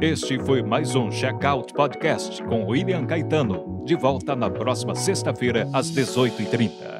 Este 0.00 0.38
foi 0.38 0.62
mais 0.62 0.94
um 0.94 1.10
Checkout 1.10 1.74
Podcast 1.74 2.42
com 2.44 2.64
William 2.64 3.04
Caetano. 3.04 3.84
De 3.84 3.94
volta 3.94 4.34
na 4.34 4.48
próxima 4.48 4.94
sexta-feira, 4.94 5.68
às 5.70 5.92
18h30. 5.92 6.91